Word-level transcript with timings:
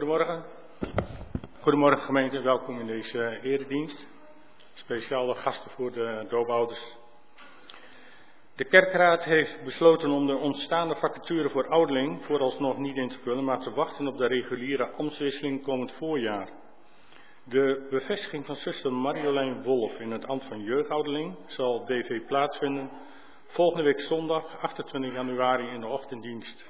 Goedemorgen. 0.00 0.44
Goedemorgen 1.60 2.02
gemeente, 2.02 2.40
welkom 2.40 2.80
in 2.80 2.86
deze 2.86 3.38
eredienst. 3.42 4.06
Speciale 4.74 5.34
gasten 5.34 5.70
voor 5.70 5.92
de 5.92 6.26
doopouders. 6.28 6.96
De 8.56 8.64
kerkraad 8.64 9.24
heeft 9.24 9.64
besloten 9.64 10.10
om 10.10 10.26
de 10.26 10.36
ontstaande 10.36 10.94
vacature 10.96 11.50
voor 11.50 11.68
ouderling 11.68 12.24
vooralsnog 12.24 12.78
niet 12.78 12.96
in 12.96 13.08
te 13.08 13.18
vullen, 13.22 13.44
maar 13.44 13.60
te 13.60 13.70
wachten 13.70 14.06
op 14.06 14.18
de 14.18 14.26
reguliere 14.26 14.90
ambtswisseling 14.90 15.62
komend 15.62 15.92
voorjaar. 15.92 16.48
De 17.44 17.86
bevestiging 17.90 18.46
van 18.46 18.54
zuster 18.54 18.92
Marjolein 18.92 19.62
Wolf 19.62 20.00
in 20.00 20.10
het 20.10 20.26
ambt 20.26 20.44
van 20.44 20.62
jeugdouderling 20.62 21.36
zal 21.46 21.84
DV 21.84 22.26
plaatsvinden 22.26 22.90
volgende 23.46 23.84
week 23.84 24.00
zondag 24.00 24.60
28 24.60 25.12
januari 25.12 25.68
in 25.68 25.80
de 25.80 25.86
ochtenddienst. 25.86 26.64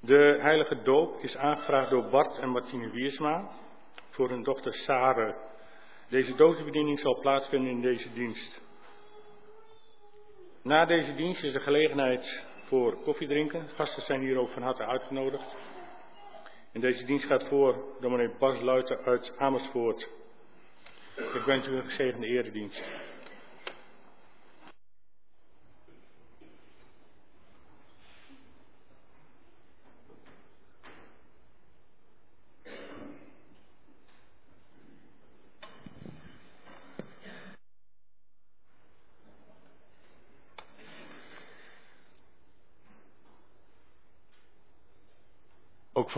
De 0.00 0.38
heilige 0.40 0.82
doop 0.82 1.22
is 1.22 1.36
aangevraagd 1.36 1.90
door 1.90 2.08
Bart 2.08 2.38
en 2.38 2.48
Martine 2.48 2.90
Wiersma 2.90 3.50
voor 4.10 4.28
hun 4.28 4.42
dochter 4.42 4.74
Sare. 4.74 5.34
Deze 6.08 6.34
doopbediening 6.34 7.00
zal 7.00 7.18
plaatsvinden 7.18 7.70
in 7.70 7.80
deze 7.80 8.12
dienst. 8.12 8.60
Na 10.62 10.84
deze 10.84 11.14
dienst 11.14 11.42
is 11.42 11.54
er 11.54 11.60
gelegenheid 11.60 12.44
voor 12.64 12.96
koffiedrinken. 13.02 13.68
Gasten 13.68 14.02
zijn 14.02 14.20
hier 14.20 14.38
ook 14.38 14.50
van 14.50 14.62
harte 14.62 14.86
uitgenodigd. 14.86 15.56
En 16.72 16.80
deze 16.80 17.04
dienst 17.04 17.26
gaat 17.26 17.48
voor 17.48 17.84
dominee 18.00 18.30
Bas 18.38 18.60
Luiten 18.60 18.98
uit 19.04 19.32
Amersfoort. 19.38 20.08
Ik 21.16 21.42
wens 21.46 21.66
u 21.66 21.76
een 21.76 21.84
gezegende 21.84 22.26
eredienst. 22.26 22.90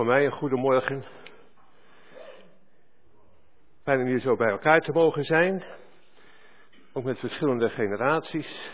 Van 0.00 0.08
mij 0.08 0.24
een 0.24 0.32
goedemorgen. 0.32 1.04
Fijn 3.82 4.00
om 4.00 4.06
hier 4.06 4.20
zo 4.20 4.36
bij 4.36 4.50
elkaar 4.50 4.80
te 4.80 4.92
mogen 4.92 5.24
zijn. 5.24 5.64
Ook 6.92 7.04
met 7.04 7.18
verschillende 7.18 7.70
generaties. 7.70 8.70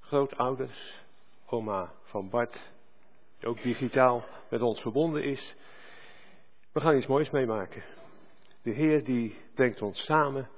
Grootouders, 0.00 1.02
oma 1.46 1.92
van 2.02 2.30
Bart, 2.30 2.70
die 3.38 3.48
ook 3.48 3.62
digitaal 3.62 4.24
met 4.50 4.62
ons 4.62 4.80
verbonden 4.80 5.24
is. 5.24 5.54
We 6.72 6.80
gaan 6.80 6.96
iets 6.96 7.06
moois 7.06 7.30
meemaken. 7.30 7.82
De 8.62 8.70
Heer 8.70 9.04
die 9.04 9.36
brengt 9.54 9.82
ons 9.82 10.04
samen 10.04 10.48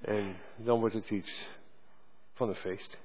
en 0.00 0.36
dan 0.56 0.80
wordt 0.80 0.94
het 0.94 1.10
iets 1.10 1.48
van 2.32 2.48
een 2.48 2.54
feest. 2.54 2.98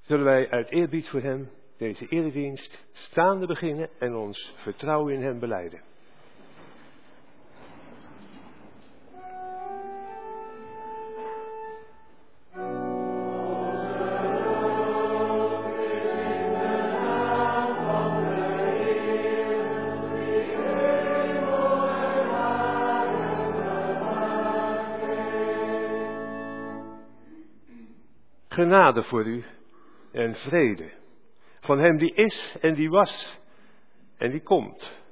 Zullen 0.00 0.24
wij 0.24 0.50
uit 0.50 0.70
eerbied 0.70 1.08
voor 1.08 1.20
Hem 1.20 1.50
deze 1.84 2.08
eredienst 2.08 2.84
staande 2.92 3.46
beginnen 3.46 3.88
en 3.98 4.14
ons 4.14 4.54
vertrouwen 4.56 5.14
in 5.14 5.22
Hem 5.22 5.38
beleiden. 5.38 5.80
Genade 28.48 29.02
voor 29.02 29.26
u 29.26 29.44
en 30.12 30.34
vrede 30.34 31.02
van 31.64 31.78
hem 31.78 31.96
die 31.96 32.14
is 32.14 32.56
en 32.60 32.74
die 32.74 32.90
was 32.90 33.38
en 34.16 34.30
die 34.30 34.42
komt. 34.42 35.02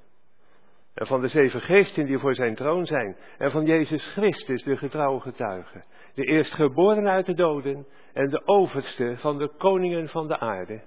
En 0.94 1.06
van 1.06 1.20
de 1.20 1.28
zeven 1.28 1.60
geesten 1.60 2.06
die 2.06 2.19
voor 2.19 2.34
zijn 2.34 2.54
troon 2.54 2.87
zijn. 2.87 3.16
En 3.38 3.50
van 3.50 3.64
Jezus 3.64 4.06
Christus, 4.06 4.62
de 4.62 4.76
getrouwe 4.76 5.20
getuige. 5.20 5.84
De 6.14 6.25
eerstgeboren 6.25 7.08
uit 7.08 7.26
de 7.26 7.34
doden 7.34 7.87
en 8.12 8.28
de 8.28 8.46
overste 8.46 9.14
van 9.19 9.38
de 9.38 9.49
koningen 9.58 10.08
van 10.08 10.28
de 10.28 10.38
aarde. 10.38 10.82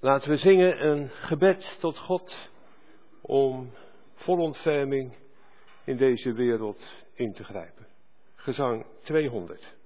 Laten 0.00 0.30
we 0.30 0.36
zingen 0.36 0.86
een 0.86 1.10
gebed 1.10 1.76
tot 1.80 1.98
God 1.98 2.50
om 3.20 3.72
volontferming 4.14 5.14
in 5.88 5.96
deze 5.96 6.32
wereld 6.32 6.80
in 7.14 7.32
te 7.32 7.44
grijpen. 7.44 7.86
Gezang 8.34 8.86
200. 9.02 9.76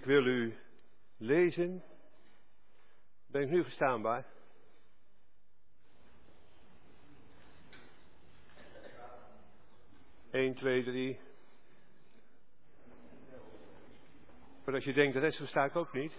Ik 0.00 0.06
wil 0.06 0.26
u 0.26 0.56
lezen. 1.16 1.82
Ben 3.26 3.42
ik 3.42 3.50
nu 3.50 3.62
verstaanbaar? 3.62 4.26
Eén, 10.30 10.54
twee, 10.54 10.84
drie. 10.84 11.20
Maar 14.64 14.74
als 14.74 14.84
je 14.84 14.92
denkt, 14.92 15.14
de 15.14 15.20
rest 15.20 15.36
versta 15.38 15.64
ik 15.64 15.76
ook 15.76 15.92
niet. 15.92 16.12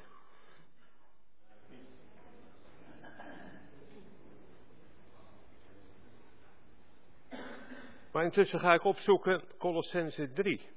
Maar 8.11 8.23
intussen 8.23 8.59
ga 8.59 8.73
ik 8.73 8.83
opzoeken 8.83 9.43
Colossense 9.57 10.31
3. 10.33 10.69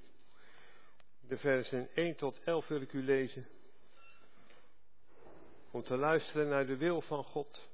De 1.34 1.40
versen 1.40 1.88
1 1.94 2.16
tot 2.16 2.40
11 2.44 2.66
wil 2.66 2.80
ik 2.80 2.92
u 2.92 3.02
lezen. 3.02 3.46
Om 5.70 5.82
te 5.82 5.96
luisteren 5.96 6.48
naar 6.48 6.66
de 6.66 6.76
wil 6.76 7.00
van 7.00 7.24
God. 7.24 7.68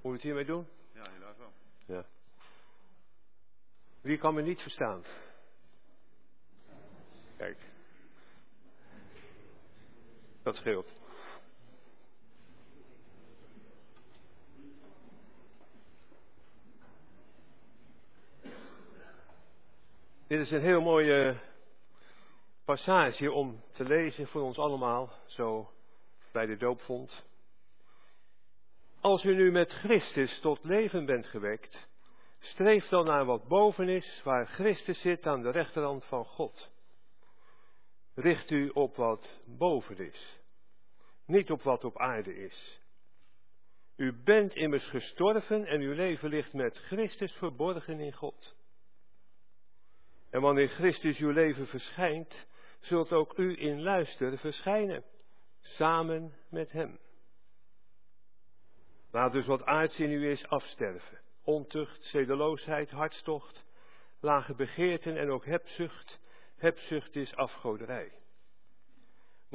Moet 0.00 0.02
je 0.02 0.10
het 0.10 0.22
hiermee 0.22 0.44
doen? 0.44 0.66
Ja, 0.92 1.10
helaas 1.10 1.36
wel. 1.36 1.52
Ja. 1.86 2.06
Wie 4.00 4.18
kan 4.18 4.34
me 4.34 4.42
niet 4.42 4.60
verstaan? 4.60 5.04
Kijk. 7.36 7.74
Dat. 10.64 10.86
Dit 20.26 20.40
is 20.40 20.50
een 20.50 20.60
heel 20.60 20.80
mooie 20.80 21.40
passage 22.64 23.32
om 23.32 23.62
te 23.72 23.84
lezen 23.84 24.26
voor 24.26 24.42
ons 24.42 24.58
allemaal, 24.58 25.12
zo 25.26 25.70
bij 26.32 26.46
de 26.46 26.56
doopvond. 26.56 27.24
Als 29.00 29.24
u 29.24 29.34
nu 29.34 29.50
met 29.50 29.72
Christus 29.72 30.40
tot 30.40 30.64
leven 30.64 31.06
bent 31.06 31.26
gewekt, 31.26 31.88
streef 32.40 32.88
dan 32.88 33.04
naar 33.04 33.24
wat 33.24 33.48
boven 33.48 33.88
is, 33.88 34.20
waar 34.24 34.46
Christus 34.46 35.00
zit 35.00 35.26
aan 35.26 35.42
de 35.42 35.50
rechterhand 35.50 36.04
van 36.04 36.24
God. 36.24 36.70
Richt 38.14 38.50
u 38.50 38.68
op 38.68 38.96
wat 38.96 39.38
boven 39.46 39.98
is, 39.98 40.38
niet 41.26 41.50
op 41.50 41.62
wat 41.62 41.84
op 41.84 41.98
aarde 41.98 42.36
is. 42.36 42.80
U 43.96 44.12
bent 44.12 44.54
immers 44.54 44.86
gestorven 44.86 45.66
en 45.66 45.80
uw 45.80 45.92
leven 45.92 46.28
ligt 46.28 46.52
met 46.52 46.76
Christus 46.76 47.32
verborgen 47.32 48.00
in 48.00 48.12
God. 48.12 48.56
En 50.30 50.40
wanneer 50.40 50.68
Christus 50.68 51.18
uw 51.18 51.30
leven 51.30 51.66
verschijnt, 51.66 52.46
zult 52.80 53.12
ook 53.12 53.38
u 53.38 53.60
in 53.60 53.82
luister 53.82 54.38
verschijnen, 54.38 55.04
samen 55.60 56.34
met 56.50 56.72
Hem. 56.72 56.98
Laat 59.10 59.32
dus 59.32 59.46
wat 59.46 59.64
aards 59.64 59.98
in 59.98 60.10
u 60.10 60.30
is 60.30 60.48
afsterven. 60.48 61.20
Ontucht, 61.44 62.04
zedeloosheid, 62.04 62.90
hartstocht, 62.90 63.64
lage 64.20 64.54
begeerten 64.54 65.16
en 65.16 65.30
ook 65.30 65.44
hebzucht. 65.44 66.18
Hebzucht 66.56 67.16
is 67.16 67.34
afgoderij. 67.34 68.12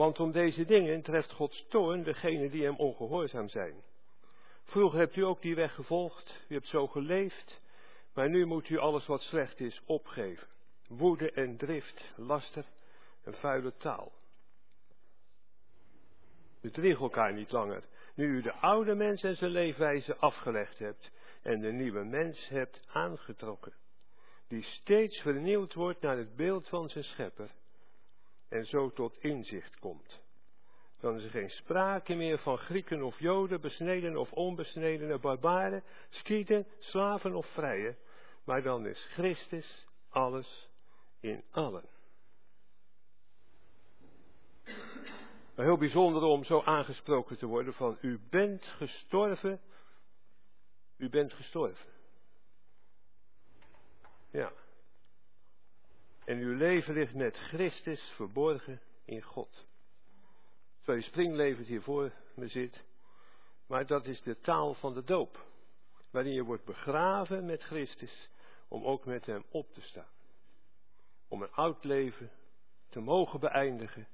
Want 0.01 0.19
om 0.19 0.31
deze 0.31 0.65
dingen 0.65 1.01
treft 1.01 1.31
Gods 1.31 1.65
toorn 1.69 2.03
degene 2.03 2.49
die 2.49 2.63
hem 2.63 2.75
ongehoorzaam 2.75 3.49
zijn. 3.49 3.83
Vroeger 4.63 4.99
hebt 4.99 5.15
u 5.15 5.21
ook 5.21 5.41
die 5.41 5.55
weg 5.55 5.73
gevolgd, 5.75 6.45
u 6.47 6.53
hebt 6.53 6.67
zo 6.67 6.87
geleefd, 6.87 7.61
maar 8.13 8.29
nu 8.29 8.45
moet 8.45 8.69
u 8.69 8.77
alles 8.77 9.05
wat 9.05 9.21
slecht 9.21 9.59
is 9.59 9.81
opgeven. 9.85 10.47
Woede 10.87 11.31
en 11.31 11.57
drift, 11.57 12.13
laster 12.15 12.65
en 13.23 13.33
vuile 13.33 13.77
taal. 13.77 14.11
Bedrieg 16.61 16.99
elkaar 16.99 17.33
niet 17.33 17.51
langer, 17.51 17.83
nu 18.15 18.25
u 18.25 18.41
de 18.41 18.53
oude 18.53 18.95
mens 18.95 19.23
en 19.23 19.35
zijn 19.35 19.51
leefwijze 19.51 20.15
afgelegd 20.15 20.79
hebt 20.79 21.11
en 21.41 21.59
de 21.59 21.71
nieuwe 21.71 22.03
mens 22.03 22.47
hebt 22.47 22.81
aangetrokken, 22.87 23.73
die 24.47 24.63
steeds 24.63 25.19
vernieuwd 25.19 25.73
wordt 25.73 26.01
naar 26.01 26.17
het 26.17 26.35
beeld 26.35 26.67
van 26.67 26.89
zijn 26.89 27.03
schepper 27.03 27.51
en 28.51 28.65
zo 28.65 28.89
tot 28.89 29.17
inzicht 29.17 29.79
komt. 29.79 30.21
Dan 30.99 31.15
is 31.15 31.23
er 31.23 31.29
geen 31.29 31.49
sprake 31.49 32.15
meer 32.15 32.37
van 32.37 32.57
Grieken 32.57 33.03
of 33.03 33.19
Joden, 33.19 33.61
besneden 33.61 34.17
of 34.17 34.31
onbesnedene, 34.31 35.17
barbaren, 35.17 35.83
skieten, 36.09 36.67
slaven 36.79 37.35
of 37.35 37.45
vrije, 37.45 37.95
maar 38.43 38.61
dan 38.61 38.87
is 38.87 39.07
Christus 39.13 39.87
alles 40.09 40.69
in 41.19 41.43
allen. 41.51 41.89
Heel 45.55 45.77
bijzonder 45.77 46.23
om 46.23 46.43
zo 46.43 46.61
aangesproken 46.61 47.37
te 47.37 47.45
worden 47.45 47.73
van 47.73 47.97
u 48.01 48.19
bent 48.29 48.63
gestorven, 48.63 49.61
u 50.97 51.09
bent 51.09 51.33
gestorven. 51.33 51.89
Ja. 54.31 54.51
En 56.25 56.37
uw 56.37 56.55
leven 56.55 56.93
ligt 56.93 57.13
met 57.13 57.37
Christus 57.37 58.11
verborgen 58.15 58.81
in 59.05 59.21
God. 59.21 59.67
Terwijl 60.77 60.97
je 60.97 61.09
springlevend 61.09 61.67
hier 61.67 61.81
voor 61.81 62.11
me 62.35 62.47
zit. 62.47 62.83
Maar 63.67 63.85
dat 63.85 64.05
is 64.05 64.21
de 64.21 64.39
taal 64.39 64.73
van 64.73 64.93
de 64.93 65.03
doop. 65.03 65.45
Waarin 66.11 66.33
je 66.33 66.43
wordt 66.43 66.65
begraven 66.65 67.45
met 67.45 67.63
Christus. 67.63 68.29
Om 68.67 68.85
ook 68.85 69.05
met 69.05 69.25
hem 69.25 69.43
op 69.49 69.73
te 69.73 69.81
staan. 69.81 70.11
Om 71.27 71.41
een 71.41 71.51
oud 71.51 71.83
leven 71.83 72.31
te 72.89 72.99
mogen 72.99 73.39
beëindigen. 73.39 74.07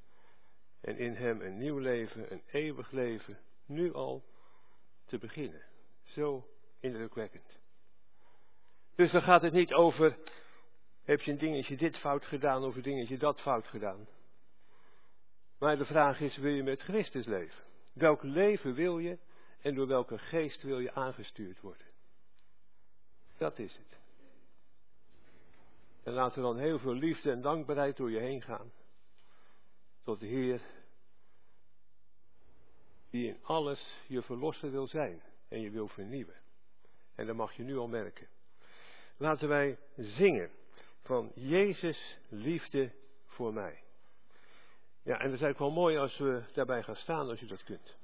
En 0.82 0.98
in 0.98 1.14
hem 1.14 1.42
een 1.42 1.58
nieuw 1.58 1.78
leven, 1.78 2.32
een 2.32 2.44
eeuwig 2.52 2.92
leven, 2.92 3.40
nu 3.66 3.94
al 3.94 4.24
te 5.06 5.18
beginnen. 5.18 5.62
Zo 6.04 6.48
indrukwekkend. 6.80 7.60
Dus 8.96 9.12
dan 9.12 9.22
gaat 9.22 9.42
het 9.42 9.54
niet 9.54 9.74
over 9.74 10.18
heb 11.08 11.22
je 11.22 11.32
een 11.32 11.38
dingetje 11.38 11.78
dit 11.78 11.98
fout 11.98 12.26
gedaan 12.26 12.64
of 12.64 12.76
een 12.76 12.82
dingetje 12.82 13.18
dat 13.18 13.42
fout 13.42 13.68
gedaan? 13.68 14.08
Maar 15.60 15.78
de 15.78 15.86
vraag 15.86 16.20
is, 16.20 16.38
wil 16.38 16.52
je 16.52 16.64
met 16.64 16.82
Christus 16.82 17.26
leven? 17.26 17.64
Welk 17.94 18.24
leven 18.24 18.74
wil 18.74 19.00
je 19.00 19.18
en 19.62 19.76
door 19.76 19.88
welke 19.88 20.18
geest 20.18 20.62
wil 20.62 20.80
je 20.80 20.94
aangestuurd 20.94 21.60
worden? 21.60 21.88
Dat 23.38 23.60
is 23.60 23.78
het. 23.78 24.00
En 26.04 26.14
laat 26.14 26.36
er 26.36 26.42
dan 26.42 26.58
heel 26.58 26.80
veel 26.80 26.94
liefde 26.94 27.32
en 27.32 27.42
dankbaarheid 27.42 27.98
door 27.98 28.12
je 28.12 28.20
heen 28.20 28.42
gaan. 28.42 28.72
Tot 30.04 30.20
de 30.20 30.26
Heer, 30.28 30.62
die 33.10 33.28
in 33.28 33.38
alles 33.44 34.02
je 34.08 34.22
verlosser 34.22 34.72
wil 34.72 34.88
zijn 34.88 35.22
en 35.48 35.62
je 35.62 35.70
wil 35.70 35.88
vernieuwen. 35.88 36.42
En 37.16 37.26
dat 37.26 37.36
mag 37.36 37.54
je 37.54 37.64
nu 37.64 37.78
al 37.78 37.88
merken. 37.88 38.28
Laten 39.18 39.48
wij 39.48 39.78
zingen 39.96 40.52
van 41.08 41.32
Jezus 41.36 42.18
liefde 42.30 42.92
voor 43.26 43.54
mij. 43.54 43.84
Ja, 45.04 45.14
en 45.20 45.26
dat 45.30 45.34
is 45.34 45.42
eigenlijk 45.42 45.60
wel 45.60 45.72
mooi 45.72 45.98
als 45.98 46.18
we 46.18 46.44
daarbij 46.54 46.84
gaan 46.84 46.96
staan, 46.96 47.30
als 47.30 47.42
u 47.42 47.48
dat 47.48 47.64
kunt. 47.64 47.98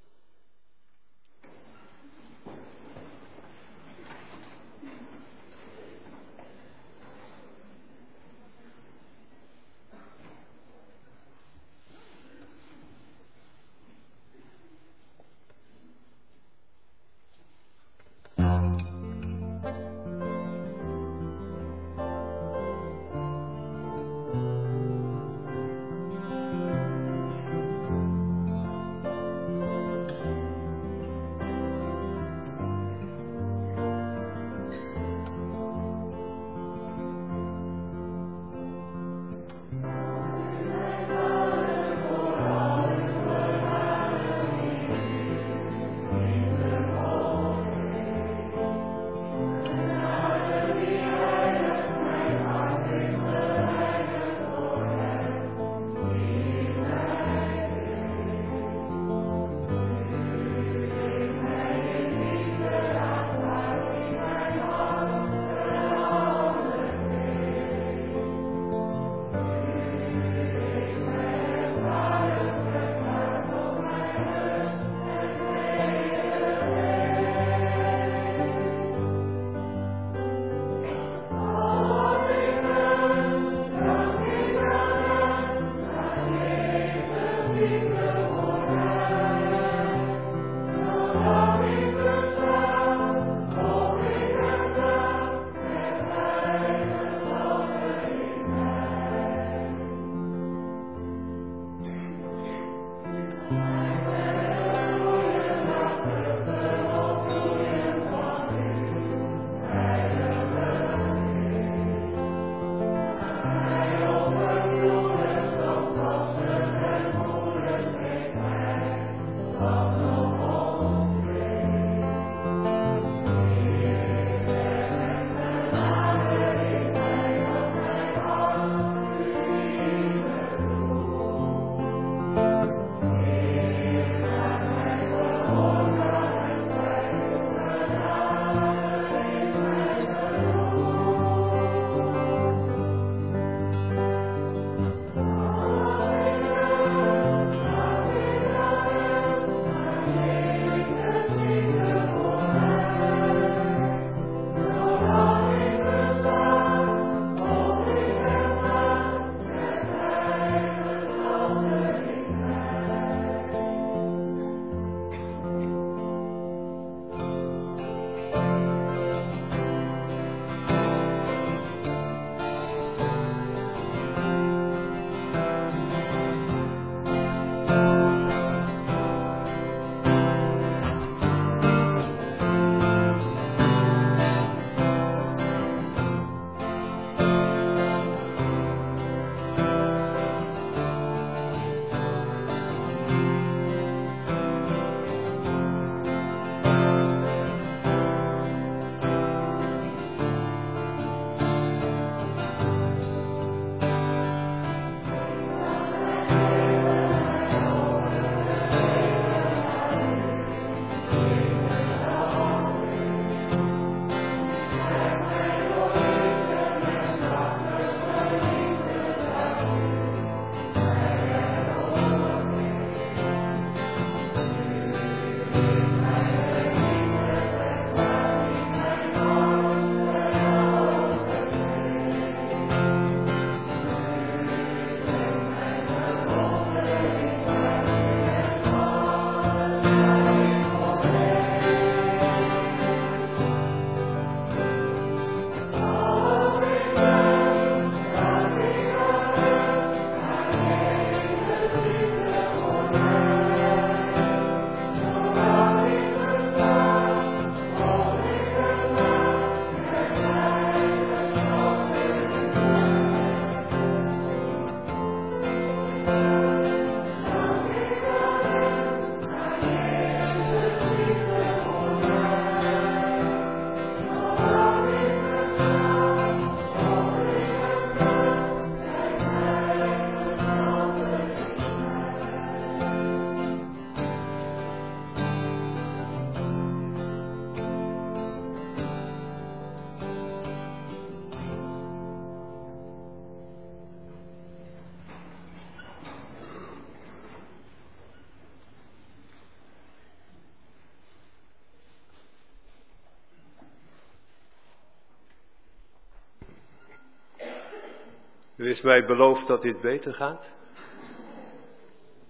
Er 308.64 308.70
is 308.70 308.82
mij 308.82 309.06
beloofd 309.06 309.48
dat 309.48 309.62
dit 309.62 309.82
beter 309.82 310.14
gaat. 310.14 310.50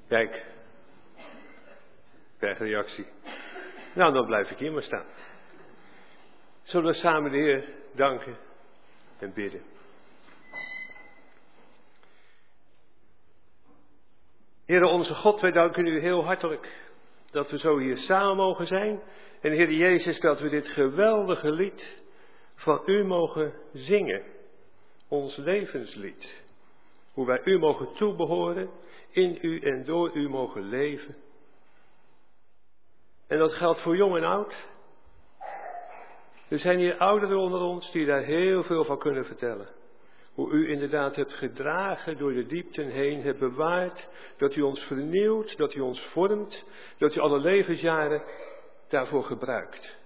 Kijk, 0.08 0.46
krijg 2.38 2.58
reactie. 2.58 3.06
Nou, 3.96 4.14
dan 4.14 4.26
blijf 4.26 4.50
ik 4.50 4.58
hier 4.58 4.72
maar 4.72 4.84
staan. 4.84 5.06
Zullen 6.64 6.92
we 6.92 6.98
samen 6.98 7.32
de 7.32 7.38
Heer 7.38 7.70
danken 7.96 8.38
en 9.20 9.34
bidden. 9.34 9.62
Heere 14.66 14.88
onze 14.88 15.14
God, 15.14 15.42
wij 15.42 15.52
danken 15.52 15.86
u 15.86 16.00
heel 16.00 16.26
hartelijk 16.26 16.70
dat 17.32 17.52
we 17.52 17.58
zo 17.58 17.78
hier 17.78 17.98
samen 17.98 18.36
mogen 18.36 18.68
zijn. 18.68 19.02
En 19.42 19.52
Heer 19.52 19.72
Jezus, 19.72 20.20
dat 20.20 20.40
we 20.40 20.50
dit 20.50 20.68
geweldige 20.68 21.52
lied 21.52 22.04
van 22.56 22.82
u 22.86 23.04
mogen 23.04 23.54
zingen. 23.74 24.42
Ons 25.14 25.36
levenslied. 25.36 26.44
Hoe 27.12 27.26
wij 27.26 27.42
u 27.44 27.60
mogen 27.60 27.94
toebehoren, 27.94 28.70
in 29.10 29.38
u 29.42 29.60
en 29.60 29.84
door 29.84 30.12
u 30.14 30.30
mogen 30.30 30.62
leven. 30.62 31.16
En 33.28 33.38
dat 33.38 33.54
geldt 33.54 33.80
voor 33.80 33.96
jong 33.96 34.16
en 34.18 34.24
oud. 34.24 34.56
Er 36.48 36.60
zijn 36.60 36.80
hier 36.80 36.98
ouderen 36.98 37.38
onder 37.38 37.60
ons 37.60 37.92
die 37.92 38.06
daar 38.06 38.24
heel 38.24 38.64
veel 38.64 38.86
van 38.86 39.00
kunnen 39.00 39.26
vertellen. 39.26 39.68
Hoe 40.34 40.52
u 40.52 40.72
inderdaad 40.72 41.16
hebt 41.16 41.34
gedragen 41.34 42.18
door 42.18 42.34
de 42.34 42.46
diepten 42.46 42.88
heen, 42.88 43.22
hebt 43.22 43.40
bewaard, 43.40 44.10
dat 44.38 44.56
u 44.56 44.62
ons 44.62 44.80
vernieuwt, 44.80 45.58
dat 45.58 45.74
u 45.74 45.80
ons 45.80 46.02
vormt, 46.02 46.64
dat 46.98 47.16
u 47.16 47.20
alle 47.20 47.40
levensjaren 47.40 48.24
daarvoor 48.88 49.24
gebruikt. 49.24 50.02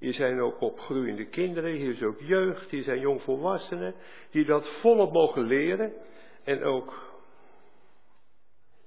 Hier 0.00 0.12
zijn 0.12 0.40
ook 0.40 0.60
opgroeiende 0.60 1.28
kinderen, 1.28 1.72
hier 1.72 1.92
is 1.92 2.02
ook 2.02 2.20
jeugd, 2.20 2.70
hier 2.70 2.82
zijn 2.82 3.00
jongvolwassenen, 3.00 3.94
die 4.30 4.44
dat 4.44 4.68
volop 4.80 5.12
mogen 5.12 5.42
leren 5.42 5.92
en 6.44 6.62
ook 6.62 7.10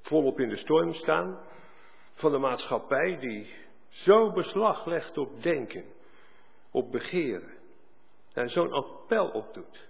volop 0.01 0.39
in 0.39 0.49
de 0.49 0.57
storm 0.57 0.93
staan 0.93 1.39
van 2.13 2.31
de 2.31 2.37
maatschappij 2.37 3.17
die 3.19 3.53
zo 3.89 4.31
beslag 4.31 4.85
legt 4.85 5.17
op 5.17 5.43
denken, 5.43 5.85
op 6.71 6.91
begeren 6.91 7.53
en 8.33 8.49
zo'n 8.49 8.71
appel 8.71 9.27
opdoet. 9.27 9.87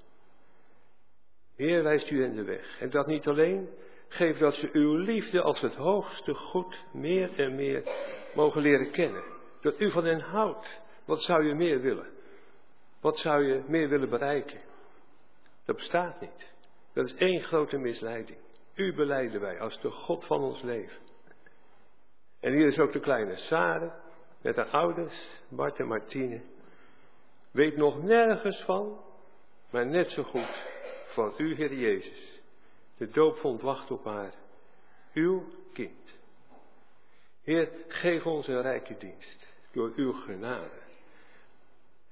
Heer, 1.56 1.84
wijst 1.84 2.10
u 2.10 2.24
in 2.24 2.36
de 2.36 2.44
weg. 2.44 2.80
En 2.80 2.90
dat 2.90 3.08
niet 3.08 3.28
alleen, 3.28 3.70
geef 4.08 4.38
dat 4.38 4.54
ze 4.54 4.70
uw 4.72 4.96
liefde 4.96 5.42
als 5.42 5.62
het 5.62 5.76
hoogste 5.76 6.34
goed 6.34 6.84
meer 6.94 7.40
en 7.40 7.56
meer 7.56 7.84
mogen 8.36 8.62
leren 8.62 8.92
kennen. 8.92 9.24
Dat 9.62 9.80
u 9.80 9.92
van 9.92 10.06
hen 10.06 10.20
houdt. 10.20 10.82
Wat 11.06 11.22
zou 11.22 11.48
je 11.48 11.56
meer 11.56 11.82
willen? 11.82 12.12
Wat 13.02 13.18
zou 13.18 13.44
je 13.46 13.64
meer 13.68 13.90
willen 13.90 14.10
bereiken? 14.10 14.62
Dat 15.66 15.76
bestaat 15.76 16.22
niet. 16.22 16.52
Dat 16.94 17.06
is 17.06 17.16
één 17.16 17.42
grote 17.42 17.78
misleiding. 17.78 18.40
U 18.76 18.94
beleiden 18.94 19.42
wij 19.42 19.60
als 19.60 19.82
de 19.82 19.90
God 19.90 20.26
van 20.26 20.42
ons 20.42 20.62
leven. 20.62 21.02
En 22.40 22.54
hier 22.54 22.68
is 22.68 22.80
ook 22.80 22.94
de 22.94 23.00
kleine 23.00 23.36
Sarah 23.36 23.94
met 24.42 24.56
haar 24.56 24.70
ouders, 24.70 25.28
Bart 25.50 25.80
en 25.80 25.88
Martine. 25.88 26.42
Weet 27.52 27.78
nog 27.78 28.04
nergens 28.04 28.62
van, 28.62 29.02
maar 29.70 29.86
net 29.86 30.12
zo 30.12 30.24
goed 30.24 30.68
van 31.08 31.34
u, 31.38 31.56
Heer 31.56 31.74
Jezus. 31.74 32.42
De 32.98 33.10
doopvond 33.10 33.62
wacht 33.62 33.92
op 33.92 34.04
haar, 34.04 34.34
uw 35.14 35.46
kind. 35.74 36.20
Heer, 37.44 37.70
geef 37.88 38.26
ons 38.26 38.48
een 38.48 38.62
rijke 38.62 38.98
dienst 38.98 39.48
door 39.72 39.92
uw 39.96 40.14
genade. 40.14 40.83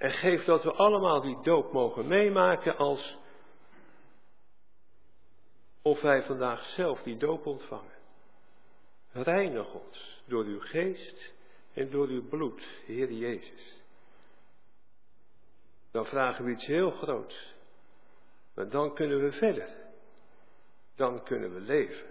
En 0.02 0.12
geef 0.12 0.44
dat 0.44 0.64
we 0.64 0.72
allemaal 0.72 1.22
die 1.22 1.42
doop 1.42 1.72
mogen 1.72 2.08
meemaken 2.08 2.78
als 2.78 3.18
of 5.82 6.02
wij 6.02 6.24
vandaag 6.24 6.66
zelf 6.66 7.02
die 7.02 7.18
doop 7.18 7.46
ontvangen. 7.46 7.94
Reinig 9.12 9.74
ons 9.74 10.24
door 10.26 10.44
uw 10.44 10.60
geest 10.60 11.34
en 11.74 11.90
door 11.90 12.08
uw 12.08 12.28
bloed, 12.28 12.62
Heer 12.86 13.12
Jezus. 13.12 13.82
Dan 15.92 16.06
vragen 16.06 16.46
we 16.46 16.52
iets 16.52 16.66
heel 16.66 16.92
groots. 16.92 17.56
Maar 18.56 18.70
dan 18.70 18.94
kunnen 18.94 19.24
we 19.24 19.32
verder. 19.32 19.70
Dan 20.96 21.24
kunnen 21.24 21.54
we 21.54 21.60
leven. 21.60 22.10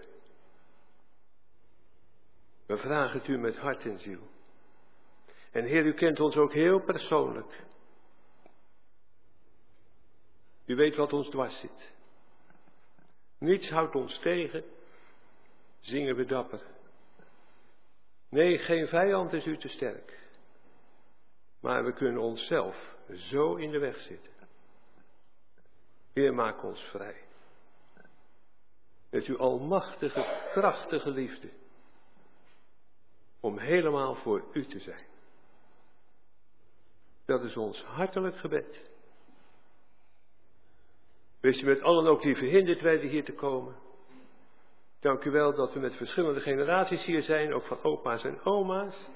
We 2.65 2.77
vragen 2.77 3.19
het 3.19 3.27
u 3.27 3.37
met 3.37 3.57
hart 3.57 3.83
en 3.83 3.99
ziel. 3.99 4.27
En 5.51 5.65
Heer, 5.65 5.85
u 5.85 5.93
kent 5.93 6.19
ons 6.19 6.35
ook 6.35 6.53
heel 6.53 6.79
persoonlijk. 6.79 7.69
U 10.65 10.75
weet 10.75 10.95
wat 10.95 11.13
ons 11.13 11.29
dwars 11.29 11.59
zit. 11.59 11.91
Niets 13.37 13.69
houdt 13.69 13.95
ons 13.95 14.19
tegen. 14.19 14.63
Zingen 15.79 16.15
we 16.15 16.25
dapper. 16.25 16.61
Nee, 18.29 18.57
geen 18.57 18.87
vijand 18.87 19.33
is 19.33 19.45
u 19.45 19.57
te 19.57 19.67
sterk. 19.67 20.19
Maar 21.59 21.85
we 21.85 21.93
kunnen 21.93 22.21
onszelf 22.21 22.95
zo 23.15 23.55
in 23.55 23.71
de 23.71 23.79
weg 23.79 23.99
zitten. 23.99 24.33
Heer, 26.13 26.33
maak 26.33 26.63
ons 26.63 26.81
vrij. 26.81 27.21
Met 29.09 29.25
uw 29.25 29.37
almachtige, 29.37 30.49
krachtige 30.51 31.09
liefde. 31.09 31.49
Om 33.39 33.57
helemaal 33.59 34.15
voor 34.15 34.43
u 34.53 34.65
te 34.65 34.79
zijn. 34.79 35.05
Dat 37.25 37.43
is 37.43 37.57
ons 37.57 37.83
hartelijk 37.83 38.37
gebed. 38.37 38.90
Wees 41.41 41.61
u 41.61 41.65
met 41.65 41.81
allen 41.81 42.07
ook 42.07 42.21
die 42.21 42.35
verhinderd 42.35 42.81
werden 42.81 43.09
hier 43.09 43.23
te 43.23 43.33
komen. 43.33 43.75
Dank 44.99 45.23
u 45.23 45.31
wel 45.31 45.55
dat 45.55 45.73
we 45.73 45.79
met 45.79 45.95
verschillende 45.95 46.39
generaties 46.39 47.05
hier 47.05 47.21
zijn, 47.21 47.53
ook 47.53 47.65
van 47.65 47.83
opa's 47.83 48.23
en 48.23 48.43
oma's. 48.43 49.09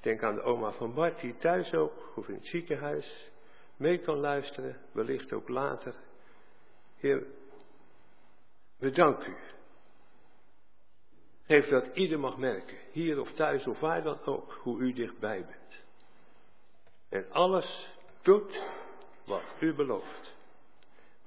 Denk 0.00 0.22
aan 0.22 0.34
de 0.34 0.42
oma 0.42 0.72
van 0.72 0.94
Bart, 0.94 1.20
die 1.20 1.36
thuis 1.36 1.74
ook, 1.74 2.12
of 2.16 2.28
in 2.28 2.34
het 2.34 2.46
ziekenhuis, 2.46 3.30
mee 3.76 3.98
kan 3.98 4.18
luisteren, 4.18 4.76
wellicht 4.92 5.32
ook 5.32 5.48
later. 5.48 5.94
Heer, 6.96 7.26
we 8.78 8.90
danken 8.90 9.32
u. 9.32 9.36
Geef 11.46 11.68
dat 11.68 11.90
ieder 11.94 12.18
mag 12.18 12.36
merken, 12.36 12.76
hier 12.92 13.20
of 13.20 13.32
thuis 13.32 13.66
of 13.66 13.80
waar 13.80 14.02
dan 14.02 14.24
ook, 14.24 14.52
hoe 14.52 14.80
u 14.80 14.92
dichtbij 14.92 15.46
bent. 15.46 15.82
En 17.08 17.30
alles 17.30 17.88
doet 18.22 18.62
wat 19.24 19.44
u 19.60 19.74
belooft. 19.74 20.38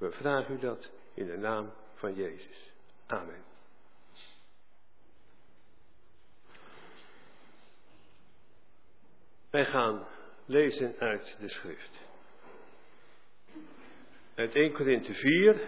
We 0.03 0.11
vragen 0.11 0.55
u 0.55 0.59
dat 0.59 0.89
in 1.13 1.25
de 1.25 1.37
naam 1.37 1.73
van 1.93 2.13
Jezus. 2.13 2.73
Amen. 3.05 3.43
Wij 9.49 9.65
gaan 9.65 10.07
lezen 10.45 10.95
uit 10.99 11.37
de 11.39 11.49
schrift. 11.49 11.99
Uit 14.35 14.53
1 14.53 14.73
Korinthe 14.73 15.13
4 15.13 15.67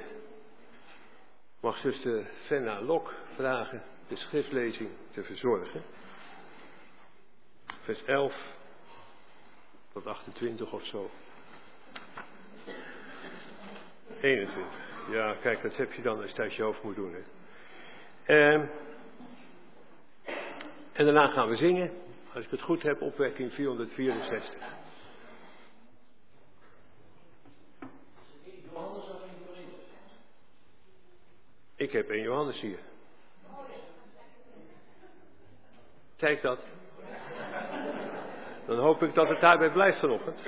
mag 1.60 1.78
zuster 1.78 2.26
Fenna 2.46 2.82
Lok 2.82 3.14
vragen 3.36 3.84
de 4.08 4.16
schriftlezing 4.16 4.90
te 5.12 5.24
verzorgen. 5.24 5.84
Vers 7.66 8.04
11 8.04 8.34
tot 9.94 10.06
28 10.06 10.72
of 10.72 10.86
zo. 10.86 11.12
21. 14.22 14.64
Ja, 15.12 15.36
kijk, 15.42 15.62
dat 15.62 15.76
heb 15.76 15.94
je 15.94 16.02
dan 16.02 16.22
als 16.22 16.32
je 16.36 16.56
je 16.56 16.64
hoofd 16.64 16.84
moet 16.84 16.96
doen. 16.96 17.14
Hè. 17.14 17.22
Ehm, 18.26 18.66
en 20.94 21.06
daarna 21.06 21.28
gaan 21.28 21.50
we 21.50 21.56
zingen. 21.56 21.92
Als 22.34 22.46
ik 22.46 22.52
het 22.52 22.62
goed 22.62 22.82
heb, 22.82 23.02
opwekking 23.02 23.54
464. 23.54 24.62
Ik 31.76 31.92
heb 31.92 32.10
een 32.10 32.22
Johannes 32.22 32.60
hier. 32.60 32.80
Kijk 36.16 36.42
dat. 36.42 36.60
Dan 38.66 38.78
hoop 38.78 39.04
ik 39.04 39.14
dat 39.14 39.30
het 39.30 39.40
daarbij 39.40 39.72
blijft 39.72 40.00
vanochtend. 40.00 40.40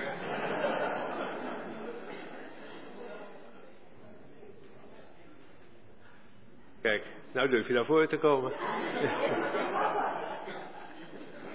Kijk, 6.88 7.06
nou 7.32 7.50
durf 7.50 7.67
je 7.67 7.73
naar 7.73 7.86
voren 7.86 8.08
te 8.08 8.17
komen. 8.17 8.52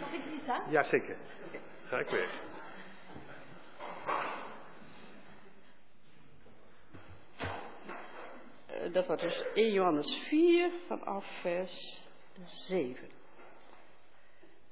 Mag 0.01 0.13
ik 0.13 0.25
die 0.31 0.41
staan? 0.43 0.63
Jazeker. 0.71 1.17
Ga 1.89 1.99
ik 1.99 2.09
weg. 2.09 2.41
Eh, 8.67 8.93
Dat 8.93 9.07
wordt 9.07 9.23
dus 9.23 9.45
1 9.55 9.73
Johannes 9.73 10.23
4 10.29 10.71
vanaf 10.87 11.25
vers 11.41 12.03
7. 12.69 13.09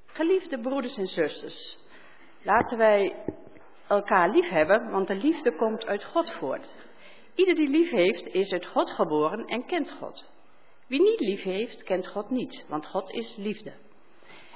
Geliefde 0.06 0.60
broeders 0.60 0.96
en 0.96 1.06
zusters, 1.06 1.78
laten 2.42 2.78
wij 2.78 3.16
elkaar 3.88 4.30
lief 4.30 4.48
hebben, 4.48 4.90
want 4.90 5.08
de 5.08 5.14
liefde 5.14 5.56
komt 5.56 5.86
uit 5.86 6.04
God 6.04 6.30
voort. 6.38 6.68
Ieder 7.34 7.54
die 7.54 7.68
lief 7.68 7.90
heeft, 7.90 8.26
is 8.26 8.52
uit 8.52 8.66
God 8.66 8.90
geboren 8.90 9.44
en 9.44 9.66
kent 9.66 9.90
God. 9.90 10.38
Wie 10.90 11.02
niet 11.02 11.20
lief 11.20 11.42
heeft, 11.42 11.82
kent 11.82 12.06
God 12.06 12.30
niet, 12.30 12.64
want 12.68 12.86
God 12.86 13.10
is 13.10 13.34
liefde. 13.36 13.72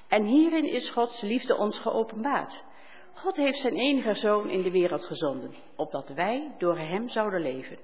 En 0.08 0.24
hierin 0.24 0.64
is 0.64 0.90
Gods 0.90 1.20
liefde 1.20 1.56
ons 1.56 1.78
geopenbaard. 1.78 2.64
God 3.14 3.36
heeft 3.36 3.58
zijn 3.58 3.76
enige 3.76 4.14
zoon 4.14 4.50
in 4.50 4.62
de 4.62 4.70
wereld 4.70 5.04
gezonden, 5.04 5.54
opdat 5.76 6.08
wij 6.08 6.54
door 6.58 6.78
hem 6.78 7.08
zouden 7.08 7.40
leven. 7.40 7.78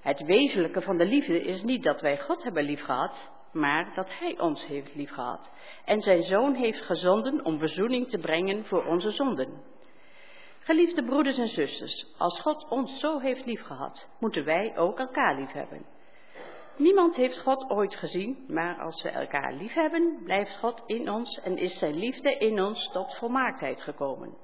Het 0.00 0.24
wezenlijke 0.24 0.82
van 0.82 0.96
de 0.96 1.04
liefde 1.04 1.44
is 1.44 1.62
niet 1.62 1.82
dat 1.82 2.00
wij 2.00 2.18
God 2.18 2.42
hebben 2.42 2.64
liefgehad, 2.64 3.30
maar 3.52 3.94
dat 3.94 4.08
hij 4.18 4.40
ons 4.40 4.66
heeft 4.66 4.94
liefgehad 4.94 5.50
en 5.84 6.00
zijn 6.00 6.22
zoon 6.22 6.54
heeft 6.54 6.80
gezonden 6.80 7.44
om 7.44 7.58
verzoening 7.58 8.08
te 8.08 8.18
brengen 8.18 8.64
voor 8.64 8.84
onze 8.84 9.10
zonden. 9.10 9.62
Geliefde 10.58 11.04
broeders 11.04 11.38
en 11.38 11.48
zusters, 11.48 12.06
als 12.18 12.40
God 12.40 12.68
ons 12.68 13.00
zo 13.00 13.18
heeft 13.18 13.46
liefgehad, 13.46 14.08
moeten 14.20 14.44
wij 14.44 14.76
ook 14.76 14.98
elkaar 14.98 15.40
liefhebben. 15.40 15.98
Niemand 16.80 17.16
heeft 17.16 17.38
God 17.38 17.70
ooit 17.70 17.94
gezien, 17.94 18.44
maar 18.48 18.78
als 18.78 19.02
we 19.02 19.08
elkaar 19.08 19.52
liefhebben, 19.52 20.20
blijft 20.24 20.56
God 20.56 20.82
in 20.86 21.10
ons 21.10 21.40
en 21.40 21.56
is 21.56 21.78
zijn 21.78 21.94
liefde 21.94 22.36
in 22.38 22.62
ons 22.62 22.90
tot 22.92 23.14
volmaaktheid 23.14 23.80
gekomen. 23.80 24.36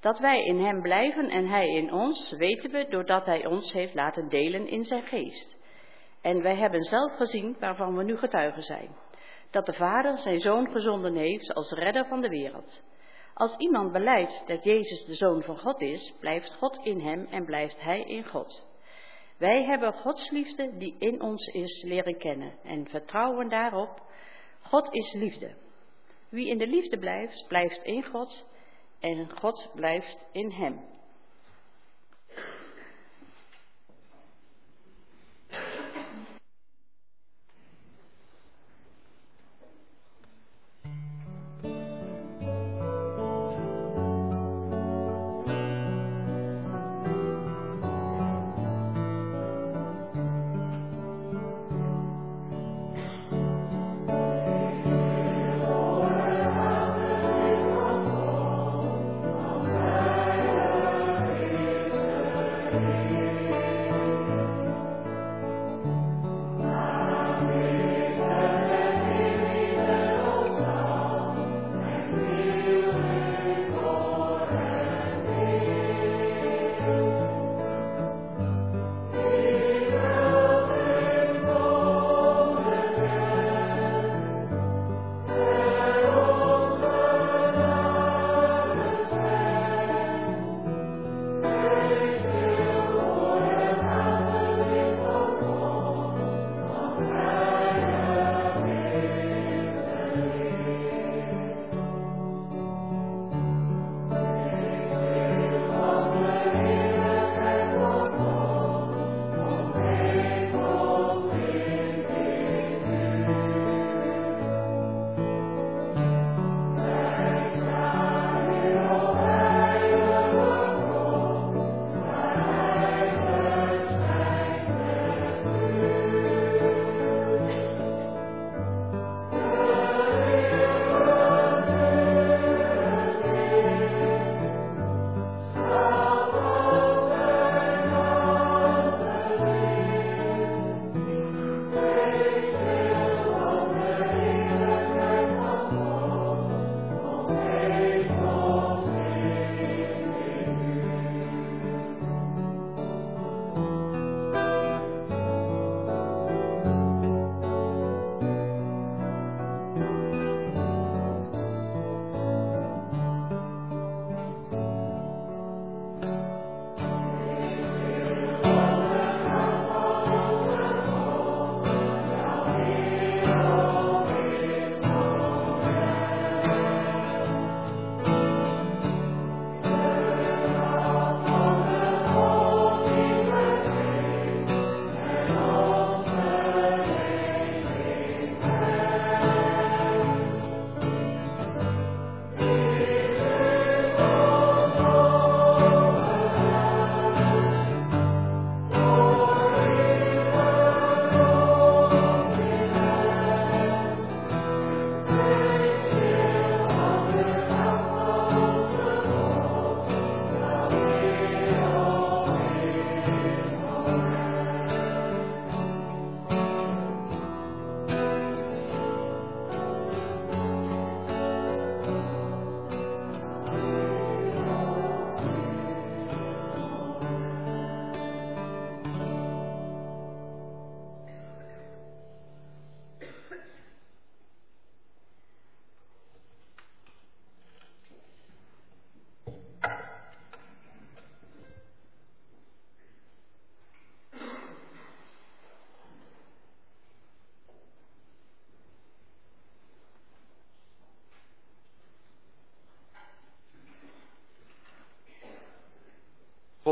Dat 0.00 0.18
wij 0.18 0.44
in 0.44 0.58
Hem 0.58 0.82
blijven 0.82 1.28
en 1.28 1.48
Hij 1.48 1.68
in 1.68 1.92
ons, 1.92 2.30
weten 2.30 2.70
we 2.70 2.86
doordat 2.88 3.26
Hij 3.26 3.46
ons 3.46 3.72
heeft 3.72 3.94
laten 3.94 4.28
delen 4.28 4.68
in 4.68 4.84
Zijn 4.84 5.02
geest. 5.02 5.56
En 6.20 6.42
wij 6.42 6.56
hebben 6.56 6.82
zelf 6.82 7.16
gezien 7.16 7.56
waarvan 7.60 7.96
we 7.96 8.04
nu 8.04 8.16
getuigen 8.16 8.62
zijn. 8.62 8.96
Dat 9.50 9.66
de 9.66 9.74
Vader 9.74 10.18
Zijn 10.18 10.40
Zoon 10.40 10.70
gezonden 10.70 11.14
heeft 11.14 11.54
als 11.54 11.70
redder 11.70 12.06
van 12.06 12.20
de 12.20 12.28
wereld. 12.28 12.82
Als 13.34 13.56
iemand 13.56 13.92
beleidt 13.92 14.42
dat 14.46 14.64
Jezus 14.64 15.04
de 15.04 15.14
Zoon 15.14 15.42
van 15.42 15.58
God 15.58 15.80
is, 15.80 16.14
blijft 16.20 16.54
God 16.54 16.80
in 16.82 17.00
Hem 17.00 17.26
en 17.30 17.44
blijft 17.44 17.80
Hij 17.80 18.00
in 18.00 18.24
God. 18.24 18.65
Wij 19.38 19.64
hebben 19.64 19.92
Gods 19.92 20.30
liefde 20.30 20.76
die 20.76 20.96
in 20.98 21.22
ons 21.22 21.46
is 21.46 21.82
leren 21.82 22.18
kennen 22.18 22.52
en 22.62 22.88
vertrouwen 22.88 23.48
daarop. 23.48 24.02
God 24.60 24.94
is 24.94 25.12
liefde. 25.12 25.54
Wie 26.28 26.48
in 26.48 26.58
de 26.58 26.66
liefde 26.66 26.98
blijft, 26.98 27.44
blijft 27.48 27.82
in 27.82 28.04
God 28.04 28.46
en 29.00 29.30
God 29.38 29.70
blijft 29.74 30.24
in 30.32 30.50
hem. 30.50 30.95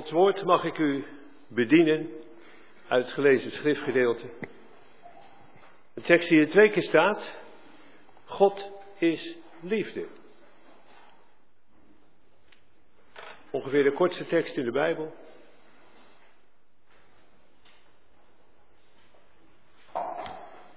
Gods 0.05 0.17
woord 0.17 0.45
mag 0.45 0.64
ik 0.64 0.79
u 0.79 1.05
bedienen 1.49 2.11
uit 2.88 3.05
het 3.05 3.14
gelezen 3.14 3.51
schriftgedeelte. 3.51 4.31
De 5.95 6.01
tekst 6.01 6.29
die 6.29 6.40
er 6.40 6.51
twee 6.51 6.71
keer 6.71 6.83
staat, 6.83 7.35
God 8.25 8.71
is 8.99 9.37
liefde. 9.61 10.07
Ongeveer 13.51 13.83
de 13.83 13.93
kortste 13.93 14.27
tekst 14.27 14.57
in 14.57 14.64
de 14.64 14.71
Bijbel. 14.71 15.14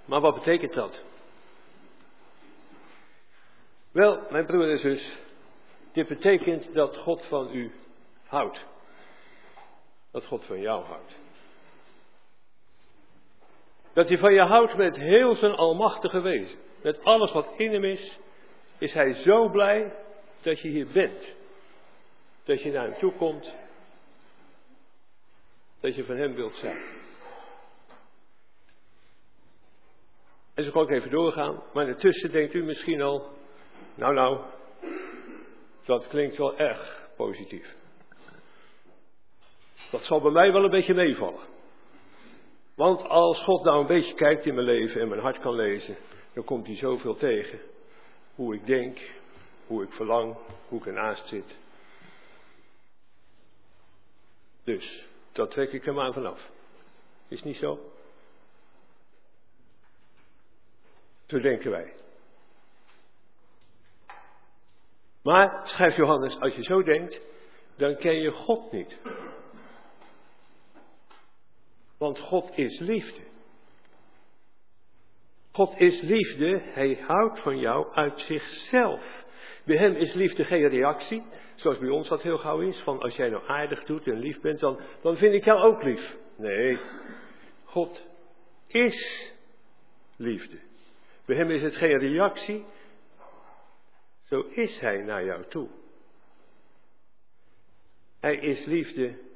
Maar 0.05 0.21
wat 0.21 0.35
betekent 0.35 0.73
dat? 0.73 1.03
Wel, 3.91 4.27
mijn 4.31 4.45
broer 4.45 4.69
en 4.69 4.79
zus, 4.79 5.17
dit 5.91 6.07
betekent 6.07 6.73
dat 6.73 6.97
God 6.97 7.25
van 7.25 7.53
u 7.53 7.71
houdt. 8.25 8.75
Dat 10.17 10.25
God 10.25 10.45
van 10.45 10.61
jou 10.61 10.83
houdt. 10.85 11.15
Dat 13.93 14.07
hij 14.07 14.17
van 14.17 14.33
je 14.33 14.41
houdt 14.41 14.75
met 14.75 14.95
heel 14.95 15.35
zijn 15.35 15.51
almachtige 15.51 16.19
wezen. 16.19 16.59
Met 16.81 17.03
alles 17.03 17.31
wat 17.31 17.47
in 17.57 17.73
hem 17.73 17.83
is, 17.83 18.19
is 18.77 18.93
hij 18.93 19.13
zo 19.13 19.49
blij 19.49 19.93
dat 20.41 20.59
je 20.59 20.67
hier 20.67 20.87
bent. 20.87 21.35
Dat 22.43 22.61
je 22.61 22.71
naar 22.71 22.83
hem 22.83 22.99
toe 22.99 23.13
komt. 23.13 23.53
Dat 25.79 25.95
je 25.95 26.03
van 26.03 26.17
hem 26.17 26.33
wilt 26.33 26.55
zijn. 26.55 26.83
En 30.53 30.63
zo 30.63 30.71
kan 30.71 30.83
ik 30.83 30.89
even 30.89 31.11
doorgaan. 31.11 31.63
Maar 31.73 31.87
intussen 31.87 32.31
denkt 32.31 32.53
u 32.53 32.63
misschien 32.63 33.01
al, 33.01 33.29
nou 33.95 34.13
nou, 34.13 34.45
dat 35.85 36.07
klinkt 36.07 36.37
wel 36.37 36.57
erg 36.57 37.09
positief. 37.15 37.85
Dat 39.91 40.05
zal 40.05 40.21
bij 40.21 40.31
mij 40.31 40.51
wel 40.51 40.63
een 40.63 40.69
beetje 40.69 40.93
meevallen. 40.93 41.55
Want 42.75 43.03
als 43.03 43.43
God 43.43 43.63
nou 43.63 43.79
een 43.81 43.87
beetje 43.87 44.13
kijkt 44.13 44.45
in 44.45 44.53
mijn 44.53 44.65
leven 44.65 45.01
en 45.01 45.07
mijn 45.07 45.21
hart 45.21 45.39
kan 45.39 45.55
lezen, 45.55 45.97
dan 46.33 46.43
komt 46.43 46.67
hij 46.67 46.75
zoveel 46.75 47.15
tegen. 47.15 47.59
Hoe 48.35 48.55
ik 48.55 48.65
denk, 48.65 48.99
hoe 49.67 49.83
ik 49.83 49.91
verlang, 49.91 50.37
hoe 50.67 50.79
ik 50.79 50.85
ernaast 50.85 51.27
zit. 51.27 51.55
Dus, 54.63 55.05
dat 55.31 55.51
trek 55.51 55.71
ik 55.71 55.85
hem 55.85 55.99
aan 55.99 56.13
vanaf. 56.13 56.49
Is 57.27 57.43
niet 57.43 57.57
zo? 57.57 57.79
Zo 61.25 61.39
denken 61.39 61.71
wij. 61.71 61.93
Maar, 65.23 65.67
schrijft 65.67 65.97
Johannes, 65.97 66.39
als 66.39 66.55
je 66.55 66.63
zo 66.63 66.83
denkt, 66.83 67.21
dan 67.75 67.97
ken 67.97 68.15
je 68.15 68.31
God 68.31 68.71
niet. 68.71 68.97
Want 71.97 72.19
God 72.19 72.57
is 72.57 72.79
liefde. 72.79 73.21
God 75.51 75.79
is 75.79 76.01
liefde, 76.01 76.61
hij 76.63 76.97
houdt 77.01 77.39
van 77.39 77.59
jou 77.59 77.93
uit 77.93 78.19
zichzelf. 78.19 79.25
Bij 79.65 79.77
hem 79.77 79.95
is 79.95 80.13
liefde 80.13 80.45
geen 80.45 80.67
reactie, 80.67 81.23
zoals 81.55 81.77
bij 81.77 81.89
ons 81.89 82.07
dat 82.07 82.21
heel 82.21 82.37
gauw 82.37 82.59
is, 82.59 82.79
van 82.79 83.01
als 83.01 83.15
jij 83.15 83.29
nou 83.29 83.47
aardig 83.47 83.83
doet 83.83 84.07
en 84.07 84.19
lief 84.19 84.41
bent, 84.41 84.59
dan, 84.59 84.79
dan 85.01 85.17
vind 85.17 85.33
ik 85.33 85.43
jou 85.43 85.61
ook 85.61 85.83
lief. 85.83 86.17
Nee, 86.35 86.79
God 87.63 88.05
is 88.67 89.33
liefde. 90.15 90.57
Bij 91.25 91.35
hem 91.35 91.51
is 91.51 91.61
het 91.61 91.75
geen 91.75 91.97
reactie, 91.97 92.65
zo 94.23 94.41
is 94.41 94.79
hij 94.79 94.97
naar 94.97 95.25
jou 95.25 95.45
toe. 95.47 95.69
Hij 98.19 98.35
is 98.35 98.65
liefde. 98.65 99.26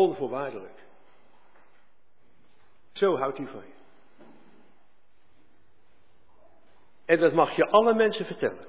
Onvoorwaardelijk. 0.00 0.78
Zo 2.92 3.16
houdt 3.16 3.36
hij 3.36 3.46
van 3.46 3.60
je. 3.60 3.72
En 7.04 7.18
dat 7.18 7.32
mag 7.32 7.56
je 7.56 7.66
alle 7.66 7.94
mensen 7.94 8.24
vertellen. 8.24 8.66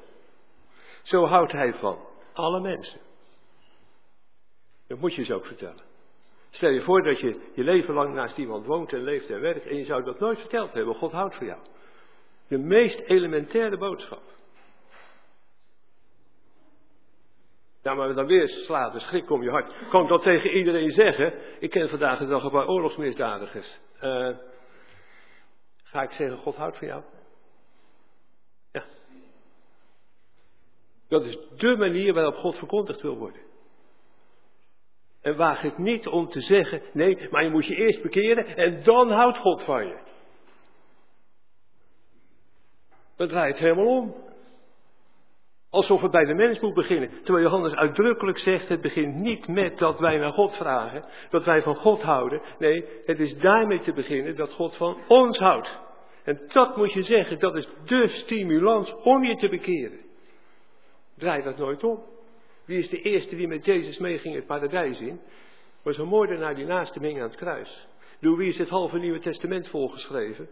Zo 1.04 1.26
houdt 1.26 1.52
hij 1.52 1.74
van 1.74 2.00
alle 2.34 2.60
mensen. 2.60 3.00
Dat 4.88 5.00
moet 5.00 5.16
je 5.16 5.24
ze 5.24 5.34
ook 5.34 5.46
vertellen. 5.46 5.84
Stel 6.50 6.70
je 6.70 6.82
voor 6.82 7.04
dat 7.04 7.20
je 7.20 7.52
je 7.54 7.64
leven 7.64 7.94
lang 7.94 8.14
naast 8.14 8.38
iemand 8.38 8.66
woont 8.66 8.94
en 8.94 9.04
leeft 9.04 9.30
en 9.30 9.42
werkt 9.42 9.68
en 9.68 9.76
je 9.76 9.86
zou 9.86 10.04
dat 10.04 10.20
nooit 10.20 10.40
verteld 10.40 10.74
hebben. 10.74 10.96
God 10.96 11.12
houdt 11.12 11.36
van 11.36 11.46
jou. 11.46 11.60
De 12.48 12.58
meest 12.58 13.00
elementaire 13.00 13.78
boodschap. 13.78 14.24
Ja, 17.84 17.94
maar 17.94 18.14
dan 18.14 18.26
weer 18.26 18.48
slaat 18.48 18.94
de 18.94 19.00
schrik 19.00 19.30
om 19.30 19.44
je 19.44 19.50
hart. 19.50 19.74
Kan 19.90 20.04
ik 20.04 20.10
dat 20.10 20.24
tegen 20.24 20.50
iedereen 20.50 20.92
zeggen? 20.92 21.34
Ik 21.60 21.70
ken 21.70 21.90
vandaag 21.90 22.20
de 22.20 22.28
dag 22.28 22.44
een 22.44 22.52
paar 22.52 22.68
oorlogsmisdadigers. 22.68 23.80
Uh, 24.02 24.38
ga 25.84 26.02
ik 26.02 26.12
zeggen, 26.12 26.38
God 26.38 26.56
houdt 26.56 26.78
van 26.78 26.88
jou? 26.88 27.04
Ja. 28.72 28.84
Dat 31.08 31.24
is 31.24 31.38
dé 31.58 31.76
manier 31.76 32.14
waarop 32.14 32.36
God 32.36 32.56
verkondigd 32.56 33.02
wil 33.02 33.18
worden. 33.18 33.42
En 35.22 35.36
waag 35.36 35.62
het 35.62 35.78
niet 35.78 36.08
om 36.08 36.30
te 36.30 36.42
zeggen, 36.42 36.82
nee, 36.94 37.28
maar 37.30 37.44
je 37.44 37.50
moet 37.50 37.66
je 37.66 37.76
eerst 37.76 38.02
bekeren 38.02 38.56
en 38.56 38.84
dan 38.84 39.12
houdt 39.12 39.38
God 39.38 39.64
van 39.64 39.88
je. 39.88 40.00
Dat 43.16 43.30
draait 43.30 43.58
helemaal 43.58 43.98
om. 43.98 44.31
Alsof 45.72 46.02
het 46.02 46.12
bij 46.12 46.26
de 46.26 46.34
mens 46.34 46.60
moet 46.60 46.74
beginnen. 46.74 47.10
Terwijl 47.24 47.46
Johannes 47.46 47.74
uitdrukkelijk 47.76 48.40
zegt, 48.40 48.70
het 48.70 48.82
begint 48.82 49.16
niet 49.16 49.48
met 49.48 49.78
dat 49.78 50.00
wij 50.00 50.18
naar 50.18 50.32
God 50.32 50.56
vragen, 50.56 51.06
dat 51.30 51.46
wij 51.46 51.62
van 51.62 51.76
God 51.76 52.02
houden. 52.02 52.42
Nee, 52.60 52.86
het 53.06 53.20
is 53.20 53.38
daarmee 53.38 53.80
te 53.80 53.94
beginnen 53.94 54.36
dat 54.36 54.54
God 54.54 54.76
van 54.76 54.98
ons 55.08 55.38
houdt. 55.38 55.80
En 56.24 56.42
dat 56.48 56.78
moet 56.78 56.94
je 56.94 57.04
zeggen, 57.04 57.40
dat 57.40 57.56
is 57.56 57.68
de 57.86 58.08
stimulans 58.08 58.96
om 59.04 59.24
je 59.24 59.36
te 59.36 59.50
bekeren. 59.50 60.00
Draai 61.18 61.44
dat 61.44 61.58
nooit 61.58 61.84
om. 61.84 62.04
Wie 62.66 62.78
is 62.78 62.90
de 62.90 63.02
eerste 63.02 63.36
die 63.36 63.48
met 63.48 63.66
Jezus 63.66 63.98
meeging 63.98 64.36
het 64.36 64.46
paradijs 64.46 65.00
in? 65.00 65.22
Was 65.84 65.98
een 65.98 66.08
moordenaar 66.08 66.56
die 66.56 66.66
naast 66.66 66.94
hem 66.94 67.04
hing 67.04 67.18
aan 67.18 67.28
het 67.28 67.36
kruis. 67.36 67.88
Door 68.20 68.38
wie 68.38 68.50
is 68.50 68.58
het 68.58 68.70
halve 68.70 68.98
Nieuwe 68.98 69.20
Testament 69.20 69.68
volgeschreven? 69.68 70.50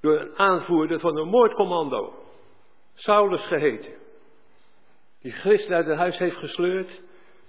Door 0.00 0.20
een 0.20 0.38
aanvoerder 0.38 1.00
van 1.00 1.16
een 1.16 1.28
moordcommando. 1.28 2.21
Saulus 2.94 3.46
geheten. 3.46 3.92
Die 5.20 5.32
christen 5.32 5.74
uit 5.74 5.86
het 5.86 5.96
huis 5.96 6.18
heeft 6.18 6.36
gesleurd, 6.36 7.02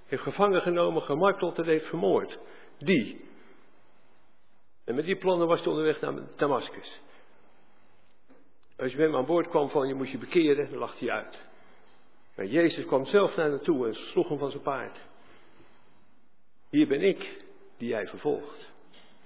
heeft 0.06 0.23
gevangen 0.23 0.62
genomen, 0.62 1.01
gemarteld 1.01 1.58
en 1.58 1.65
heeft 1.65 1.86
vermoord. 1.86 2.39
Die. 2.77 3.25
En 4.86 4.95
met 4.95 5.06
die 5.06 5.15
plannen 5.15 5.47
was 5.47 5.60
hij 5.60 5.69
onderweg 5.69 6.01
naar 6.01 6.13
Damascus. 6.36 7.01
Als 8.77 8.91
je 8.91 8.97
met 8.97 9.08
hem 9.08 9.15
aan 9.15 9.26
boord 9.26 9.47
kwam 9.47 9.70
van 9.70 9.88
je 9.88 9.93
moet 9.93 10.09
je 10.09 10.17
bekeren, 10.17 10.70
dan 10.70 10.80
lacht 10.80 10.99
hij 10.99 11.09
uit. 11.09 11.39
Maar 12.36 12.45
Jezus 12.45 12.86
kwam 12.86 13.05
zelf 13.05 13.36
naar 13.36 13.49
hem 13.49 13.61
toe 13.61 13.88
en 13.88 13.93
sloeg 13.93 14.30
hem 14.30 14.38
van 14.38 14.51
zijn 14.51 14.63
paard. 14.63 15.01
Hier 16.70 16.88
ben 16.88 17.01
ik 17.01 17.43
die 17.78 17.88
jij 17.88 18.07
vervolgt. 18.07 18.72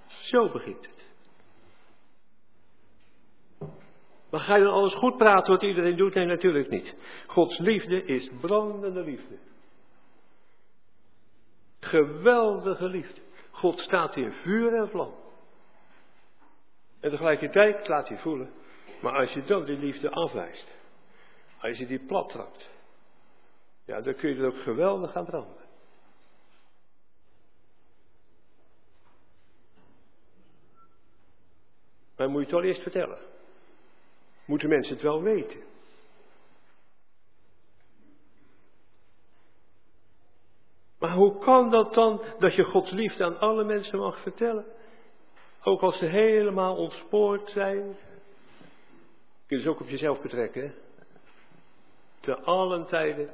Zo 0.06 0.50
begint 0.50 0.86
het. 0.86 1.07
Maar 4.30 4.40
ga 4.40 4.56
je 4.56 4.64
dan 4.64 4.72
alles 4.72 4.94
goed 4.94 5.16
praten 5.16 5.52
wat 5.52 5.62
iedereen 5.62 5.96
doet? 5.96 6.14
Nee, 6.14 6.26
natuurlijk 6.26 6.70
niet. 6.70 6.94
Gods 7.26 7.58
liefde 7.58 8.04
is 8.04 8.30
brandende 8.40 9.00
liefde. 9.00 9.38
Geweldige 11.80 12.88
liefde. 12.88 13.20
God 13.50 13.78
staat 13.78 14.16
in 14.16 14.32
vuur 14.32 14.74
en 14.74 14.88
vlam. 14.88 15.14
En 17.00 17.10
tegelijkertijd 17.10 17.88
laat 17.88 18.08
hij 18.08 18.18
voelen. 18.18 18.50
Maar 19.00 19.12
als 19.12 19.32
je 19.32 19.44
dan 19.44 19.64
die 19.64 19.78
liefde 19.78 20.10
afwijst. 20.10 20.76
Als 21.60 21.78
je 21.78 21.86
die 21.86 22.06
plat 22.06 22.28
trapt. 22.28 22.70
Ja, 23.84 24.00
dan 24.00 24.14
kun 24.14 24.28
je 24.28 24.36
er 24.36 24.46
ook 24.46 24.62
geweldig 24.62 25.14
aan 25.14 25.24
branden. 25.24 25.66
Maar 32.16 32.30
moet 32.30 32.50
je 32.50 32.56
het 32.56 32.64
eerst 32.64 32.82
vertellen. 32.82 33.18
Moeten 34.48 34.68
mensen 34.68 34.92
het 34.92 35.02
wel 35.02 35.22
weten. 35.22 35.60
Maar 40.98 41.12
hoe 41.12 41.38
kan 41.38 41.70
dat 41.70 41.94
dan 41.94 42.22
dat 42.38 42.54
je 42.54 42.64
Gods 42.64 42.90
liefde 42.90 43.24
aan 43.24 43.38
alle 43.38 43.64
mensen 43.64 43.98
mag 43.98 44.20
vertellen? 44.22 44.64
Ook 45.62 45.80
als 45.80 45.98
ze 45.98 46.04
helemaal 46.04 46.76
ontspoord 46.76 47.50
zijn. 47.50 47.96
Kun 49.46 49.56
je 49.56 49.62
ze 49.62 49.68
ook 49.68 49.80
op 49.80 49.88
jezelf 49.88 50.20
betrekken. 50.20 50.62
Hè? 50.62 50.72
Te 52.20 52.40
allen 52.40 52.86
tijden 52.86 53.30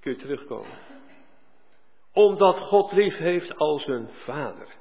kun 0.00 0.12
je 0.12 0.18
terugkomen. 0.18 0.78
Omdat 2.12 2.58
God 2.58 2.92
lief 2.92 3.16
heeft 3.16 3.56
als 3.56 3.86
een 3.86 4.08
vader. 4.08 4.74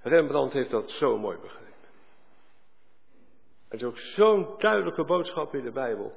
Rembrandt 0.00 0.52
heeft 0.52 0.70
dat 0.70 0.90
zo 0.90 1.18
mooi 1.18 1.38
begrepen. 1.38 1.71
Het 3.72 3.80
is 3.80 3.86
ook 3.86 3.98
zo'n 3.98 4.46
duidelijke 4.58 5.04
boodschap 5.04 5.54
in 5.54 5.64
de 5.64 5.70
Bijbel. 5.70 6.12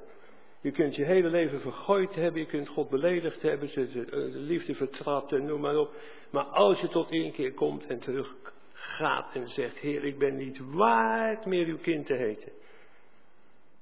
Je 0.60 0.70
kunt 0.70 0.96
je 0.96 1.04
hele 1.04 1.28
leven 1.28 1.60
vergooid 1.60 2.14
hebben, 2.14 2.40
je 2.40 2.46
kunt 2.46 2.68
God 2.68 2.88
beledigd 2.88 3.42
hebben, 3.42 3.68
de 3.74 4.30
liefde 4.32 4.74
vertrapt 4.74 5.32
en 5.32 5.44
noem 5.46 5.60
maar 5.60 5.76
op. 5.76 5.94
Maar 6.30 6.44
als 6.44 6.80
je 6.80 6.88
tot 6.88 7.10
één 7.10 7.32
keer 7.32 7.52
komt 7.52 7.86
en 7.86 7.98
terug 7.98 8.34
gaat 8.72 9.34
en 9.34 9.46
zegt, 9.46 9.78
Heer, 9.78 10.04
ik 10.04 10.18
ben 10.18 10.36
niet 10.36 10.60
waard 10.64 11.46
meer 11.46 11.66
uw 11.66 11.78
kind 11.78 12.06
te 12.06 12.14
heten. 12.14 12.52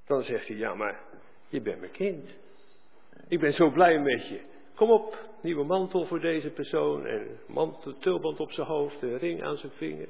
Dan 0.07 0.23
zegt 0.23 0.49
hij, 0.49 0.57
ja, 0.57 0.75
maar 0.75 1.01
je 1.49 1.61
bent 1.61 1.81
mijn 1.81 1.93
kind. 1.93 2.35
Ik 3.29 3.41
ben 3.41 3.53
zo 3.53 3.71
blij 3.71 3.99
met 3.99 4.29
je. 4.29 4.41
Kom 4.75 4.91
op, 4.91 5.19
nieuwe 5.43 5.65
mantel 5.65 6.05
voor 6.05 6.21
deze 6.21 6.51
persoon 6.51 7.07
en 7.07 7.39
mantel, 7.47 7.99
tulband 7.99 8.41
op 8.41 8.53
zijn 8.53 8.67
hoofd, 8.67 9.03
een 9.03 9.19
ring 9.19 9.43
aan 9.43 9.57
zijn 9.57 9.73
vinger. 9.73 10.09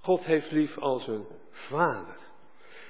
God 0.00 0.24
heeft 0.24 0.50
lief 0.50 0.78
als 0.78 1.06
een 1.06 1.26
vader. 1.68 2.16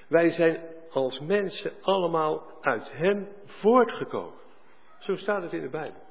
Wij 0.09 0.31
zijn 0.31 0.61
als 0.91 1.21
mensen 1.21 1.73
allemaal 1.81 2.59
uit 2.61 2.93
hem 2.93 3.29
voortgekomen. 3.45 4.39
Zo 4.99 5.17
staat 5.17 5.43
het 5.43 5.53
in 5.53 5.61
de 5.61 5.69
Bijbel. 5.69 6.07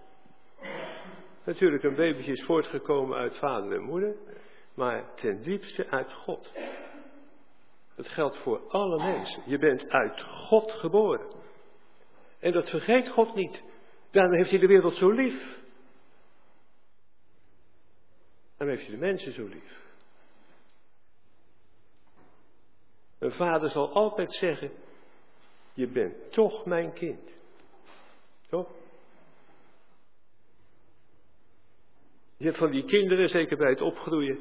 Natuurlijk, 1.44 1.84
een 1.84 1.96
babytje 1.96 2.32
is 2.32 2.44
voortgekomen 2.44 3.18
uit 3.18 3.38
vader 3.38 3.72
en 3.72 3.82
moeder, 3.82 4.16
maar 4.74 5.16
ten 5.16 5.42
diepste 5.42 5.90
uit 5.90 6.14
God. 6.14 6.52
Het 7.96 8.08
geldt 8.08 8.38
voor 8.38 8.70
alle 8.70 8.98
mensen. 8.98 9.44
Je 9.46 9.58
bent 9.58 9.90
uit 9.90 10.22
God 10.24 10.72
geboren. 10.72 11.36
En 12.40 12.52
dat 12.52 12.70
vergeet 12.70 13.10
God 13.10 13.36
niet. 13.36 13.64
Daarom 14.12 14.34
heeft 14.34 14.50
hij 14.50 14.60
de 14.60 14.68
wereld 14.68 14.96
zo 14.96 15.10
lief. 15.10 15.58
Daarom 18.58 18.78
heeft 18.78 18.88
hij 18.88 19.00
de 19.00 19.06
mensen 19.06 19.34
zo 19.34 19.46
lief. 19.46 19.87
Een 23.20 23.32
vader 23.32 23.70
zal 23.70 23.94
altijd 23.94 24.34
zeggen, 24.34 24.72
je 25.74 25.88
bent 25.88 26.32
toch 26.32 26.66
mijn 26.66 26.94
kind. 26.94 27.32
Toch? 28.50 28.70
Je 32.38 32.46
hebt 32.46 32.58
van 32.58 32.72
die 32.72 32.86
kinderen, 32.86 33.30
zeker 33.30 33.58
bij 33.58 33.70
het 33.70 33.82
opgroeien, 33.82 34.40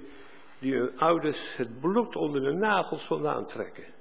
die 0.59 0.74
hun 0.74 0.99
ouders 0.99 1.57
het 1.57 1.81
bloed 1.81 2.16
onder 2.16 2.41
de 2.41 2.53
nagels 2.53 3.07
vandaan 3.07 3.47
trekken. 3.47 3.95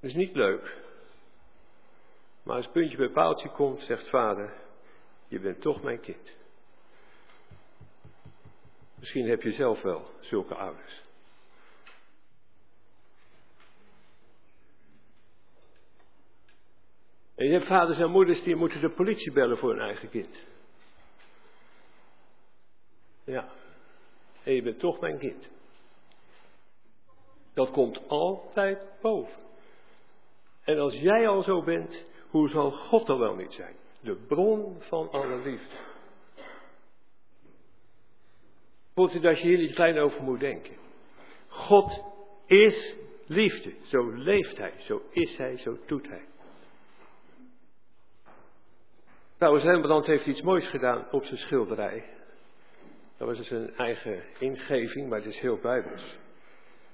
Dat 0.00 0.10
is 0.10 0.14
niet 0.14 0.34
leuk. 0.34 0.78
Maar 2.42 2.56
als 2.56 2.70
puntje 2.70 2.96
bij 2.96 3.08
paaltje 3.08 3.50
komt, 3.50 3.82
zegt 3.82 4.08
vader, 4.08 4.52
je 5.28 5.40
bent 5.40 5.60
toch 5.60 5.82
mijn 5.82 6.00
kind. 6.00 6.38
Misschien 9.00 9.28
heb 9.28 9.42
je 9.42 9.52
zelf 9.52 9.82
wel 9.82 10.10
zulke 10.20 10.54
ouders. 10.54 11.02
En 17.34 17.46
je 17.46 17.52
hebt 17.52 17.66
vaders 17.66 17.98
en 17.98 18.10
moeders 18.10 18.42
die 18.42 18.56
moeten 18.56 18.80
de 18.80 18.90
politie 18.90 19.32
bellen 19.32 19.58
voor 19.58 19.70
hun 19.70 19.80
eigen 19.80 20.08
kind. 20.10 20.38
Ja. 23.24 23.48
En 24.42 24.54
je 24.54 24.62
bent 24.62 24.78
toch 24.78 25.00
mijn 25.00 25.18
kind. 25.18 25.48
Dat 27.54 27.70
komt 27.70 28.08
altijd 28.08 28.78
boven. 29.00 29.42
En 30.64 30.78
als 30.78 30.94
jij 30.94 31.28
al 31.28 31.42
zo 31.42 31.62
bent, 31.62 32.04
hoe 32.28 32.48
zal 32.48 32.70
God 32.70 33.06
dan 33.06 33.18
wel 33.18 33.34
niet 33.34 33.52
zijn? 33.52 33.76
De 34.00 34.14
bron 34.14 34.76
van 34.80 35.10
alle 35.10 35.42
liefde. 35.42 35.89
Voelt 39.00 39.14
u 39.14 39.20
dat 39.20 39.38
je 39.38 39.46
hier 39.46 39.58
niet 39.58 39.74
klein 39.74 39.98
over 39.98 40.22
moet 40.22 40.40
denken? 40.40 40.76
God 41.48 42.04
is 42.46 42.96
liefde. 43.26 43.74
Zo 43.82 44.10
leeft 44.10 44.58
hij, 44.58 44.72
zo 44.78 45.02
is 45.10 45.36
hij, 45.36 45.56
zo 45.56 45.78
doet 45.86 46.08
hij. 46.08 46.24
Trouwens, 49.36 49.64
Rembrandt 49.64 50.06
heeft 50.06 50.26
iets 50.26 50.42
moois 50.42 50.68
gedaan 50.68 51.10
op 51.10 51.24
zijn 51.24 51.38
schilderij. 51.38 52.04
Dat 53.16 53.28
was 53.28 53.36
dus 53.36 53.50
een 53.50 53.74
eigen 53.76 54.22
ingeving, 54.38 55.08
maar 55.08 55.18
het 55.18 55.28
is 55.28 55.40
heel 55.40 55.58
bijbels. 55.58 56.18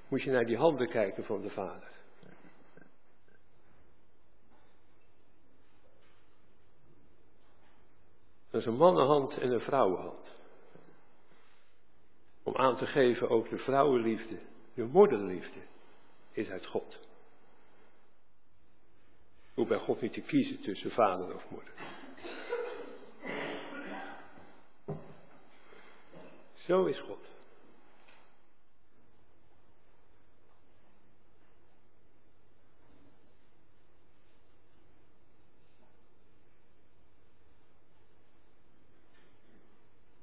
Moet 0.08 0.22
je 0.22 0.30
naar 0.30 0.46
die 0.46 0.56
handen 0.56 0.88
kijken 0.88 1.24
van 1.24 1.42
de 1.42 1.50
vader. 1.50 1.90
Dat 8.50 8.60
is 8.60 8.66
een 8.66 8.76
mannenhand 8.76 9.38
en 9.38 9.50
een 9.50 9.60
vrouwenhand. 9.60 10.35
Om 12.46 12.56
aan 12.56 12.76
te 12.76 12.86
geven 12.86 13.28
ook 13.28 13.48
de 13.48 13.58
vrouwenliefde, 13.58 14.38
de 14.74 14.84
moederliefde, 14.84 15.60
is 16.32 16.48
uit 16.48 16.66
God. 16.66 17.00
Hoe 19.54 19.66
bij 19.66 19.78
God 19.78 20.00
niet 20.00 20.12
te 20.12 20.20
kiezen 20.20 20.60
tussen 20.60 20.90
vader 20.90 21.34
of 21.34 21.50
moeder. 21.50 21.72
Zo 26.52 26.84
is 26.84 27.00
God. 27.00 27.24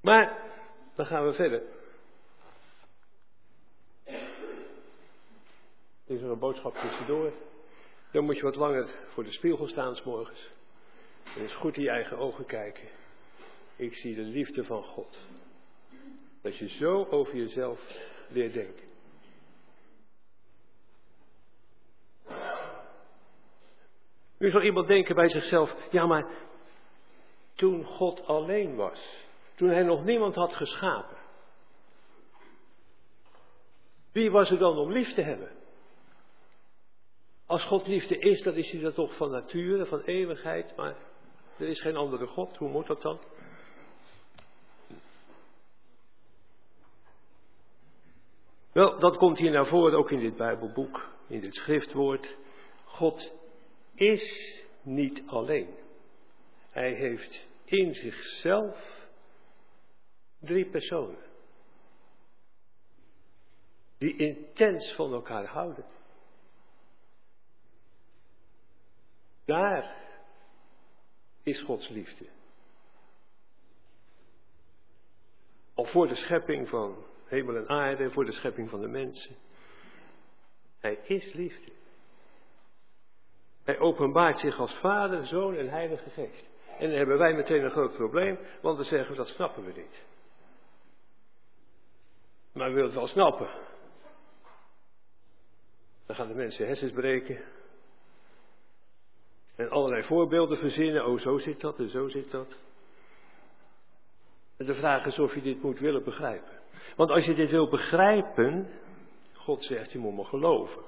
Maar, 0.02 0.52
dan 0.96 1.06
gaan 1.06 1.26
we 1.26 1.34
verder. 1.34 1.82
Is 6.06 6.22
er 6.22 6.30
een 6.30 6.40
boodschap 6.40 6.76
tussendoor? 6.76 7.32
Dan 8.12 8.24
moet 8.24 8.36
je 8.36 8.44
wat 8.44 8.56
langer 8.56 8.90
voor 9.14 9.24
de 9.24 9.32
spiegel 9.32 9.68
staan 9.68 9.96
s 9.96 10.04
morgens. 10.04 10.50
En 11.36 11.42
eens 11.42 11.56
goed 11.56 11.78
in 11.78 11.84
je 11.84 11.90
eigen 11.90 12.18
ogen 12.18 12.46
kijken. 12.46 12.88
Ik 13.76 13.94
zie 13.94 14.16
de 14.16 14.22
liefde 14.22 14.64
van 14.64 14.84
God. 14.84 15.20
Dat 16.42 16.58
je 16.58 16.68
zo 16.68 17.06
over 17.10 17.36
jezelf 17.36 17.80
leert 18.28 18.54
denken. 18.54 18.92
Nu 24.38 24.50
zal 24.50 24.62
iemand 24.62 24.88
denken 24.88 25.16
bij 25.16 25.30
zichzelf, 25.30 25.76
ja 25.92 26.06
maar 26.06 26.28
toen 27.56 27.86
God 27.86 28.26
alleen 28.26 28.76
was, 28.76 29.26
toen 29.56 29.70
hij 29.70 29.84
nog 29.84 30.04
niemand 30.04 30.36
had 30.36 30.54
geschapen, 30.54 31.18
wie 34.12 34.32
was 34.32 34.52
er 34.52 34.58
dan 34.58 34.78
om 34.78 34.92
lief 34.92 35.14
te 35.14 35.22
hebben? 35.22 35.63
Als 37.54 37.64
God 37.64 37.88
liefde 37.88 38.18
is, 38.18 38.42
dan 38.42 38.56
is 38.56 38.72
hij 38.72 38.82
dat 38.82 38.96
toch 38.96 39.16
van 39.16 39.32
nature, 39.32 39.86
van 39.86 40.02
eeuwigheid, 40.02 40.76
maar 40.76 40.96
er 41.58 41.68
is 41.68 41.82
geen 41.82 41.96
andere 41.96 42.28
God, 42.28 42.58
hoe 42.58 42.70
moet 42.70 42.88
dat 42.88 43.02
dan? 43.02 43.20
Wel, 48.72 49.00
dat 49.00 49.18
komt 49.18 49.38
hier 49.38 49.52
naar 49.52 49.68
voren 49.68 49.98
ook 49.98 50.12
in 50.12 50.20
dit 50.20 50.38
Bijbelboek, 50.38 51.10
in 51.28 51.40
dit 51.40 51.56
schriftwoord. 51.56 52.38
God 52.86 53.32
is 53.96 54.56
niet 54.82 55.24
alleen. 55.26 55.76
Hij 56.70 56.94
heeft 56.94 57.46
in 57.66 57.94
zichzelf 57.94 59.08
drie 60.40 60.70
personen. 60.70 61.24
Die 63.98 64.16
intens 64.16 64.94
van 64.96 65.14
elkaar 65.14 65.46
houden. 65.46 65.86
Daar 69.46 69.96
is 71.44 71.62
Gods 71.62 71.90
liefde. 71.90 72.26
Al 75.74 75.86
voor 75.86 76.08
de 76.08 76.16
schepping 76.16 76.70
van 76.70 77.06
hemel 77.26 77.56
en 77.56 77.70
aarde, 77.70 78.12
voor 78.12 78.26
de 78.26 78.32
schepping 78.32 78.70
van 78.70 78.82
de 78.82 78.88
mensen. 78.88 79.36
Hij 80.80 81.00
is 81.04 81.34
liefde. 81.34 81.72
Hij 83.64 83.80
openbaart 83.80 84.40
zich 84.40 84.60
als 84.60 84.74
Vader, 84.80 85.26
Zoon 85.26 85.56
en 85.56 85.70
Heilige 85.70 86.10
Geest. 86.10 86.50
En 86.80 86.88
dan 86.88 86.98
hebben 86.98 87.18
wij 87.18 87.34
meteen 87.34 87.64
een 87.64 87.72
groot 87.72 87.94
probleem, 87.94 88.40
want 88.62 88.78
dan 88.78 88.86
zeggen 88.86 89.12
we 89.12 89.18
dat 89.18 89.28
snappen 89.28 89.66
we 89.66 89.72
niet. 89.72 90.04
Maar 92.54 92.68
we 92.68 92.74
willen 92.74 92.90
het 92.90 93.00
wel 93.00 93.08
snappen. 93.08 93.50
Dan 96.06 96.16
gaan 96.16 96.28
de 96.28 96.34
mensen 96.34 96.68
hersens 96.68 96.92
breken. 96.92 97.44
En 99.56 99.70
allerlei 99.70 100.04
voorbeelden 100.04 100.58
verzinnen. 100.58 101.06
Oh, 101.06 101.20
zo 101.20 101.38
zit 101.38 101.62
dat 101.62 101.80
en 101.80 101.90
zo 101.90 102.08
zit 102.08 102.32
dat. 102.32 102.58
En 104.58 104.66
de 104.66 104.76
vraag 104.76 105.06
is 105.06 105.20
of 105.20 105.36
je 105.36 105.42
dit 105.42 105.64
moet 105.64 105.80
willen 105.80 106.04
begrijpen. 106.04 106.62
Want 106.96 107.10
als 107.10 107.26
je 107.26 107.34
dit 107.34 107.50
wil 107.50 107.70
begrijpen, 107.70 108.70
God 109.34 109.64
zegt, 109.64 109.92
je 109.92 110.00
moet 110.00 110.16
me 110.16 110.24
geloven. 110.24 110.82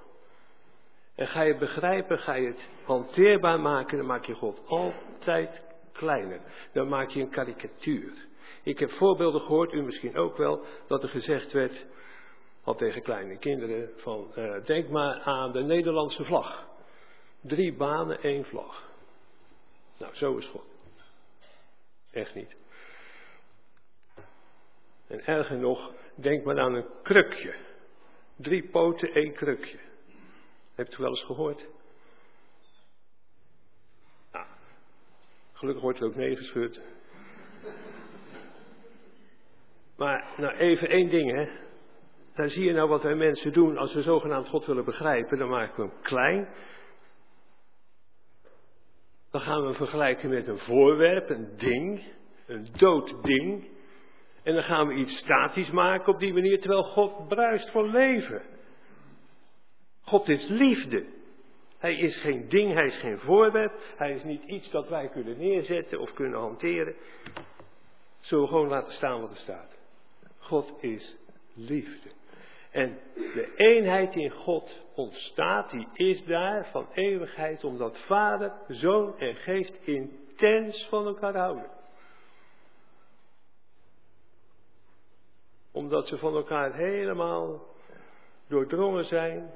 En 1.16 1.28
ga 1.28 1.41
je 1.41 1.57
begrijpen, 1.57 2.18
ga 2.18 2.34
je 2.34 2.47
het 2.47 2.70
hanteerbaar 2.84 3.59
maken, 3.59 3.97
dan 3.97 4.05
maak 4.05 4.26
je 4.26 4.34
God 4.34 4.61
altijd 4.68 5.63
kleiner. 5.91 6.41
Dan 6.74 6.88
maak 6.88 7.09
je 7.09 7.22
een 7.22 7.30
karikatuur. 7.30 8.13
Ik 8.63 8.80
heb 8.80 8.91
voorbeelden 8.91 9.41
gehoord, 9.41 9.74
u 9.74 9.82
misschien 9.82 10.18
ook 10.18 10.38
wel, 10.38 10.61
dat 10.88 11.03
er 11.03 11.09
gezegd 11.09 11.51
werd, 11.51 11.86
al 12.63 12.76
tegen 12.76 13.01
kleine 13.01 13.38
kinderen 13.38 13.89
van, 13.95 14.32
uh, 14.36 14.66
denk 14.66 14.89
maar 14.89 15.20
aan 15.20 15.51
de 15.51 15.63
Nederlandse 15.63 16.24
vlag. 16.24 16.68
Drie 17.47 17.73
banen, 17.73 18.21
één 18.21 18.45
vlag. 18.45 18.89
Nou, 19.97 20.15
zo 20.15 20.37
is 20.37 20.47
God. 20.47 20.65
Echt 22.11 22.35
niet. 22.35 22.55
En 25.07 25.25
erger 25.25 25.57
nog, 25.57 25.91
denk 26.15 26.43
maar 26.43 26.59
aan 26.59 26.73
een 26.73 26.87
krukje. 27.03 27.55
Drie 28.35 28.69
poten, 28.69 29.13
één 29.13 29.33
krukje. 29.33 29.79
Hebt 30.75 30.93
u 30.93 30.97
wel 30.97 31.09
eens 31.09 31.23
gehoord? 31.23 31.65
Nou, 34.31 34.45
gelukkig 35.53 35.83
wordt 35.83 35.99
er 35.99 36.05
ook 36.05 36.15
neergeschud. 36.15 36.81
Maar 39.97 40.33
nou 40.37 40.55
even 40.55 40.89
één 40.89 41.09
ding, 41.09 41.31
hè. 41.31 41.49
Dan 42.35 42.49
zie 42.49 42.63
je 42.63 42.73
nou 42.73 42.89
wat 42.89 43.03
wij 43.03 43.15
mensen 43.15 43.53
doen 43.53 43.77
als 43.77 43.93
we 43.93 44.01
zogenaamd 44.01 44.47
God 44.47 44.65
willen 44.65 44.85
begrijpen. 44.85 45.37
Dan 45.37 45.49
maken 45.49 45.83
we 45.83 45.89
hem 45.89 46.01
klein. 46.01 46.47
Dan 49.36 49.43
gaan 49.43 49.65
we 49.65 49.73
vergelijken 49.73 50.29
met 50.29 50.47
een 50.47 50.57
voorwerp, 50.57 51.29
een 51.29 51.57
ding, 51.57 52.03
een 52.45 52.67
dood 52.77 53.23
ding. 53.23 53.67
En 54.43 54.53
dan 54.53 54.63
gaan 54.63 54.88
we 54.88 54.93
iets 54.93 55.17
statisch 55.17 55.71
maken 55.71 56.13
op 56.13 56.19
die 56.19 56.33
manier, 56.33 56.59
terwijl 56.59 56.83
God 56.83 57.27
bruist 57.27 57.69
van 57.69 57.89
leven. 57.89 58.41
God 60.01 60.29
is 60.29 60.47
liefde. 60.47 61.05
Hij 61.77 61.95
is 61.95 62.17
geen 62.21 62.49
ding, 62.49 62.73
hij 62.73 62.86
is 62.86 62.97
geen 62.97 63.19
voorwerp, 63.19 63.73
hij 63.95 64.11
is 64.11 64.23
niet 64.23 64.43
iets 64.43 64.71
dat 64.71 64.89
wij 64.89 65.09
kunnen 65.09 65.38
neerzetten 65.38 65.99
of 65.99 66.13
kunnen 66.13 66.39
hanteren. 66.39 66.95
Zullen 68.19 68.43
we 68.43 68.49
gewoon 68.49 68.69
laten 68.69 68.93
staan 68.93 69.21
wat 69.21 69.31
er 69.31 69.38
staat. 69.38 69.77
God 70.38 70.73
is 70.79 71.15
liefde. 71.53 72.09
En 72.76 72.99
de 73.15 73.53
eenheid 73.55 74.15
in 74.15 74.32
God 74.32 74.82
ontstaat, 74.95 75.71
die 75.71 75.88
is 75.93 76.26
daar 76.26 76.67
van 76.71 76.88
eeuwigheid, 76.93 77.63
omdat 77.63 77.97
Vader, 77.97 78.53
Zoon 78.67 79.19
en 79.19 79.36
Geest 79.36 79.80
intens 79.84 80.88
van 80.89 81.05
elkaar 81.05 81.36
houden. 81.36 81.69
Omdat 85.71 86.07
ze 86.07 86.17
van 86.17 86.36
elkaar 86.36 86.73
helemaal 86.73 87.67
doordrongen 88.47 89.05
zijn, 89.05 89.53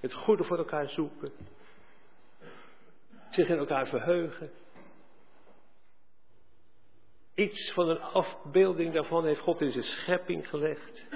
het 0.00 0.14
goede 0.14 0.44
voor 0.44 0.58
elkaar 0.58 0.88
zoeken, 0.88 1.32
zich 3.30 3.48
in 3.48 3.58
elkaar 3.58 3.86
verheugen. 3.86 4.50
Iets 7.42 7.72
van 7.72 7.88
een 7.88 8.00
afbeelding 8.00 8.92
daarvan 8.92 9.24
heeft 9.24 9.40
God 9.40 9.60
in 9.60 9.70
zijn 9.70 9.84
schepping 9.84 10.48
gelegd. 10.48 11.06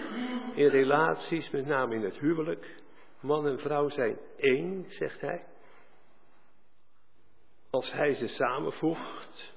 In 0.54 0.68
relaties, 0.68 1.50
met 1.50 1.66
name 1.66 1.94
in 1.94 2.02
het 2.02 2.18
huwelijk. 2.18 2.82
Man 3.20 3.46
en 3.46 3.58
vrouw 3.58 3.88
zijn 3.88 4.18
één, 4.36 4.84
zegt 4.88 5.20
hij. 5.20 5.42
Als 7.70 7.92
hij 7.92 8.14
ze 8.14 8.28
samenvoegt. 8.28 9.54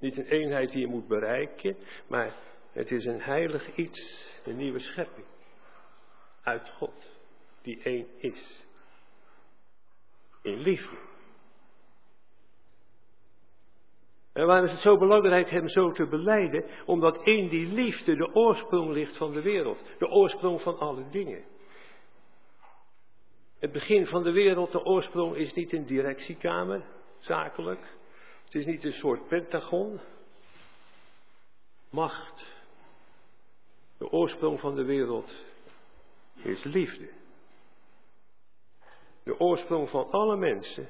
Niet 0.00 0.16
een 0.16 0.28
eenheid 0.28 0.70
die 0.70 0.80
je 0.80 0.86
moet 0.86 1.08
bereiken, 1.08 1.76
maar 2.06 2.34
het 2.72 2.90
is 2.90 3.04
een 3.04 3.20
heilig 3.20 3.76
iets, 3.76 4.30
een 4.44 4.56
nieuwe 4.56 4.78
schepping. 4.78 5.26
Uit 6.42 6.68
God, 6.68 7.10
die 7.62 7.82
één 7.82 8.06
is. 8.16 8.64
In 10.42 10.58
liefde. 10.60 11.07
En 14.38 14.46
waarom 14.46 14.64
is 14.64 14.72
het 14.72 14.80
zo 14.80 14.96
belangrijk 14.96 15.50
hem 15.50 15.68
zo 15.68 15.92
te 15.92 16.06
beleiden? 16.06 16.64
Omdat 16.84 17.22
in 17.22 17.48
die 17.48 17.66
liefde 17.66 18.16
de 18.16 18.34
oorsprong 18.34 18.92
ligt 18.92 19.16
van 19.16 19.32
de 19.32 19.42
wereld. 19.42 19.82
De 19.98 20.08
oorsprong 20.08 20.62
van 20.62 20.78
alle 20.78 21.08
dingen. 21.10 21.44
Het 23.58 23.72
begin 23.72 24.06
van 24.06 24.22
de 24.22 24.30
wereld, 24.30 24.72
de 24.72 24.84
oorsprong 24.84 25.36
is 25.36 25.54
niet 25.54 25.72
een 25.72 25.86
directiekamer, 25.86 26.84
zakelijk. 27.18 27.80
Het 28.44 28.54
is 28.54 28.64
niet 28.64 28.84
een 28.84 28.92
soort 28.92 29.28
pentagon. 29.28 30.00
Macht. 31.90 32.46
De 33.98 34.10
oorsprong 34.10 34.60
van 34.60 34.74
de 34.74 34.84
wereld 34.84 35.34
is 36.42 36.64
liefde. 36.64 37.08
De 39.22 39.40
oorsprong 39.40 39.90
van 39.90 40.10
alle 40.10 40.36
mensen 40.36 40.88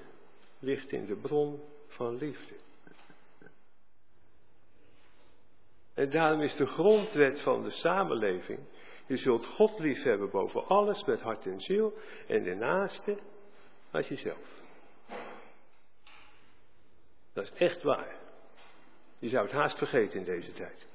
ligt 0.59 0.93
in 0.93 1.07
de 1.07 1.17
bron 1.17 1.61
van 1.87 2.17
liefde. 2.17 2.67
En 5.99 6.11
daarom 6.11 6.41
is 6.41 6.57
de 6.57 6.67
grondwet 6.67 7.41
van 7.41 7.63
de 7.63 7.71
samenleving, 7.71 8.59
je 9.07 9.17
zult 9.17 9.47
God 9.47 9.79
liefhebben 9.79 10.31
boven 10.31 10.67
alles 10.67 11.05
met 11.05 11.21
hart 11.21 11.47
en 11.47 11.61
ziel 11.61 11.95
en 12.27 12.43
de 12.43 12.55
naaste 12.55 13.19
als 13.91 14.09
jezelf. 14.09 14.63
Dat 17.33 17.45
is 17.45 17.53
echt 17.53 17.83
waar. 17.83 18.17
Je 19.19 19.29
zou 19.29 19.45
het 19.45 19.55
haast 19.55 19.79
vergeten 19.79 20.19
in 20.19 20.25
deze 20.25 20.53
tijd. 20.53 20.87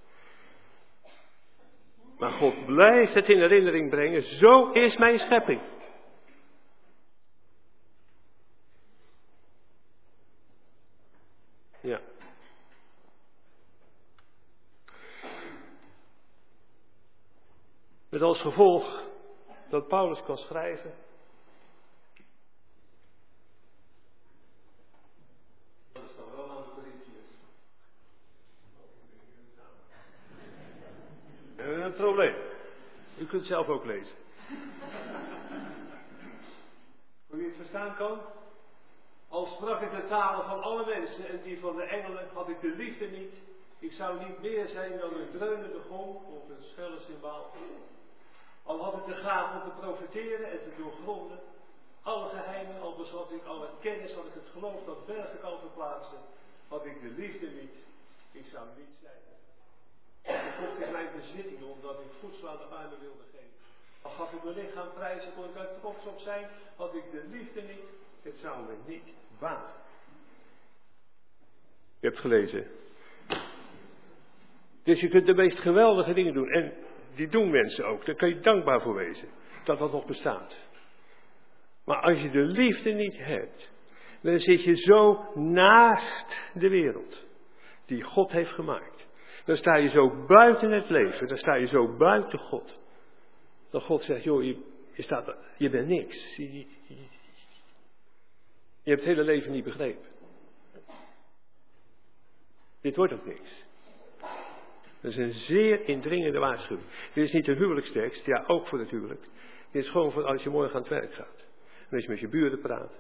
Maar 2.18 2.32
God 2.32 2.66
blijft 2.66 3.14
het 3.14 3.30
in 3.30 3.39
herinnering 3.39 3.89
brengen, 3.89 4.22
zo 4.22 4.72
is 4.72 4.97
mijn 4.97 5.20
schepping. 5.20 5.62
Ja. 11.82 12.01
Met 18.24 18.32
als 18.32 18.42
gevolg 18.42 19.02
dat 19.70 19.88
Paulus 19.88 20.24
kan 20.24 20.38
schrijven. 20.38 20.94
Dat 25.92 26.04
is 26.04 26.16
dan 26.16 26.26
wel 26.36 26.50
aan 26.50 26.64
de 26.64 26.70
Corinthiërs. 26.74 27.36
We 31.56 31.62
hebben 31.62 31.86
een 31.86 31.94
probleem. 31.94 32.36
U 33.18 33.26
kunt 33.26 33.46
zelf 33.46 33.68
ook 33.68 33.86
lezen. 33.86 34.16
Hoe 37.28 37.42
je 37.42 37.48
het 37.48 37.56
verstaan 37.56 37.96
kan? 37.96 38.20
Al 39.30 39.46
sprak 39.46 39.82
ik 39.82 39.92
de 39.92 40.08
talen 40.08 40.46
van 40.46 40.62
alle 40.62 40.86
mensen 40.86 41.28
en 41.28 41.42
die 41.42 41.60
van 41.60 41.76
de 41.76 41.84
engelen, 41.84 42.28
had 42.34 42.50
ik 42.50 42.62
de 42.62 42.76
liefde 42.78 43.08
niet. 43.08 43.34
Ik 43.80 43.92
zou 43.92 44.20
niet 44.28 44.42
meer 44.42 44.68
zijn 44.68 45.00
dan 45.00 45.14
een 45.14 45.32
dreunende 45.32 45.82
gong 45.90 46.16
of 46.16 46.50
een 46.50 46.64
schelle 46.64 47.00
symbaal. 47.00 47.52
Al 48.64 48.84
had 48.84 48.93
ik 48.93 49.05
de 49.05 49.16
gaaf 49.16 49.64
om 49.64 49.70
te 49.70 49.76
profiteren 49.80 50.51
en 50.51 50.59
te 50.64 50.74
doorgronden, 50.78 51.39
alle 52.01 52.30
geheimen, 52.30 52.82
al 52.82 52.95
bezat 52.95 53.32
ik 53.32 53.43
alle 53.43 53.70
kennis, 53.80 54.14
had 54.14 54.26
ik 54.26 54.34
het 54.34 54.49
geloof 54.51 54.86
dat 54.86 55.05
bergen 55.05 55.39
kan 55.39 55.59
verplaatsen, 55.59 56.18
had 56.68 56.86
ik 56.86 57.01
de 57.01 57.14
liefde 57.22 57.47
niet, 57.47 57.76
ik 58.32 58.45
zou 58.45 58.68
niet 58.78 58.95
zijn. 59.01 59.22
Ik 60.24 60.53
kocht 60.59 60.88
in 60.88 60.91
mijn 60.91 61.09
bezittingen 61.16 61.68
omdat 61.68 61.99
ik 61.99 62.11
voedsel 62.20 62.49
aan 62.49 62.57
de 62.57 62.64
armen 62.64 62.99
wilde 62.99 63.24
geven. 63.32 63.57
Al 64.01 64.11
gaf 64.11 64.34
ik 64.34 64.43
mijn 64.43 64.55
lichaam 64.55 64.93
prijzen, 64.93 65.34
kon 65.36 65.45
ik 65.45 65.53
daar 65.53 65.80
trots 65.80 66.05
op 66.05 66.20
zijn, 66.20 66.47
had 66.76 66.95
ik 66.95 67.11
de 67.11 67.24
liefde 67.32 67.61
niet, 67.61 67.86
het 68.22 68.38
zou 68.38 68.66
me 68.66 68.76
niet 68.86 69.07
baten. 69.39 69.82
Je 71.99 72.07
hebt 72.07 72.20
gelezen. 72.20 72.68
Dus 74.84 74.99
je 74.99 75.07
kunt 75.07 75.26
de 75.26 75.34
meest 75.34 75.59
geweldige 75.59 76.14
dingen 76.14 76.34
doen. 76.34 76.49
En 76.49 76.74
die 77.16 77.28
doen 77.28 77.49
mensen 77.49 77.86
ook. 77.86 78.05
Daar 78.05 78.16
kun 78.16 78.30
je 78.30 78.39
dankbaar 78.39 78.82
voor 78.82 78.95
wezen. 78.95 79.28
Dat 79.64 79.80
dat 79.80 79.91
nog 79.91 80.05
bestaat. 80.05 80.68
Maar 81.86 82.01
als 82.01 82.22
je 82.22 82.30
de 82.30 82.41
liefde 82.41 82.91
niet 82.91 83.18
hebt, 83.18 83.72
dan 84.22 84.39
zit 84.39 84.64
je 84.64 84.76
zo 84.76 85.32
naast 85.36 86.51
de 86.53 86.70
wereld. 86.70 87.26
Die 87.86 88.01
God 88.01 88.32
heeft 88.32 88.51
gemaakt. 88.51 89.07
Dan 89.45 89.57
sta 89.57 89.76
je 89.76 89.89
zo 89.89 90.26
buiten 90.26 90.72
het 90.72 90.89
leven. 90.89 91.28
Dan 91.28 91.38
sta 91.38 91.53
je 91.53 91.68
zo 91.68 91.97
buiten 91.97 92.39
God. 92.39 92.80
Dat 93.70 93.84
God 93.84 94.01
zegt, 94.01 94.24
joh, 94.24 94.43
je, 94.43 94.57
staat, 94.93 95.36
je 95.57 95.70
bent 95.70 95.88
niks. 95.88 96.36
Je, 96.36 96.53
je, 96.53 96.66
je 98.84 98.89
hebt 98.89 99.05
het 99.05 99.09
hele 99.09 99.24
leven 99.24 99.51
niet 99.51 99.64
begrepen. 99.64 100.11
Dit 102.82 102.95
wordt 102.95 103.14
ook 103.14 103.26
niks. 103.26 103.62
Dat 105.04 105.12
is 105.12 105.18
een 105.18 105.34
zeer 105.34 105.88
indringende 105.88 106.39
waarschuwing. 106.39 106.88
Dit 107.14 107.24
is 107.24 107.32
niet 107.32 107.47
een 107.47 107.58
huwelijkstekst, 107.58 108.26
ja 108.26 108.43
ook 108.47 108.68
voor 108.68 108.80
het 108.80 108.89
huwelijk. 108.89 109.22
Dit 109.72 109.84
is 109.84 109.89
gewoon 109.89 110.12
voor 110.12 110.24
als 110.24 110.43
je 110.43 110.49
morgen 110.49 110.76
aan 110.76 110.82
het 110.82 110.89
werk 110.89 111.14
gaat. 111.14 111.45
Als 111.91 112.04
je 112.04 112.10
met 112.10 112.20
je 112.20 112.28
buren 112.28 112.60
praat. 112.60 112.93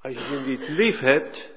Als 0.00 0.14
je 0.14 0.20
ze 0.20 0.40
niet 0.40 0.68
lief 0.68 0.98
hebt, 0.98 1.50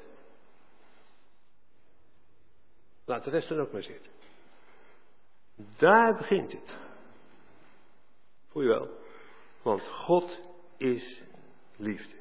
laat 3.05 3.23
de 3.23 3.29
rest 3.29 3.49
dan 3.49 3.59
ook 3.59 3.71
maar 3.71 3.83
zitten. 3.83 4.11
Daar 5.77 6.15
begint 6.15 6.51
het. 6.51 6.77
Voel 8.47 8.63
je 8.63 8.69
wel? 8.69 8.89
Want 9.61 9.81
God 9.81 10.39
is 10.77 11.21
liefde. 11.75 12.15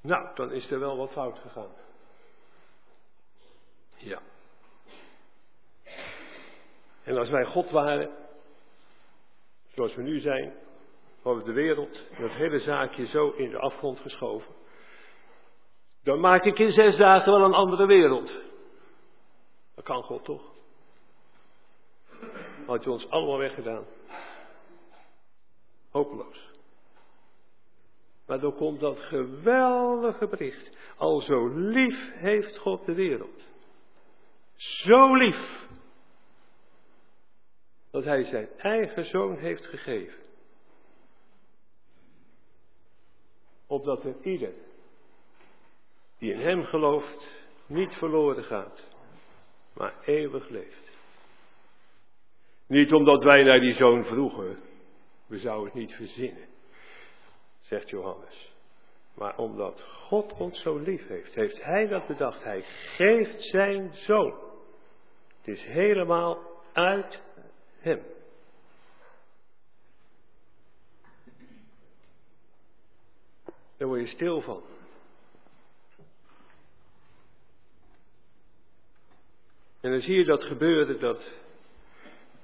Nou, 0.00 0.34
dan 0.34 0.52
is 0.52 0.70
er 0.70 0.78
wel 0.78 0.96
wat 0.96 1.12
fout 1.12 1.38
gegaan. 1.38 1.86
Ja. 3.98 4.20
En 7.02 7.16
als 7.16 7.28
wij 7.28 7.44
God 7.44 7.70
waren, 7.70 8.10
zoals 9.74 9.94
we 9.94 10.02
nu 10.02 10.20
zijn, 10.20 10.54
hadden 11.22 11.44
we 11.44 11.48
de 11.48 11.60
wereld 11.60 12.02
het 12.12 12.32
hele 12.32 12.58
zaakje 12.58 13.06
zo 13.06 13.30
in 13.30 13.50
de 13.50 13.58
afgrond 13.58 13.98
geschoven. 14.00 14.54
Dan 16.02 16.20
maak 16.20 16.44
ik 16.44 16.58
in 16.58 16.72
zes 16.72 16.96
dagen 16.96 17.32
wel 17.32 17.44
een 17.44 17.54
andere 17.54 17.86
wereld. 17.86 18.32
Dat 19.74 19.84
kan 19.84 20.02
God 20.02 20.24
toch? 20.24 20.42
Had 22.66 22.84
hij 22.84 22.92
ons 22.92 23.10
allemaal 23.10 23.38
weggedaan. 23.38 23.84
Hopeloos. 25.90 26.50
Maar 28.26 28.40
dan 28.40 28.54
komt 28.54 28.80
dat 28.80 28.98
geweldige 29.00 30.26
bericht. 30.26 30.76
Al 30.96 31.20
zo 31.20 31.48
lief 31.48 32.10
heeft 32.14 32.58
God 32.58 32.84
de 32.84 32.94
wereld. 32.94 33.47
Zo 34.58 35.14
lief. 35.14 35.66
Dat 37.90 38.04
hij 38.04 38.24
zijn 38.24 38.48
eigen 38.56 39.04
zoon 39.04 39.36
heeft 39.36 39.66
gegeven. 39.66 40.22
Opdat 43.66 44.04
er 44.04 44.16
ieder 44.22 44.52
die 46.18 46.32
in 46.32 46.40
hem 46.40 46.64
gelooft 46.64 47.26
niet 47.66 47.94
verloren 47.94 48.44
gaat, 48.44 48.88
maar 49.74 49.94
eeuwig 50.04 50.48
leeft. 50.48 50.90
Niet 52.66 52.92
omdat 52.92 53.22
wij 53.22 53.42
naar 53.42 53.60
die 53.60 53.74
zoon 53.74 54.04
vroegen, 54.04 54.58
we 55.26 55.38
zouden 55.38 55.64
het 55.64 55.74
niet 55.74 55.94
verzinnen, 55.94 56.48
zegt 57.60 57.88
Johannes. 57.88 58.52
Maar 59.14 59.36
omdat 59.36 59.82
God 59.82 60.32
ons 60.32 60.60
zo 60.60 60.78
lief 60.78 61.06
heeft, 61.06 61.34
heeft 61.34 61.62
Hij 61.62 61.86
dat 61.86 62.06
bedacht. 62.06 62.44
Hij 62.44 62.62
geeft 62.96 63.42
zijn 63.42 63.94
zoon. 63.94 64.47
Is 65.48 65.64
helemaal 65.64 66.62
uit 66.72 67.20
Hem. 67.78 68.02
Daar 73.76 73.88
word 73.88 74.00
je 74.00 74.06
stil 74.06 74.40
van. 74.40 74.62
En 79.80 79.90
dan 79.90 80.00
zie 80.00 80.16
je 80.16 80.24
dat 80.24 80.42
gebeuren, 80.42 81.00
dat 81.00 81.22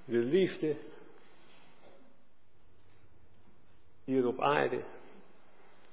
de 0.05 0.19
liefde 0.19 0.77
hier 4.05 4.27
op 4.27 4.41
aarde 4.41 4.85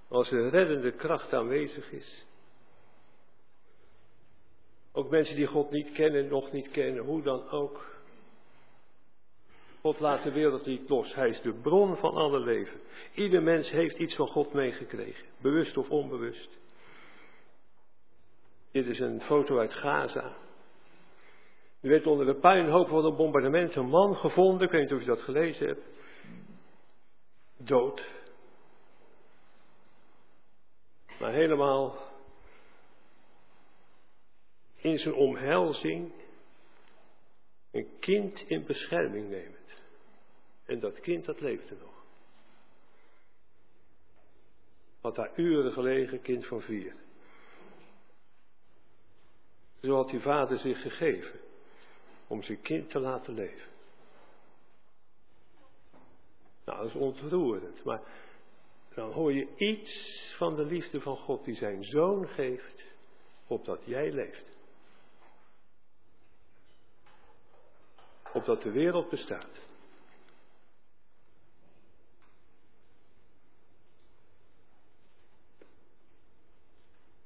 als 0.08 0.32
een 0.32 0.50
reddende 0.50 0.92
kracht 0.92 1.34
aanwezig 1.34 1.92
is. 1.92 2.26
Ook 4.94 5.10
mensen 5.10 5.36
die 5.36 5.48
God 5.48 5.72
niet 5.72 5.92
kennen, 5.92 6.28
nog 6.28 6.52
niet 6.52 6.72
kennen, 6.72 7.04
hoe 7.04 7.22
dan 7.22 7.50
ook. 7.50 7.90
God 9.82 10.00
laat 10.00 10.24
de 10.24 10.32
wereld 10.32 10.66
niet 10.66 10.90
los. 10.90 11.16
Hij 11.16 11.30
is 11.30 11.42
de 11.42 11.54
bron 11.54 11.98
van 11.98 12.14
alle 12.14 12.40
leven. 12.40 12.80
Ieder 13.14 13.44
mens 13.44 13.70
heeft 13.70 13.98
iets 13.98 14.16
van 14.16 14.28
God 14.28 14.54
meegekregen, 14.54 15.26
bewust 15.42 15.78
of 15.78 15.90
onbewust. 15.90 16.60
Dit 18.72 18.86
is 18.86 19.00
een 19.00 19.22
foto 19.22 19.60
uit 19.60 19.74
Gaza. 19.74 20.36
Er 21.82 21.90
werd 21.90 22.08
onder 22.08 22.26
de 22.26 22.36
puinhoop 22.36 22.88
van 22.88 23.06
een 23.06 23.16
bombardement 23.16 23.76
een 23.76 23.90
man 23.90 24.16
gevonden, 24.16 24.66
ik 24.66 24.72
weet 24.72 24.82
niet 24.82 24.94
of 24.94 25.00
je 25.00 25.06
dat 25.06 25.22
gelezen 25.22 25.68
hebt. 25.68 26.02
Dood. 27.58 28.10
Maar 31.20 31.32
helemaal 31.32 32.11
in 34.82 34.98
zijn 34.98 35.14
omhelzing 35.14 36.12
een 37.72 38.00
kind 38.00 38.44
in 38.48 38.66
bescherming 38.66 39.30
nemend. 39.30 39.82
En 40.66 40.80
dat 40.80 41.00
kind 41.00 41.26
dat 41.26 41.42
leefde 41.42 41.76
nog. 41.76 42.06
Had 45.02 45.16
daar 45.16 45.32
uren 45.36 45.72
gelegen, 45.72 46.22
kind 46.22 46.46
van 46.46 46.62
vier. 46.62 46.96
Zo 49.82 49.96
had 49.96 50.10
die 50.10 50.20
vader 50.20 50.58
zich 50.58 50.82
gegeven 50.82 51.40
om 52.28 52.44
zijn 52.44 52.62
kind 52.62 52.90
te 52.90 53.00
laten 53.00 53.34
leven. 53.34 53.70
Nou, 56.66 56.78
dat 56.78 56.88
is 56.88 56.96
ontroerend, 56.96 57.84
maar 57.84 58.02
dan 58.96 59.12
hoor 59.12 59.34
je 59.34 59.48
iets 59.56 60.34
van 60.38 60.56
de 60.56 60.66
liefde 60.66 61.02
van 61.02 61.18
God 61.18 61.46
die 61.46 61.56
zijn 61.56 61.84
zoon 61.84 62.28
geeft, 62.28 62.84
opdat 63.48 63.86
jij 63.86 64.12
leeft. 64.12 64.51
Opdat 68.34 68.62
de 68.62 68.72
wereld 68.72 69.10
bestaat. 69.10 69.60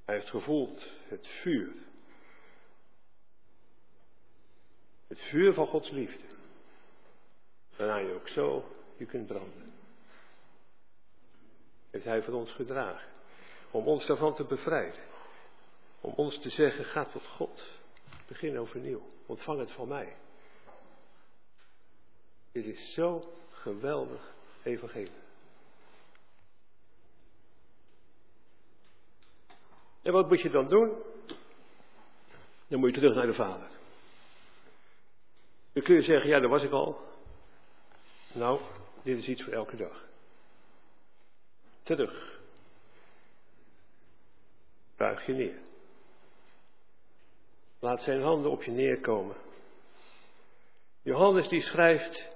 Hij 0.05 0.15
heeft 0.15 0.29
gevoeld 0.29 0.85
het 1.07 1.27
vuur 1.27 1.85
Het 5.07 5.23
vuur 5.23 5.53
van 5.53 5.67
Gods 5.67 5.89
liefde. 5.89 6.23
Waarna 7.75 7.97
je 7.97 8.13
ook 8.13 8.27
zo 8.27 8.65
je 8.97 9.05
kunt 9.05 9.27
branden. 9.27 9.73
Heeft 11.91 12.05
Hij 12.05 12.23
voor 12.23 12.33
ons 12.33 12.51
gedragen. 12.51 13.09
Om 13.71 13.87
ons 13.87 14.05
daarvan 14.05 14.35
te 14.35 14.43
bevrijden. 14.43 15.03
Om 16.01 16.13
ons 16.15 16.39
te 16.41 16.49
zeggen, 16.49 16.85
ga 16.85 17.05
tot 17.05 17.25
God. 17.25 17.63
Begin 18.27 18.59
overnieuw. 18.59 19.01
Ontvang 19.25 19.59
het 19.59 19.71
van 19.71 19.87
mij. 19.87 20.15
Dit 22.55 22.65
is 22.65 22.93
zo 22.93 23.33
geweldig 23.51 24.33
evangelie. 24.63 25.11
En 30.01 30.13
wat 30.13 30.29
moet 30.29 30.41
je 30.41 30.49
dan 30.49 30.69
doen? 30.69 30.97
Dan 32.67 32.79
moet 32.79 32.89
je 32.89 32.95
terug 32.95 33.15
naar 33.15 33.25
de 33.25 33.33
Vader. 33.33 33.69
Dan 35.73 35.83
kun 35.83 35.95
je 35.95 36.01
zeggen, 36.01 36.29
ja, 36.29 36.39
dat 36.39 36.49
was 36.49 36.63
ik 36.63 36.71
al. 36.71 36.99
Nou, 38.33 38.59
dit 39.03 39.17
is 39.17 39.27
iets 39.27 39.43
voor 39.43 39.53
elke 39.53 39.75
dag. 39.75 40.05
Terug. 41.83 42.39
Buig 44.97 45.25
je 45.25 45.33
neer. 45.33 45.59
Laat 47.79 48.01
zijn 48.01 48.21
handen 48.21 48.51
op 48.51 48.63
je 48.63 48.71
neerkomen. 48.71 49.35
Johannes 51.01 51.47
die 51.47 51.61
schrijft, 51.61 52.34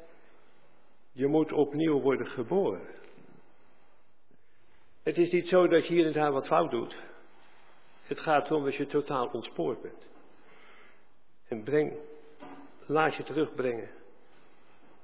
je 1.20 1.28
moet 1.28 1.52
opnieuw 1.52 2.00
worden 2.00 2.28
geboren. 2.28 2.88
Het 5.04 5.18
is 5.18 5.32
niet 5.32 5.48
zo 5.48 5.68
dat 5.68 5.88
je 5.88 5.94
hier 5.94 6.06
en 6.06 6.14
daar 6.14 6.32
wat 6.32 6.48
fout 6.48 6.72
doet. 6.72 6.96
Het 8.04 8.20
gaat 8.20 8.46
erom 8.46 8.64
dat 8.64 8.76
je 8.76 8.88
totaal 8.88 9.28
ontspoord 9.28 9.82
bent. 9.82 10.08
En 11.48 11.64
breng 11.64 11.94
laat 12.86 13.16
je 13.16 13.24
terugbrengen 13.24 13.90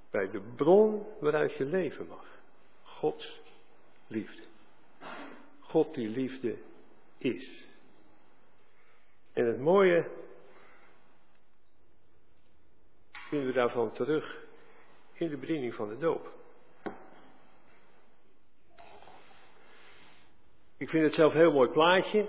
bij 0.09 0.29
de 0.29 0.41
bron 0.55 1.07
waaruit 1.19 1.53
je 1.53 1.65
leven 1.65 2.07
mag. 2.07 2.25
Gods 2.83 3.41
liefde. 4.07 4.43
God 5.59 5.93
die 5.93 6.09
liefde 6.09 6.57
is. 7.17 7.67
En 9.33 9.45
het 9.45 9.59
mooie 9.59 10.09
vinden 13.11 13.47
we 13.47 13.53
daarvan 13.53 13.91
terug 13.91 14.44
in 15.17 15.29
de 15.29 15.37
bediening 15.37 15.75
van 15.75 15.89
de 15.89 15.97
doop. 15.97 16.33
Ik 20.77 20.89
vind 20.89 21.03
het 21.03 21.13
zelf 21.13 21.33
een 21.33 21.39
heel 21.39 21.51
mooi 21.51 21.69
plaatje 21.69 22.27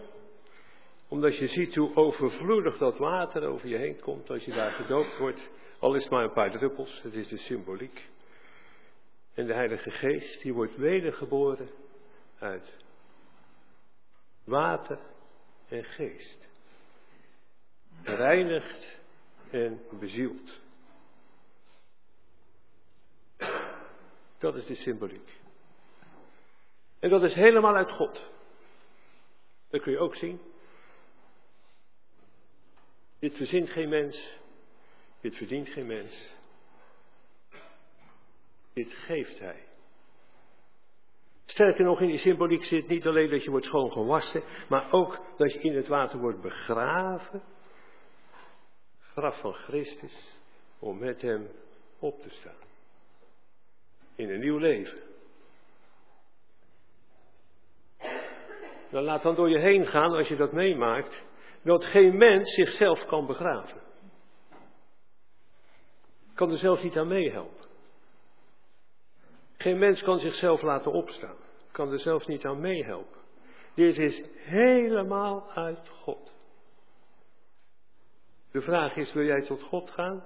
omdat 1.09 1.37
je 1.37 1.47
ziet 1.47 1.75
hoe 1.75 1.97
overvloedig 1.97 2.79
dat 2.79 2.99
water 2.99 3.47
over 3.47 3.69
je 3.69 3.77
heen 3.77 4.01
komt 4.01 4.31
als 4.31 4.45
je 4.45 4.53
daar 4.53 4.71
gedoopt 4.71 5.19
wordt. 5.19 5.51
Al 5.79 5.95
is 5.95 6.03
het 6.03 6.11
maar 6.11 6.25
een 6.25 6.33
paar 6.33 6.51
druppels, 6.51 7.03
het 7.03 7.15
is 7.15 7.29
de 7.29 7.37
symboliek. 7.37 8.09
En 9.35 9.47
de 9.47 9.55
Heilige 9.55 9.91
Geest, 9.91 10.43
die 10.43 10.55
wordt 10.55 10.77
wedergeboren 10.77 11.71
uit 12.39 12.75
water 14.45 14.99
en 15.69 15.85
geest. 15.85 16.49
Reinigt 18.03 18.99
en 19.51 19.81
bezield. 20.01 20.61
Dat 24.39 24.55
is 24.55 24.67
de 24.67 24.75
symboliek. 24.75 25.41
En 26.99 27.11
dat 27.11 27.23
is 27.23 27.35
helemaal 27.35 27.77
uit 27.77 27.91
God. 27.91 28.31
Dat 29.71 29.83
kun 29.83 29.93
je 29.93 29.99
ook 29.99 30.17
zien 30.17 30.41
dit 33.19 33.37
verzint 33.37 33.71
geen 33.71 33.89
mens. 33.89 34.39
Dit 35.21 35.37
verdient 35.37 35.69
geen 35.69 35.87
mens. 35.87 36.35
Dit 38.73 38.93
geeft 38.93 39.39
hij. 39.39 39.65
Sterker 41.45 41.85
nog, 41.85 42.01
in 42.01 42.07
die 42.07 42.19
symboliek 42.19 42.65
zit 42.65 42.89
niet 42.89 43.07
alleen 43.07 43.31
dat 43.31 43.45
je 43.45 43.51
wordt 43.51 43.67
schoon 43.67 43.93
gewassen, 43.93 44.43
maar 44.69 44.93
ook 44.93 45.21
dat 45.37 45.53
je 45.53 45.61
in 45.61 45.77
het 45.77 45.87
water 45.87 46.19
wordt 46.19 46.41
begraven 46.41 47.43
graf 49.01 49.41
van 49.41 49.53
Christus 49.53 50.41
om 50.79 50.99
met 50.99 51.21
hem 51.21 51.49
op 51.99 52.21
te 52.21 52.31
staan. 52.31 52.66
In 54.17 54.31
een 54.31 54.41
nieuw 54.41 54.59
leven. 54.59 54.99
Dan 58.91 59.03
laat 59.03 59.23
dan 59.23 59.35
door 59.35 59.49
je 59.49 59.59
heen 59.59 59.87
gaan 59.87 60.13
als 60.13 60.29
je 60.29 60.37
dat 60.37 60.53
meemaakt, 60.53 61.23
dat 61.63 61.85
geen 61.85 62.17
mens 62.17 62.55
zichzelf 62.55 63.07
kan 63.07 63.27
begraven. 63.27 63.81
Kan 66.35 66.51
er 66.51 66.59
zelfs 66.59 66.83
niet 66.83 66.97
aan 66.97 67.09
meehelpen. 67.09 67.67
Geen 69.57 69.79
mens 69.79 70.03
kan 70.03 70.19
zichzelf 70.19 70.63
laten 70.63 70.93
opstaan. 70.93 71.37
Kan 71.73 71.93
er 71.93 71.99
zelfs 71.99 72.27
niet 72.27 72.45
aan 72.45 72.61
meehelpen. 72.61 73.21
Dit 73.75 73.99
is 73.99 74.23
helemaal 74.35 75.51
uit 75.51 75.89
God. 75.89 76.35
De 78.51 78.61
vraag 78.61 78.97
is, 78.97 79.13
wil 79.13 79.25
jij 79.25 79.43
tot 79.43 79.63
God 79.63 79.91
gaan? 79.91 80.25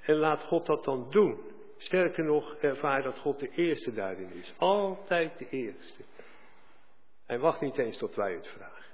En 0.00 0.14
laat 0.14 0.42
God 0.42 0.66
dat 0.66 0.84
dan 0.84 1.10
doen. 1.10 1.53
Sterker 1.76 2.24
nog, 2.24 2.54
ervaar 2.54 3.02
dat 3.02 3.18
God 3.18 3.38
de 3.38 3.50
eerste 3.50 3.92
daarin 3.92 4.32
is. 4.32 4.54
Altijd 4.58 5.38
de 5.38 5.48
eerste. 5.48 6.02
Hij 7.26 7.38
wacht 7.38 7.60
niet 7.60 7.78
eens 7.78 7.98
tot 7.98 8.14
wij 8.14 8.32
het 8.32 8.46
vragen. 8.46 8.92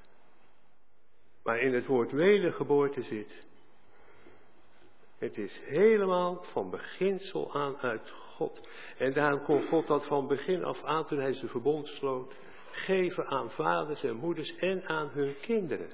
Maar 1.42 1.58
in 1.58 1.74
het 1.74 1.86
woord 1.86 2.12
wedergeboorte 2.12 3.02
zit. 3.02 3.46
Het 5.18 5.38
is 5.38 5.60
helemaal 5.64 6.44
van 6.52 6.70
beginsel 6.70 7.54
aan 7.54 7.76
uit 7.76 8.10
God. 8.10 8.68
En 8.98 9.12
daarom 9.12 9.42
kon 9.42 9.62
God 9.68 9.86
dat 9.86 10.06
van 10.06 10.26
begin 10.26 10.64
af 10.64 10.84
aan, 10.84 11.06
toen 11.06 11.18
hij 11.18 11.32
zijn 11.32 11.50
verbond 11.50 11.86
sloot, 11.86 12.34
geven 12.70 13.26
aan 13.26 13.50
vaders 13.50 14.02
en 14.02 14.16
moeders 14.16 14.56
en 14.56 14.86
aan 14.86 15.08
hun 15.08 15.34
kinderen. 15.40 15.90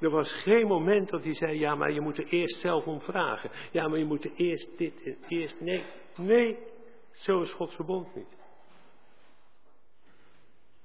Er 0.00 0.10
was 0.10 0.32
geen 0.32 0.66
moment 0.66 1.08
dat 1.08 1.24
hij 1.24 1.34
zei, 1.34 1.58
ja, 1.58 1.74
maar 1.74 1.92
je 1.92 2.00
moet 2.00 2.18
er 2.18 2.26
eerst 2.26 2.60
zelf 2.60 2.86
om 2.86 3.00
vragen. 3.00 3.50
Ja, 3.70 3.88
maar 3.88 3.98
je 3.98 4.04
moet 4.04 4.24
er 4.24 4.32
eerst 4.36 4.78
dit 4.78 5.02
en 5.02 5.16
eerst, 5.28 5.60
nee, 5.60 5.84
nee, 6.16 6.58
zo 7.12 7.42
is 7.42 7.52
Gods 7.52 7.74
verbond 7.74 8.14
niet. 8.14 8.30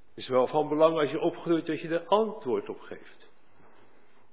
Het 0.10 0.28
is 0.28 0.28
wel 0.28 0.48
van 0.48 0.68
belang 0.68 0.98
als 0.98 1.12
je 1.12 1.20
opgroeit 1.20 1.66
dat 1.66 1.80
je 1.80 1.88
er 1.88 2.06
antwoord 2.06 2.70
op 2.70 2.80
geeft. 2.80 3.30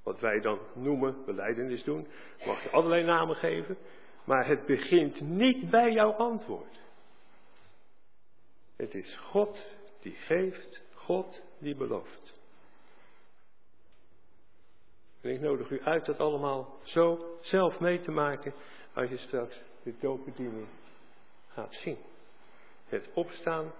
Wat 0.03 0.21
wij 0.21 0.41
dan 0.41 0.59
noemen, 0.75 1.25
beleidenis 1.25 1.85
doen, 1.85 2.07
mag 2.47 2.63
je 2.63 2.71
allerlei 2.71 3.05
namen 3.05 3.37
geven, 3.37 3.77
maar 4.25 4.47
het 4.47 4.67
begint 4.67 5.21
niet 5.21 5.71
bij 5.71 5.93
jouw 5.93 6.13
antwoord. 6.13 6.81
Het 8.77 8.95
is 8.95 9.17
God 9.17 9.67
die 10.01 10.15
geeft, 10.15 10.83
God 10.95 11.43
die 11.59 11.75
belooft. 11.75 12.41
En 15.21 15.31
ik 15.31 15.41
nodig 15.41 15.71
u 15.71 15.83
uit 15.83 16.05
dat 16.05 16.19
allemaal 16.19 16.79
zo 16.83 17.39
zelf 17.41 17.81
mee 17.81 18.01
te 18.01 18.11
maken 18.11 18.55
als 18.95 19.11
je 19.11 19.17
straks 19.17 19.61
de 19.83 19.95
doopbediening 20.01 20.67
gaat 21.57 21.75
zien. 21.75 21.99
Het 22.87 23.09
opstaan 23.15 23.73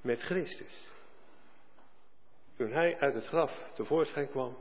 met 0.00 0.20
Christus. 0.20 0.88
Toen 2.56 2.72
hij 2.72 2.98
uit 2.98 3.14
het 3.14 3.26
graf 3.26 3.52
tevoorschijn 3.74 4.30
kwam, 4.30 4.56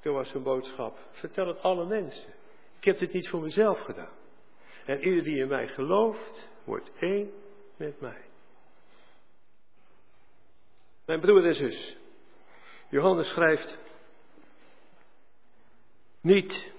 toen 0.00 0.14
was 0.14 0.28
zijn 0.28 0.42
boodschap, 0.42 0.98
vertel 1.10 1.46
het 1.46 1.62
alle 1.62 1.86
mensen. 1.86 2.34
Ik 2.78 2.84
heb 2.84 2.98
dit 2.98 3.12
niet 3.12 3.28
voor 3.28 3.40
mezelf 3.40 3.80
gedaan. 3.80 4.16
En 4.84 5.00
ieder 5.04 5.22
die 5.22 5.38
in 5.38 5.48
mij 5.48 5.68
gelooft, 5.68 6.48
wordt 6.64 6.90
één 6.98 7.30
met 7.76 8.00
mij. 8.00 8.24
Mijn 11.04 11.20
broer 11.20 11.46
en 11.46 11.54
zus, 11.54 11.96
Johannes 12.88 13.28
schrijft, 13.28 13.84
niet 16.20 16.72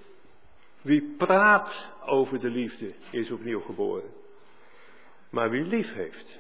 wie 0.82 1.16
praat 1.18 1.92
over 2.06 2.40
de 2.40 2.50
liefde 2.50 2.94
is 3.12 3.32
opnieuw 3.32 3.62
geboren, 3.62 4.19
maar 5.30 5.50
wie 5.50 5.64
lief 5.64 5.94
heeft, 5.94 6.40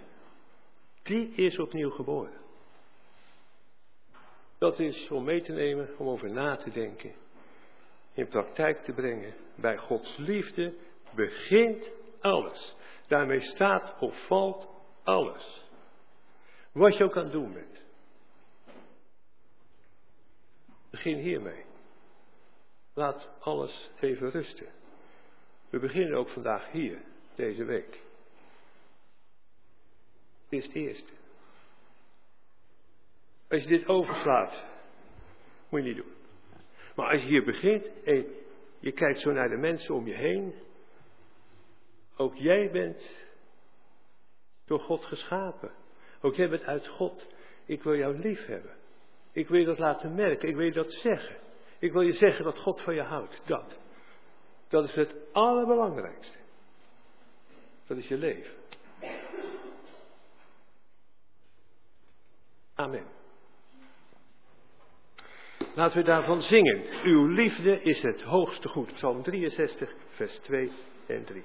die 1.04 1.32
is 1.36 1.60
opnieuw 1.60 1.90
geboren. 1.90 2.38
Dat 4.58 4.80
is 4.80 5.10
om 5.10 5.24
mee 5.24 5.42
te 5.42 5.52
nemen, 5.52 5.98
om 5.98 6.08
over 6.08 6.34
na 6.34 6.56
te 6.56 6.72
denken, 6.72 7.14
in 8.14 8.28
praktijk 8.28 8.84
te 8.84 8.92
brengen. 8.92 9.34
Bij 9.56 9.78
Gods 9.78 10.18
liefde 10.18 10.74
begint 11.16 11.92
alles. 12.20 12.76
Daarmee 13.08 13.42
staat 13.42 14.00
of 14.00 14.26
valt 14.26 14.68
alles. 15.04 15.64
Wat 16.72 16.98
je 16.98 17.04
ook 17.04 17.18
aan 17.18 17.24
het 17.24 17.32
doen 17.32 17.54
bent. 17.54 17.84
Begin 20.90 21.18
hiermee. 21.18 21.66
Laat 22.94 23.32
alles 23.40 23.90
even 24.00 24.30
rusten. 24.30 24.68
We 25.70 25.80
beginnen 25.80 26.18
ook 26.18 26.30
vandaag 26.30 26.72
hier, 26.72 27.02
deze 27.36 27.64
week. 27.64 28.00
Dit 30.50 30.60
is 30.60 30.66
het 30.66 30.76
eerste. 30.76 31.12
Als 33.50 33.62
je 33.62 33.68
dit 33.68 33.88
overslaat, 33.88 34.64
moet 35.70 35.82
je 35.84 35.88
niet 35.88 35.97
doen. 35.97 36.14
Maar 36.95 37.12
als 37.12 37.22
je 37.22 37.28
hier 37.28 37.43
begint 37.43 37.89
en 38.04 38.26
je 38.80 38.91
kijkt 38.91 39.20
zo 39.20 39.32
naar 39.32 39.50
de 39.50 39.58
mensen 39.58 39.95
om 39.95 40.08
je 40.08 40.14
heen, 40.14 40.54
ook 42.16 42.36
jij 42.36 42.72
bent 42.72 43.28
door 44.66 44.80
God 44.80 45.06
geschapen. 45.06 45.72
Ook 46.22 46.36
jij 46.36 46.50
bent 46.50 46.64
uit 46.64 46.88
God. 46.88 47.28
Ik 47.66 47.84
wil 47.84 47.95
jou 47.95 48.18
lief 48.18 48.45
hebben. 48.45 48.76
Ik 49.32 49.47
wil 49.47 49.60
je 49.60 49.66
dat 49.66 49.80
laten 49.80 50.16
merken. 50.16 50.50
Ik 50.50 50.56
wil 50.56 50.66
je 50.66 50.72
dat 50.72 50.91
zeggen. 50.91 51.38
Ik 51.80 51.91
wil 51.91 52.02
je 52.02 52.14
zeggen 52.14 52.43
dat 52.43 52.58
God 52.58 52.82
van 52.82 52.95
je 52.95 53.02
houdt. 53.02 53.41
Dat. 53.45 53.80
Dat 54.68 54.84
is 54.84 54.95
het 54.95 55.16
allerbelangrijkste. 55.32 56.38
Dat 57.88 57.97
is 57.97 58.08
je 58.08 58.18
leven. 58.18 58.54
Amen. 62.80 63.03
Laten 65.75 65.97
we 65.97 66.03
daarvan 66.03 66.41
zingen. 66.41 66.84
Uw 67.03 67.25
liefde 67.25 67.82
is 67.82 68.01
het 68.01 68.21
hoogste 68.21 68.67
goed. 68.67 68.93
Psalm 68.93 69.23
63, 69.23 69.93
vers 70.09 70.39
2 70.39 70.71
en 71.07 71.23
3. 71.23 71.43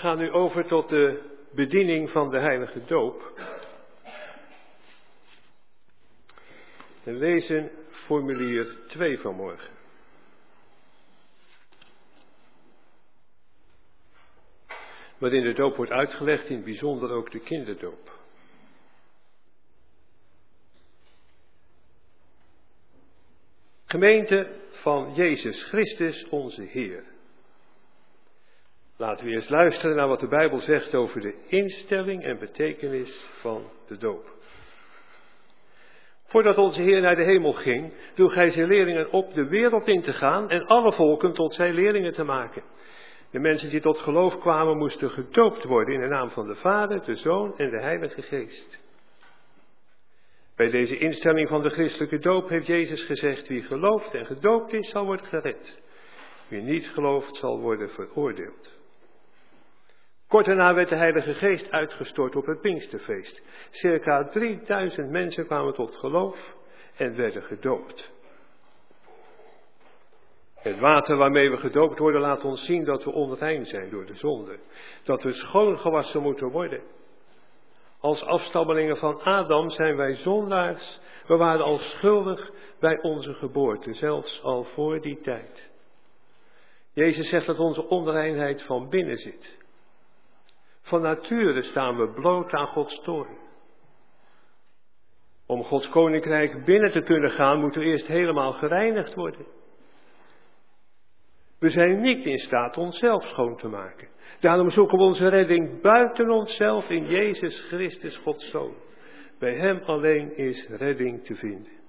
Gaan 0.00 0.18
nu 0.18 0.30
over 0.30 0.66
tot 0.66 0.88
de 0.88 1.22
bediening 1.54 2.10
van 2.10 2.30
de 2.30 2.38
heilige 2.38 2.84
doop. 2.84 3.40
En 7.04 7.16
lezen 7.18 7.70
formulier 7.90 8.76
2 8.86 9.18
vanmorgen. 9.18 9.70
Waarin 15.18 15.42
de 15.42 15.52
doop 15.52 15.76
wordt 15.76 15.92
uitgelegd, 15.92 16.48
in 16.48 16.56
het 16.56 16.64
bijzonder 16.64 17.10
ook 17.10 17.30
de 17.30 17.40
kinderdoop. 17.40 18.18
Gemeente 23.84 24.60
van 24.70 25.14
Jezus 25.14 25.64
Christus, 25.64 26.28
onze 26.28 26.62
Heer. 26.62 27.04
Laten 29.00 29.26
we 29.26 29.32
eerst 29.32 29.50
luisteren 29.50 29.96
naar 29.96 30.08
wat 30.08 30.20
de 30.20 30.28
Bijbel 30.28 30.58
zegt 30.58 30.94
over 30.94 31.20
de 31.20 31.34
instelling 31.46 32.24
en 32.24 32.38
betekenis 32.38 33.30
van 33.40 33.70
de 33.86 33.96
doop. 33.96 34.30
Voordat 36.26 36.58
onze 36.58 36.80
Heer 36.80 37.00
naar 37.00 37.16
de 37.16 37.22
hemel 37.22 37.52
ging, 37.52 37.92
droeg 38.14 38.34
hij 38.34 38.50
zijn 38.50 38.66
leerlingen 38.68 39.12
op 39.12 39.34
de 39.34 39.44
wereld 39.44 39.86
in 39.86 40.02
te 40.02 40.12
gaan 40.12 40.50
en 40.50 40.66
alle 40.66 40.92
volken 40.92 41.32
tot 41.32 41.54
zijn 41.54 41.74
leerlingen 41.74 42.12
te 42.12 42.24
maken. 42.24 42.62
De 43.30 43.38
mensen 43.38 43.70
die 43.70 43.80
tot 43.80 43.98
geloof 43.98 44.38
kwamen 44.38 44.76
moesten 44.76 45.10
gedoopt 45.10 45.64
worden 45.64 45.94
in 45.94 46.00
de 46.00 46.08
naam 46.08 46.30
van 46.30 46.46
de 46.46 46.54
Vader, 46.54 47.04
de 47.04 47.16
Zoon 47.16 47.58
en 47.58 47.70
de 47.70 47.80
Heilige 47.80 48.22
Geest. 48.22 48.78
Bij 50.56 50.70
deze 50.70 50.98
instelling 50.98 51.48
van 51.48 51.62
de 51.62 51.70
christelijke 51.70 52.18
doop 52.18 52.48
heeft 52.48 52.66
Jezus 52.66 53.02
gezegd, 53.02 53.48
wie 53.48 53.62
gelooft 53.62 54.14
en 54.14 54.26
gedoopt 54.26 54.72
is, 54.72 54.90
zal 54.90 55.04
worden 55.04 55.26
gered. 55.26 55.78
Wie 56.48 56.62
niet 56.62 56.88
gelooft, 56.88 57.36
zal 57.36 57.60
worden 57.60 57.90
veroordeeld. 57.90 58.79
Kort 60.30 60.46
daarna 60.46 60.74
werd 60.74 60.88
de 60.88 60.96
Heilige 60.96 61.34
Geest 61.34 61.70
uitgestort 61.70 62.36
op 62.36 62.46
het 62.46 62.60
Pinksterfeest. 62.60 63.42
Circa 63.70 64.28
3000 64.28 65.10
mensen 65.10 65.46
kwamen 65.46 65.74
tot 65.74 65.96
geloof 65.96 66.54
en 66.96 67.16
werden 67.16 67.42
gedoopt. 67.42 68.10
Het 70.54 70.78
water 70.78 71.16
waarmee 71.16 71.50
we 71.50 71.56
gedoopt 71.56 71.98
worden 71.98 72.20
laat 72.20 72.44
ons 72.44 72.64
zien 72.64 72.84
dat 72.84 73.04
we 73.04 73.10
onrein 73.10 73.64
zijn 73.64 73.90
door 73.90 74.06
de 74.06 74.14
zonde. 74.14 74.58
Dat 75.04 75.22
we 75.22 75.32
schoongewassen 75.32 76.22
moeten 76.22 76.48
worden. 76.48 76.82
Als 78.00 78.24
afstammelingen 78.24 78.96
van 78.96 79.22
Adam 79.22 79.70
zijn 79.70 79.96
wij 79.96 80.14
zondaars. 80.14 81.00
We 81.26 81.36
waren 81.36 81.64
al 81.64 81.78
schuldig 81.78 82.50
bij 82.80 83.02
onze 83.02 83.34
geboorte, 83.34 83.94
zelfs 83.94 84.42
al 84.42 84.64
voor 84.64 85.00
die 85.00 85.20
tijd. 85.20 85.70
Jezus 86.92 87.28
zegt 87.28 87.46
dat 87.46 87.58
onze 87.58 87.88
onreinheid 87.88 88.62
van 88.62 88.88
binnen 88.88 89.16
zit. 89.16 89.58
Van 90.90 91.02
nature 91.02 91.62
staan 91.62 91.96
we 91.96 92.08
bloot 92.08 92.52
aan 92.52 92.66
Gods 92.66 93.02
toorn. 93.02 93.38
Om 95.46 95.64
Gods 95.64 95.88
koninkrijk 95.88 96.64
binnen 96.64 96.92
te 96.92 97.00
kunnen 97.00 97.30
gaan, 97.30 97.60
moeten 97.60 97.80
we 97.80 97.86
eerst 97.86 98.06
helemaal 98.06 98.52
gereinigd 98.52 99.14
worden. 99.14 99.46
We 101.58 101.70
zijn 101.70 102.00
niet 102.00 102.24
in 102.24 102.38
staat 102.38 102.76
onszelf 102.76 103.24
schoon 103.24 103.56
te 103.56 103.68
maken. 103.68 104.08
Daarom 104.40 104.70
zoeken 104.70 104.98
we 104.98 105.04
onze 105.04 105.28
redding 105.28 105.80
buiten 105.80 106.30
onszelf 106.30 106.88
in 106.88 107.06
Jezus 107.06 107.64
Christus, 107.68 108.16
Gods 108.16 108.50
Zoon. 108.50 108.74
Bij 109.38 109.54
Hem 109.54 109.78
alleen 109.84 110.36
is 110.36 110.68
redding 110.68 111.24
te 111.24 111.34
vinden. 111.34 111.79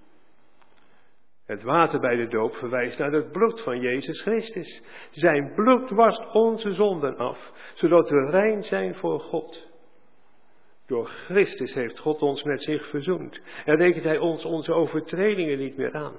Het 1.51 1.63
water 1.63 1.99
bij 1.99 2.15
de 2.15 2.27
doop 2.27 2.55
verwijst 2.55 2.97
naar 2.97 3.11
het 3.11 3.31
bloed 3.31 3.61
van 3.61 3.79
Jezus 3.79 4.21
Christus. 4.21 4.81
Zijn 5.11 5.53
bloed 5.55 5.89
wast 5.89 6.33
onze 6.33 6.73
zonden 6.73 7.17
af, 7.17 7.51
zodat 7.73 8.09
we 8.09 8.29
rein 8.29 8.63
zijn 8.63 8.95
voor 8.95 9.19
God. 9.19 9.67
Door 10.87 11.07
Christus 11.07 11.73
heeft 11.73 11.99
God 11.99 12.21
ons 12.21 12.43
met 12.43 12.63
zich 12.63 12.89
verzoend 12.89 13.41
en 13.65 13.75
rekent 13.75 14.03
Hij 14.03 14.17
ons 14.17 14.45
onze 14.45 14.73
overtredingen 14.73 15.57
niet 15.57 15.77
meer 15.77 15.93
aan. 15.93 16.15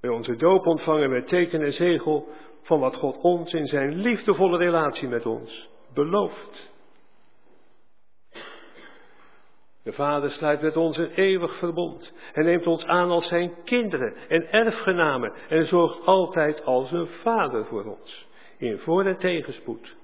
Bij 0.00 0.10
onze 0.10 0.36
doop 0.36 0.66
ontvangen 0.66 1.10
we 1.10 1.24
teken 1.24 1.62
en 1.62 1.72
zegel 1.72 2.28
van 2.62 2.80
wat 2.80 2.96
God 2.96 3.16
ons 3.16 3.52
in 3.52 3.66
zijn 3.66 3.94
liefdevolle 3.94 4.58
relatie 4.58 5.08
met 5.08 5.26
ons 5.26 5.68
belooft. 5.94 6.72
De 9.84 9.92
Vader 9.92 10.30
sluit 10.30 10.62
met 10.62 10.76
ons 10.76 10.96
een 10.96 11.10
eeuwig 11.14 11.58
verbond 11.58 12.12
en 12.32 12.44
neemt 12.44 12.66
ons 12.66 12.84
aan 12.84 13.10
als 13.10 13.28
zijn 13.28 13.54
kinderen 13.64 14.16
en 14.28 14.52
erfgenamen 14.52 15.32
en 15.48 15.66
zorgt 15.66 16.06
altijd 16.06 16.64
als 16.64 16.92
een 16.92 17.06
vader 17.06 17.66
voor 17.66 17.84
ons, 17.84 18.26
in 18.58 18.78
voor- 18.78 19.04
en 19.04 19.18
tegenspoed. 19.18 19.96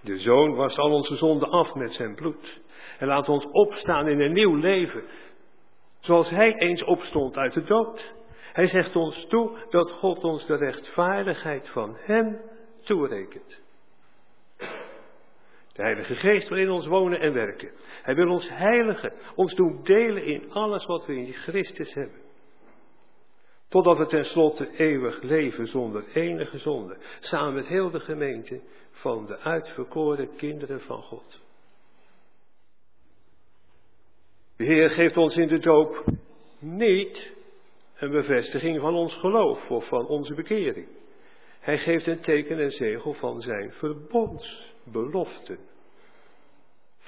De 0.00 0.18
Zoon 0.18 0.54
was 0.54 0.76
al 0.76 0.92
onze 0.92 1.16
zonden 1.16 1.50
af 1.50 1.74
met 1.74 1.92
zijn 1.92 2.14
bloed 2.14 2.60
en 2.98 3.06
laat 3.06 3.28
ons 3.28 3.46
opstaan 3.50 4.08
in 4.08 4.20
een 4.20 4.32
nieuw 4.32 4.54
leven, 4.54 5.02
zoals 6.00 6.30
Hij 6.30 6.54
eens 6.54 6.84
opstond 6.84 7.36
uit 7.36 7.52
de 7.52 7.64
dood. 7.64 8.14
Hij 8.52 8.66
zegt 8.66 8.96
ons 8.96 9.26
toe 9.26 9.58
dat 9.70 9.90
God 9.90 10.24
ons 10.24 10.46
de 10.46 10.56
rechtvaardigheid 10.56 11.68
van 11.68 11.96
Hem 11.98 12.40
toerekent. 12.82 13.59
De 15.80 15.86
Heilige 15.86 16.14
Geest 16.14 16.48
wil 16.48 16.58
in 16.58 16.70
ons 16.70 16.86
wonen 16.86 17.20
en 17.20 17.32
werken. 17.32 17.70
Hij 18.02 18.14
wil 18.14 18.28
ons 18.28 18.48
heiligen, 18.48 19.12
ons 19.34 19.54
doen 19.54 19.80
delen 19.82 20.24
in 20.24 20.52
alles 20.52 20.86
wat 20.86 21.06
we 21.06 21.16
in 21.16 21.32
Christus 21.32 21.94
hebben. 21.94 22.20
Totdat 23.68 23.98
we 23.98 24.06
tenslotte 24.06 24.68
eeuwig 24.76 25.22
leven 25.22 25.66
zonder 25.66 26.04
enige 26.14 26.58
zonde, 26.58 26.96
samen 27.20 27.54
met 27.54 27.66
heel 27.66 27.90
de 27.90 28.00
gemeente 28.00 28.60
van 28.90 29.26
de 29.26 29.38
uitverkoren 29.38 30.36
kinderen 30.36 30.80
van 30.80 31.02
God. 31.02 31.40
De 34.56 34.64
Heer 34.64 34.90
geeft 34.90 35.16
ons 35.16 35.36
in 35.36 35.48
de 35.48 35.58
doop 35.58 36.04
niet 36.58 37.32
een 37.96 38.10
bevestiging 38.10 38.80
van 38.80 38.94
ons 38.94 39.14
geloof 39.14 39.70
of 39.70 39.88
van 39.88 40.06
onze 40.06 40.34
bekering. 40.34 40.88
Hij 41.60 41.78
geeft 41.78 42.06
een 42.06 42.20
teken 42.20 42.58
en 42.58 42.70
zegel 42.70 43.12
van 43.12 43.40
zijn 43.40 43.72
verbondsbeloften. 43.72 45.69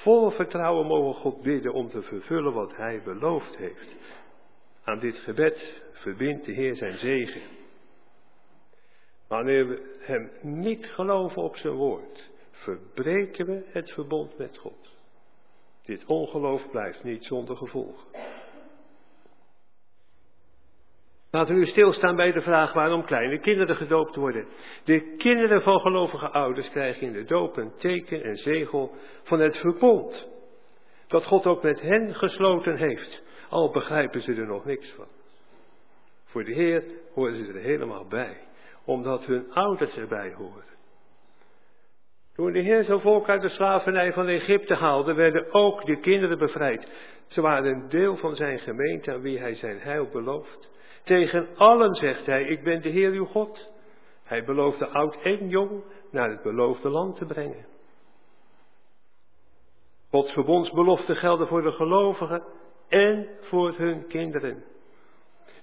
Vol 0.02 0.30
vertrouwen 0.30 0.86
mogen 0.86 1.20
God 1.20 1.42
bidden 1.42 1.72
om 1.72 1.88
te 1.88 2.02
vervullen 2.02 2.52
wat 2.52 2.76
Hij 2.76 3.02
beloofd 3.02 3.56
heeft. 3.56 3.96
Aan 4.84 4.98
dit 4.98 5.16
gebed 5.16 5.82
verbindt 5.92 6.44
de 6.44 6.52
Heer 6.52 6.76
zijn 6.76 6.98
zegen. 6.98 7.40
Wanneer 9.28 9.68
we 9.68 9.96
Hem 10.00 10.30
niet 10.40 10.86
geloven 10.86 11.42
op 11.42 11.56
zijn 11.56 11.74
woord, 11.74 12.30
verbreken 12.50 13.46
we 13.46 13.62
het 13.66 13.90
verbond 13.90 14.38
met 14.38 14.58
God. 14.58 14.90
Dit 15.84 16.04
ongeloof 16.04 16.70
blijft 16.70 17.04
niet 17.04 17.24
zonder 17.24 17.56
gevolgen. 17.56 18.06
Laten 21.34 21.54
we 21.54 21.60
nu 21.60 21.66
stilstaan 21.66 22.16
bij 22.16 22.32
de 22.32 22.42
vraag 22.42 22.72
waarom 22.72 23.04
kleine 23.04 23.38
kinderen 23.38 23.76
gedoopt 23.76 24.16
worden. 24.16 24.46
De 24.84 25.14
kinderen 25.16 25.62
van 25.62 25.80
gelovige 25.80 26.28
ouders 26.28 26.70
krijgen 26.70 27.06
in 27.06 27.12
de 27.12 27.24
doop 27.24 27.56
een 27.56 27.72
teken 27.76 28.22
en 28.22 28.36
zegel 28.36 28.94
van 29.22 29.40
het 29.40 29.56
verbond. 29.56 30.28
Dat 31.06 31.24
God 31.24 31.46
ook 31.46 31.62
met 31.62 31.80
hen 31.80 32.14
gesloten 32.14 32.76
heeft, 32.76 33.22
al 33.48 33.70
begrijpen 33.70 34.20
ze 34.20 34.34
er 34.34 34.46
nog 34.46 34.64
niks 34.64 34.90
van. 34.90 35.06
Voor 36.24 36.44
de 36.44 36.52
Heer 36.52 36.84
horen 37.14 37.36
ze 37.36 37.52
er 37.52 37.60
helemaal 37.60 38.06
bij, 38.08 38.36
omdat 38.84 39.24
hun 39.24 39.52
ouders 39.52 39.96
erbij 39.96 40.32
horen. 40.32 40.64
Toen 42.34 42.52
de 42.52 42.60
Heer 42.60 42.84
zijn 42.84 43.00
volk 43.00 43.28
uit 43.28 43.42
de 43.42 43.48
slavernij 43.48 44.12
van 44.12 44.28
Egypte 44.28 44.74
haalde, 44.74 45.14
werden 45.14 45.52
ook 45.52 45.84
de 45.84 46.00
kinderen 46.00 46.38
bevrijd. 46.38 46.90
Ze 47.26 47.40
waren 47.40 47.72
een 47.72 47.88
deel 47.88 48.16
van 48.16 48.36
zijn 48.36 48.58
gemeente 48.58 49.12
aan 49.12 49.20
wie 49.20 49.38
hij 49.38 49.54
zijn 49.54 49.78
heil 49.80 50.08
belooft. 50.08 50.70
Tegen 51.02 51.48
allen 51.56 51.94
zegt 51.94 52.26
hij, 52.26 52.44
ik 52.44 52.62
ben 52.62 52.82
de 52.82 52.88
Heer 52.88 53.10
uw 53.10 53.24
God. 53.24 53.70
Hij 54.24 54.44
beloofde 54.44 54.86
oud 54.86 55.16
en 55.22 55.48
jong 55.48 55.84
naar 56.10 56.30
het 56.30 56.42
beloofde 56.42 56.88
land 56.88 57.16
te 57.16 57.24
brengen. 57.24 57.66
Gods 60.10 60.32
verbondsbeloften 60.32 61.16
gelden 61.16 61.46
voor 61.46 61.62
de 61.62 61.72
gelovigen 61.72 62.42
en 62.88 63.28
voor 63.40 63.74
hun 63.76 64.06
kinderen. 64.06 64.64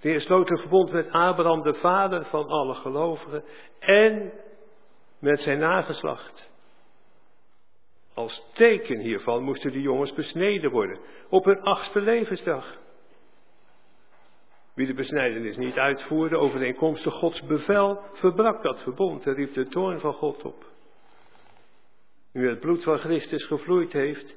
De 0.01 0.09
Heer 0.09 0.21
sloot 0.21 0.49
een 0.49 0.57
verbond 0.57 0.91
met 0.91 1.11
Abraham, 1.11 1.61
de 1.61 1.73
vader 1.73 2.25
van 2.25 2.47
alle 2.47 2.73
gelovigen, 2.73 3.43
en 3.79 4.31
met 5.19 5.39
zijn 5.39 5.59
nageslacht. 5.59 6.49
Als 8.13 8.43
teken 8.53 8.99
hiervan 8.99 9.43
moesten 9.43 9.71
de 9.71 9.81
jongens 9.81 10.13
besneden 10.13 10.71
worden 10.71 10.99
op 11.29 11.45
hun 11.45 11.61
achtste 11.61 12.01
levensdag. 12.01 12.77
Wie 14.79 14.87
de 14.87 14.93
besnijdenis 14.93 15.57
niet 15.57 15.77
uitvoerde 15.77 16.37
overeenkomstig 16.37 17.13
Gods 17.13 17.45
bevel, 17.45 18.01
verbrak 18.13 18.63
dat 18.63 18.81
verbond 18.81 19.25
en 19.25 19.33
riep 19.33 19.53
de 19.53 19.67
toorn 19.67 19.99
van 19.99 20.13
God 20.13 20.43
op. 20.43 20.65
Nu 22.33 22.49
het 22.49 22.59
bloed 22.59 22.83
van 22.83 22.97
Christus 22.97 23.45
gevloeid 23.45 23.93
heeft, 23.93 24.35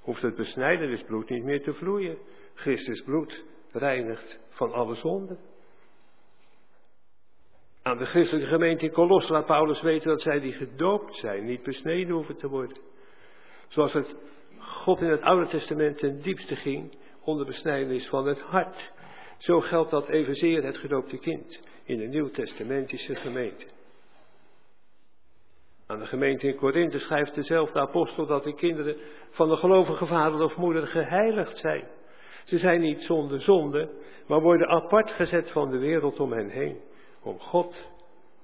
hoeft 0.00 0.22
het 0.22 0.34
besnijdenisbloed 0.34 1.28
niet 1.28 1.44
meer 1.44 1.62
te 1.62 1.72
vloeien. 1.72 2.18
Christus 2.54 3.02
bloed 3.02 3.44
reinigt 3.72 4.38
van 4.48 4.72
alle 4.72 4.94
zonden. 4.94 5.38
Aan 7.82 7.98
de 7.98 8.06
christelijke 8.06 8.48
gemeente 8.48 8.84
in 8.84 8.92
Colosse 8.92 9.32
laat 9.32 9.46
Paulus 9.46 9.80
weten 9.80 10.08
dat 10.08 10.22
zij 10.22 10.40
die 10.40 10.52
gedoopt 10.52 11.16
zijn, 11.16 11.44
niet 11.44 11.62
besneden 11.62 12.14
hoeven 12.14 12.36
te 12.36 12.48
worden. 12.48 12.78
Zoals 13.68 13.92
het 13.92 14.14
God 14.58 15.00
in 15.00 15.10
het 15.10 15.22
Oude 15.22 15.46
Testament 15.46 15.98
ten 15.98 16.22
diepste 16.22 16.56
ging 16.56 16.96
onder 17.22 17.46
besnijdenis 17.46 18.08
van 18.08 18.26
het 18.26 18.40
hart. 18.40 18.96
Zo 19.38 19.60
geldt 19.60 19.90
dat 19.90 20.08
evenzeer 20.08 20.64
het 20.64 20.76
gedoopte 20.76 21.18
kind 21.18 21.60
in 21.84 21.98
de 21.98 22.06
Nieuw-Testamentische 22.06 23.14
gemeente. 23.14 23.66
Aan 25.86 25.98
de 25.98 26.06
gemeente 26.06 26.46
in 26.46 26.56
Korinthe 26.56 26.98
schrijft 26.98 27.34
dezelfde 27.34 27.80
apostel 27.80 28.26
dat 28.26 28.44
de 28.44 28.54
kinderen 28.54 28.96
van 29.30 29.48
de 29.48 29.56
gelovige 29.56 30.06
vader 30.06 30.40
of 30.40 30.56
moeder 30.56 30.86
geheiligd 30.86 31.56
zijn. 31.56 31.88
Ze 32.44 32.58
zijn 32.58 32.80
niet 32.80 33.00
zonder 33.00 33.40
zonde, 33.40 33.90
maar 34.26 34.40
worden 34.40 34.68
apart 34.68 35.10
gezet 35.10 35.50
van 35.50 35.70
de 35.70 35.78
wereld 35.78 36.20
om 36.20 36.32
hen 36.32 36.48
heen, 36.48 36.80
om 37.22 37.38
God 37.38 37.90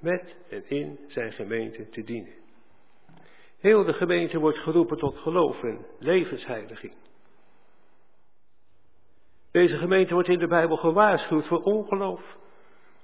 met 0.00 0.36
en 0.48 0.64
in 0.68 0.98
zijn 1.06 1.32
gemeente 1.32 1.88
te 1.88 2.02
dienen. 2.02 2.34
Heel 3.60 3.84
de 3.84 3.92
gemeente 3.92 4.38
wordt 4.38 4.58
geroepen 4.58 4.98
tot 4.98 5.16
geloof 5.16 5.62
en 5.62 5.86
levensheiliging. 5.98 6.94
Deze 9.54 9.76
gemeente 9.76 10.14
wordt 10.14 10.28
in 10.28 10.38
de 10.38 10.46
Bijbel 10.46 10.76
gewaarschuwd 10.76 11.46
voor 11.46 11.60
ongeloof. 11.60 12.36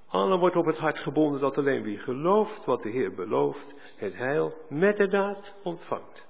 Allen 0.09 0.39
wordt 0.39 0.57
op 0.57 0.67
het 0.67 0.79
hart 0.79 0.99
gebonden 0.99 1.41
dat 1.41 1.59
alleen 1.59 1.83
wie 1.83 1.99
gelooft 1.99 2.65
wat 2.65 2.83
de 2.83 2.89
Heer 2.89 3.15
belooft, 3.15 3.75
het 3.97 4.17
heil 4.17 4.55
met 4.69 4.97
de 4.97 5.09
daad 5.09 5.55
ontvangt. 5.63 6.27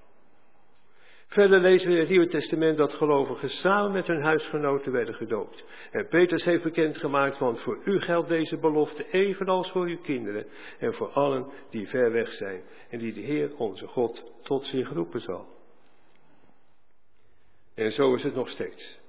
Verder 1.26 1.60
lezen 1.60 1.88
we 1.88 1.94
in 1.94 2.00
het 2.00 2.08
Nieuwe 2.08 2.26
Testament 2.26 2.76
dat 2.76 2.92
gelovigen 2.92 3.48
samen 3.48 3.92
met 3.92 4.06
hun 4.06 4.22
huisgenoten 4.22 4.92
werden 4.92 5.14
gedoopt. 5.14 5.64
En 5.90 6.08
Petrus 6.08 6.44
heeft 6.44 6.62
bekendgemaakt, 6.62 7.38
want 7.38 7.60
voor 7.60 7.78
u 7.84 8.00
geldt 8.00 8.28
deze 8.28 8.56
belofte 8.56 9.10
evenals 9.10 9.70
voor 9.70 9.86
uw 9.86 10.00
kinderen 10.00 10.46
en 10.78 10.94
voor 10.94 11.08
allen 11.08 11.46
die 11.70 11.88
ver 11.88 12.12
weg 12.12 12.32
zijn 12.32 12.62
en 12.90 12.98
die 12.98 13.12
de 13.12 13.20
Heer 13.20 13.56
onze 13.56 13.86
God 13.86 14.32
tot 14.42 14.64
zich 14.64 14.92
roepen 14.92 15.20
zal. 15.20 15.46
En 17.74 17.92
zo 17.92 18.14
is 18.14 18.22
het 18.22 18.34
nog 18.34 18.48
steeds. 18.48 18.99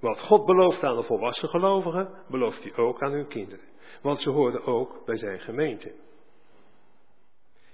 Wat 0.00 0.20
God 0.20 0.46
belooft 0.46 0.82
aan 0.82 0.96
de 0.96 1.02
volwassen 1.02 1.48
gelovigen, 1.48 2.08
belooft 2.28 2.62
hij 2.62 2.76
ook 2.76 3.02
aan 3.02 3.12
hun 3.12 3.28
kinderen. 3.28 3.64
Want 4.02 4.20
ze 4.20 4.30
horen 4.30 4.64
ook 4.64 5.04
bij 5.04 5.16
zijn 5.16 5.40
gemeente. 5.40 5.92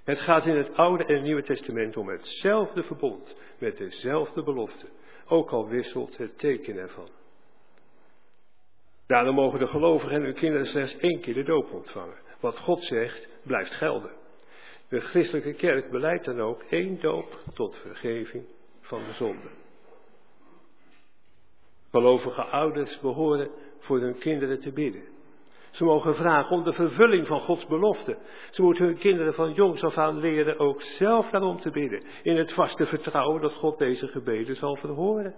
Het 0.05 0.18
gaat 0.18 0.47
in 0.47 0.57
het 0.57 0.77
Oude 0.77 1.05
en 1.05 1.22
Nieuwe 1.22 1.43
Testament 1.43 1.97
om 1.97 2.09
hetzelfde 2.09 2.83
verbond, 2.83 3.37
met 3.59 3.79
dezelfde 3.79 4.43
belofte, 4.43 4.87
ook 5.27 5.51
al 5.51 5.68
wisselt 5.68 6.16
het 6.16 6.39
teken 6.39 6.77
ervan. 6.77 7.09
Daarom 9.07 9.35
mogen 9.35 9.59
de 9.59 9.66
gelovigen 9.66 10.16
en 10.16 10.22
hun 10.22 10.35
kinderen 10.35 10.66
slechts 10.66 10.97
één 10.97 11.20
keer 11.20 11.35
de 11.35 11.43
doop 11.43 11.72
ontvangen. 11.72 12.18
Wat 12.41 12.59
God 12.59 12.83
zegt, 12.83 13.29
blijft 13.43 13.72
gelden. 13.72 14.11
De 14.89 15.01
christelijke 15.01 15.55
kerk 15.55 15.91
beleidt 15.91 16.25
dan 16.25 16.41
ook 16.41 16.62
één 16.62 17.01
doop 17.01 17.39
tot 17.55 17.77
vergeving 17.77 18.45
van 18.81 18.99
de 18.99 19.12
zonde. 19.12 19.64
Gelovige 21.95 22.43
ouders 22.43 23.01
behoren 23.01 23.51
voor 23.79 24.01
hun 24.01 24.19
kinderen 24.19 24.61
te 24.61 24.73
bidden. 24.73 25.03
Ze 25.71 25.85
mogen 25.85 26.15
vragen 26.15 26.57
om 26.57 26.65
de 26.65 26.73
vervulling 26.73 27.27
van 27.27 27.41
Gods 27.41 27.67
belofte. 27.67 28.19
Ze 28.51 28.63
moeten 28.63 28.85
hun 28.85 28.99
kinderen 28.99 29.35
van 29.35 29.53
jongs 29.53 29.83
af 29.83 29.97
aan 29.97 30.19
leren 30.19 30.59
ook 30.59 30.83
zelf 30.83 31.31
daarom 31.31 31.61
te 31.61 31.71
bidden. 31.71 32.03
In 32.23 32.37
het 32.37 32.53
vaste 32.53 32.87
vertrouwen 32.87 33.41
dat 33.41 33.53
God 33.53 33.79
deze 33.79 34.09
gebeden 34.09 34.57
zal 34.57 34.77
verhoren. 34.77 35.35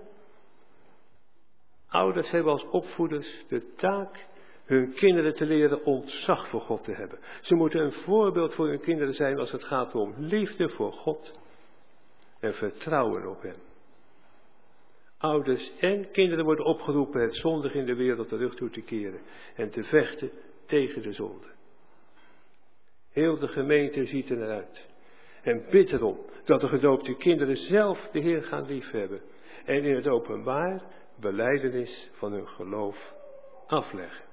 Ouders 1.89 2.31
hebben 2.31 2.53
als 2.53 2.69
opvoeders 2.71 3.45
de 3.49 3.75
taak 3.75 4.27
hun 4.65 4.95
kinderen 4.95 5.35
te 5.35 5.45
leren 5.45 5.85
ontzag 5.85 6.49
voor 6.49 6.61
God 6.61 6.85
te 6.85 6.93
hebben. 6.93 7.19
Ze 7.41 7.55
moeten 7.55 7.81
een 7.81 7.93
voorbeeld 7.93 8.55
voor 8.55 8.69
hun 8.69 8.81
kinderen 8.81 9.15
zijn 9.15 9.39
als 9.39 9.53
het 9.53 9.65
gaat 9.65 9.95
om 9.95 10.15
liefde 10.17 10.69
voor 10.69 10.93
God 10.93 11.39
en 12.41 12.55
vertrouwen 12.55 13.29
op 13.29 13.43
Hem. 13.43 13.66
Ouders 15.19 15.73
en 15.81 16.11
kinderen 16.11 16.45
worden 16.45 16.65
opgeroepen 16.65 17.21
het 17.21 17.37
zondig 17.37 17.75
in 17.75 17.87
de 17.87 17.95
wereld 17.95 18.29
terug 18.29 18.55
toe 18.55 18.71
te 18.71 18.81
keren 18.81 19.21
en 19.55 19.71
te 19.71 19.85
vechten 19.85 20.31
tegen 20.67 21.03
de 21.03 21.13
zonde. 21.13 21.47
Heel 23.13 23.39
de 23.39 23.49
gemeente 23.49 24.05
ziet 24.05 24.31
eruit 24.31 24.87
en 25.43 25.65
bidt 25.71 25.93
erom 25.93 26.19
dat 26.45 26.61
de 26.61 26.69
gedoopte 26.69 27.15
kinderen 27.15 27.57
zelf 27.57 28.09
de 28.13 28.21
Heer 28.21 28.43
gaan 28.43 28.67
liefhebben 28.67 29.21
en 29.65 29.85
in 29.85 29.95
het 29.95 30.07
openbaar 30.07 30.83
beleidenis 31.21 32.11
van 32.13 32.33
hun 32.33 32.49
geloof 32.49 33.15
afleggen. 33.67 34.25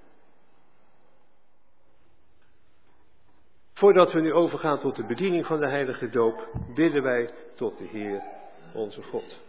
Voordat 3.74 4.12
we 4.12 4.22
nu 4.22 4.34
overgaan 4.34 4.80
tot 4.80 4.96
de 4.96 5.06
bediening 5.06 5.46
van 5.46 5.60
de 5.60 5.68
heilige 5.68 6.10
doop, 6.10 6.48
bidden 6.76 7.04
wij 7.04 7.30
tot 7.56 7.78
de 7.78 7.84
Heer 7.84 8.24
onze 8.74 9.02
God. 9.04 9.42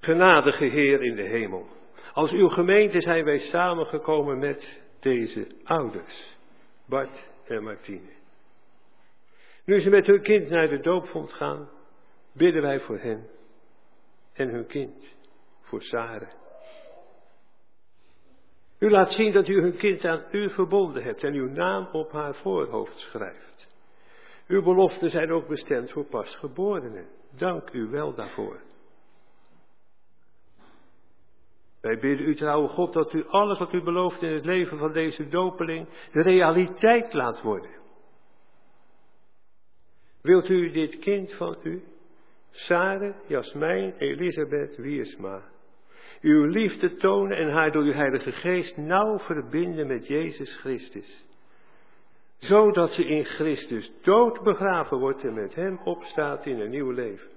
Genadige 0.00 0.64
Heer 0.64 1.02
in 1.02 1.14
de 1.14 1.22
hemel, 1.22 1.66
als 2.12 2.32
uw 2.32 2.48
gemeente 2.48 3.00
zijn 3.00 3.24
wij 3.24 3.38
samengekomen 3.38 4.38
met 4.38 4.80
deze 5.00 5.46
ouders, 5.64 6.36
Bart 6.86 7.30
en 7.46 7.62
Martine. 7.62 8.10
Nu 9.64 9.80
ze 9.80 9.90
met 9.90 10.06
hun 10.06 10.22
kind 10.22 10.48
naar 10.48 10.68
de 10.68 10.80
doopvond 10.80 11.32
gaan, 11.32 11.68
bidden 12.32 12.62
wij 12.62 12.80
voor 12.80 12.98
hen 12.98 13.26
en 14.32 14.48
hun 14.48 14.66
kind, 14.66 15.14
voor 15.60 15.82
Sarah. 15.82 16.30
U 18.78 18.90
laat 18.90 19.12
zien 19.12 19.32
dat 19.32 19.48
u 19.48 19.60
hun 19.60 19.76
kind 19.76 20.04
aan 20.04 20.24
u 20.30 20.50
verbonden 20.50 21.02
hebt 21.02 21.24
en 21.24 21.34
uw 21.34 21.50
naam 21.50 21.88
op 21.92 22.12
haar 22.12 22.34
voorhoofd 22.34 22.98
schrijft. 22.98 23.68
Uw 24.46 24.62
beloften 24.62 25.10
zijn 25.10 25.32
ook 25.32 25.48
bestemd 25.48 25.90
voor 25.90 26.04
pasgeborenen. 26.04 27.08
Dank 27.36 27.70
u 27.72 27.86
wel 27.86 28.14
daarvoor. 28.14 28.60
Wij 31.80 31.98
bidden 31.98 32.26
u 32.26 32.34
trouwe 32.34 32.68
God 32.68 32.92
dat 32.92 33.12
u 33.12 33.26
alles 33.26 33.58
wat 33.58 33.72
u 33.72 33.82
belooft 33.82 34.22
in 34.22 34.32
het 34.32 34.44
leven 34.44 34.78
van 34.78 34.92
deze 34.92 35.28
dopeling 35.28 35.88
de 36.12 36.22
realiteit 36.22 37.12
laat 37.12 37.42
worden. 37.42 37.70
Wilt 40.22 40.48
u 40.48 40.70
dit 40.70 40.98
kind 40.98 41.32
van 41.32 41.56
u, 41.62 41.82
Sarah, 42.50 43.14
Jasmijn, 43.26 43.94
Elisabeth, 43.98 44.76
Wiersma, 44.76 45.42
uw 46.20 46.44
liefde 46.44 46.94
tonen 46.94 47.36
en 47.36 47.50
haar 47.50 47.72
door 47.72 47.82
uw 47.82 47.92
Heilige 47.92 48.32
Geest 48.32 48.76
nauw 48.76 49.18
verbinden 49.18 49.86
met 49.86 50.06
Jezus 50.06 50.56
Christus, 50.56 51.24
zodat 52.38 52.90
ze 52.90 53.04
in 53.04 53.24
Christus 53.24 53.92
dood 54.02 54.42
begraven 54.42 54.98
wordt 54.98 55.24
en 55.24 55.34
met 55.34 55.54
Hem 55.54 55.80
opstaat 55.84 56.46
in 56.46 56.60
een 56.60 56.70
nieuw 56.70 56.90
leven. 56.90 57.28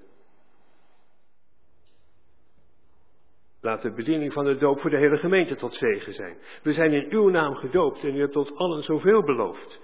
Laat 3.64 3.82
de 3.82 3.92
bediening 3.92 4.34
van 4.34 4.46
de 4.46 4.58
doop 4.58 4.80
voor 4.80 4.90
de 4.90 4.98
hele 4.98 5.18
gemeente 5.18 5.56
tot 5.56 5.74
zegen 5.74 6.14
zijn. 6.14 6.38
We 6.64 6.74
zijn 6.74 6.94
in 6.94 7.12
uw 7.12 7.30
naam 7.30 7.56
gedoopt 7.56 8.04
en 8.04 8.16
u 8.16 8.20
hebt 8.20 8.34
tot 8.34 8.56
allen 8.56 8.84
zoveel 8.84 9.24
beloofd. 9.24 9.80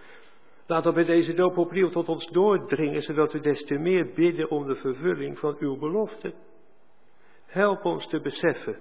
Laat 0.67 0.83
dat 0.83 0.93
bij 0.93 1.05
deze 1.05 1.33
doop 1.33 1.57
opnieuw 1.57 1.89
tot 1.89 2.09
ons 2.09 2.27
doordringen, 2.27 3.01
zodat 3.01 3.31
we 3.31 3.39
des 3.39 3.63
te 3.63 3.77
meer 3.77 4.13
bidden 4.13 4.49
om 4.49 4.67
de 4.67 4.75
vervulling 4.75 5.39
van 5.39 5.55
uw 5.59 5.77
belofte. 5.77 6.33
Help 7.45 7.85
ons 7.85 8.07
te 8.07 8.19
beseffen 8.19 8.79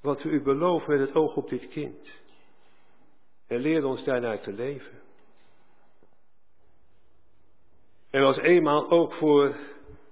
wat 0.00 0.22
we 0.22 0.28
u 0.28 0.42
beloven 0.42 0.90
met 0.90 1.08
het 1.08 1.16
oog 1.16 1.36
op 1.36 1.48
dit 1.48 1.68
kind. 1.68 2.20
En 3.46 3.58
leer 3.58 3.84
ons 3.84 4.04
daarnaar 4.04 4.40
te 4.40 4.52
leven. 4.52 5.00
En 8.10 8.22
als 8.22 8.38
eenmaal 8.38 8.90
ook 8.90 9.12
voor 9.12 9.56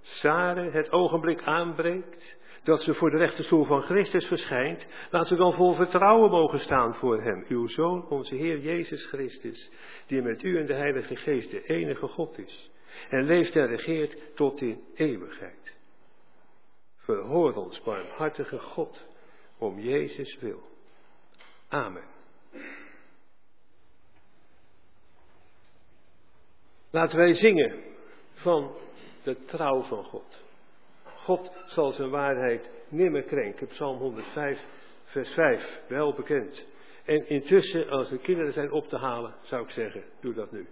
Sare 0.00 0.70
het 0.70 0.92
ogenblik 0.92 1.42
aanbreekt, 1.42 2.38
dat 2.70 2.82
ze 2.82 2.94
voor 2.94 3.10
de 3.10 3.16
rechterstoel 3.16 3.64
van 3.64 3.82
Christus 3.82 4.26
verschijnt, 4.26 4.86
laat 5.10 5.26
ze 5.26 5.36
dan 5.36 5.52
vol 5.52 5.74
vertrouwen 5.74 6.30
mogen 6.30 6.58
staan 6.58 6.94
voor 6.94 7.22
Hem, 7.22 7.44
uw 7.48 7.66
Zoon, 7.66 8.08
onze 8.08 8.34
Heer 8.34 8.58
Jezus 8.58 9.06
Christus, 9.06 9.70
die 10.06 10.22
met 10.22 10.42
u 10.42 10.58
en 10.58 10.66
de 10.66 10.74
Heilige 10.74 11.16
Geest 11.16 11.50
de 11.50 11.62
enige 11.62 12.06
God 12.06 12.38
is, 12.38 12.70
en 13.08 13.24
leeft 13.24 13.56
en 13.56 13.66
regeert 13.66 14.16
tot 14.34 14.60
in 14.60 14.84
eeuwigheid. 14.94 15.76
Verhoor 16.96 17.54
ons, 17.54 17.82
barmhartige 17.82 18.58
God, 18.58 19.06
om 19.58 19.80
Jezus 19.80 20.38
wil. 20.40 20.62
Amen. 21.68 22.04
Laten 26.90 27.16
wij 27.16 27.34
zingen 27.34 27.82
van 28.34 28.74
de 29.22 29.44
trouw 29.44 29.82
van 29.82 30.04
God. 30.04 30.48
God 31.30 31.50
zal 31.66 31.92
zijn 31.92 32.10
waarheid 32.10 32.70
nimmer 32.88 33.22
krenken. 33.22 33.66
Psalm 33.66 33.98
105, 33.98 34.60
vers 35.04 35.28
5, 35.28 35.78
wel 35.88 36.14
bekend. 36.14 36.64
En 37.04 37.28
intussen, 37.28 37.88
als 37.88 38.08
de 38.08 38.18
kinderen 38.18 38.52
zijn 38.52 38.72
op 38.72 38.88
te 38.88 38.96
halen, 38.96 39.34
zou 39.42 39.62
ik 39.62 39.70
zeggen, 39.70 40.04
doe 40.20 40.34
dat 40.34 40.52
nu. 40.52 40.66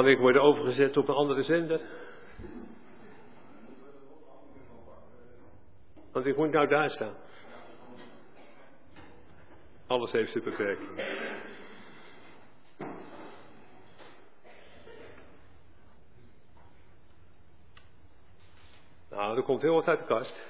Kan 0.00 0.08
ik 0.08 0.18
worden 0.18 0.42
overgezet 0.42 0.96
op 0.96 1.08
een 1.08 1.14
andere 1.14 1.42
zender? 1.42 1.80
Want 6.12 6.26
ik 6.26 6.36
moet 6.36 6.50
nou 6.50 6.68
daar 6.68 6.90
staan. 6.90 7.14
Alles 9.86 10.12
heeft 10.12 10.32
zijn 10.32 10.44
beperking. 10.44 10.88
Nou, 19.10 19.36
er 19.36 19.42
komt 19.42 19.62
heel 19.62 19.74
wat 19.74 19.88
uit 19.88 19.98
de 19.98 20.04
kast. 20.04 20.42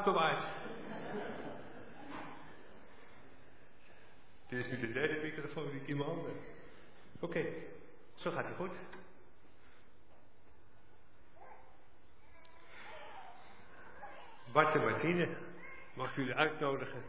Bewaard. 0.00 0.44
Dit 4.48 4.64
is 4.64 4.70
nu 4.70 4.80
de 4.80 4.92
derde 4.92 5.20
microfoon 5.22 5.70
die 5.70 5.80
ik 5.80 5.88
in 5.88 5.96
mijn 5.96 6.08
handen. 6.08 6.32
Oké, 7.20 7.44
zo 8.14 8.30
gaat 8.30 8.46
het 8.46 8.56
goed. 8.56 8.72
Bart 14.52 14.74
en 14.74 14.80
Martine, 14.80 15.28
mag 15.94 16.16
jullie 16.16 16.34
uitnodigen 16.34 17.02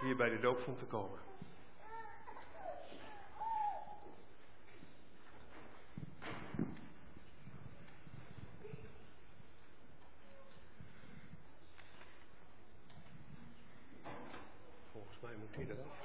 hier 0.00 0.16
bij 0.16 0.28
de 0.30 0.40
doopvond 0.40 0.78
te 0.78 0.84
komen. 0.84 1.18
Volgens 14.92 15.20
mij 15.20 15.32
moet 15.36 15.54
hij 15.54 15.64
eraf. 15.64 15.96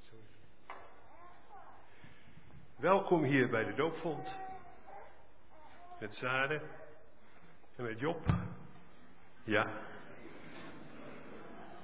Zo. 0.00 0.16
Welkom 2.76 3.24
hier 3.24 3.48
bij 3.48 3.64
de 3.64 3.67
doopvond. 3.78 4.36
Met 6.00 6.14
Zare 6.14 6.62
en 7.76 7.84
met 7.84 7.98
Job. 8.00 8.26
Ja. 9.44 9.66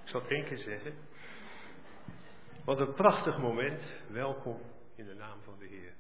Ik 0.02 0.08
zal 0.08 0.20
het 0.20 0.30
één 0.30 0.44
keer 0.44 0.58
zeggen. 0.58 0.94
Wat 2.64 2.80
een 2.80 2.94
prachtig 2.94 3.38
moment. 3.38 3.82
Welkom 4.08 4.60
in 4.94 5.06
de 5.06 5.14
naam 5.14 5.42
van 5.42 5.58
de 5.58 5.66
Heer. 5.66 5.94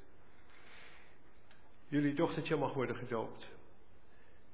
Jullie 1.88 2.14
dochtertje 2.14 2.56
mag 2.56 2.74
worden 2.74 2.96
gedoopt. 2.96 3.48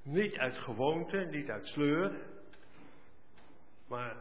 Niet 0.01 0.37
uit 0.37 0.57
gewoonte, 0.57 1.17
niet 1.17 1.49
uit 1.49 1.67
sleur, 1.67 2.11
maar 3.87 4.15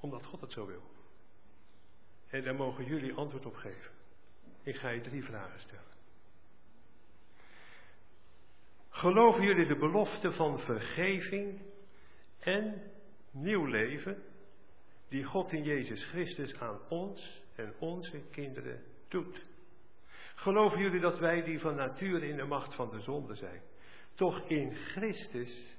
omdat 0.00 0.26
God 0.26 0.40
het 0.40 0.52
zo 0.52 0.66
wil. 0.66 0.82
En 2.28 2.44
daar 2.44 2.54
mogen 2.54 2.84
jullie 2.84 3.14
antwoord 3.14 3.46
op 3.46 3.54
geven. 3.54 3.90
Ik 4.62 4.76
ga 4.76 4.88
je 4.88 5.00
drie 5.00 5.24
vragen 5.24 5.60
stellen. 5.60 5.91
Geloven 8.92 9.42
jullie 9.42 9.66
de 9.66 9.76
belofte 9.76 10.32
van 10.32 10.58
vergeving 10.58 11.60
en 12.40 12.82
nieuw 13.30 13.64
leven 13.64 14.22
die 15.08 15.24
God 15.24 15.52
in 15.52 15.62
Jezus 15.62 16.04
Christus 16.04 16.58
aan 16.58 16.78
ons 16.88 17.42
en 17.54 17.74
onze 17.78 18.22
kinderen 18.30 18.82
doet? 19.08 19.50
Geloven 20.34 20.78
jullie 20.78 21.00
dat 21.00 21.18
wij 21.18 21.42
die 21.42 21.60
van 21.60 21.74
nature 21.74 22.28
in 22.28 22.36
de 22.36 22.44
macht 22.44 22.74
van 22.74 22.90
de 22.90 23.00
zonde 23.00 23.34
zijn, 23.34 23.60
toch 24.14 24.48
in 24.48 24.74
Christus 24.74 25.76